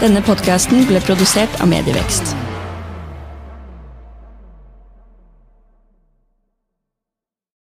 Denne 0.00 0.22
podkasten 0.26 0.86
ble 0.88 1.02
produsert 1.04 1.62
av 1.62 1.70
Medievekst. 1.70 2.45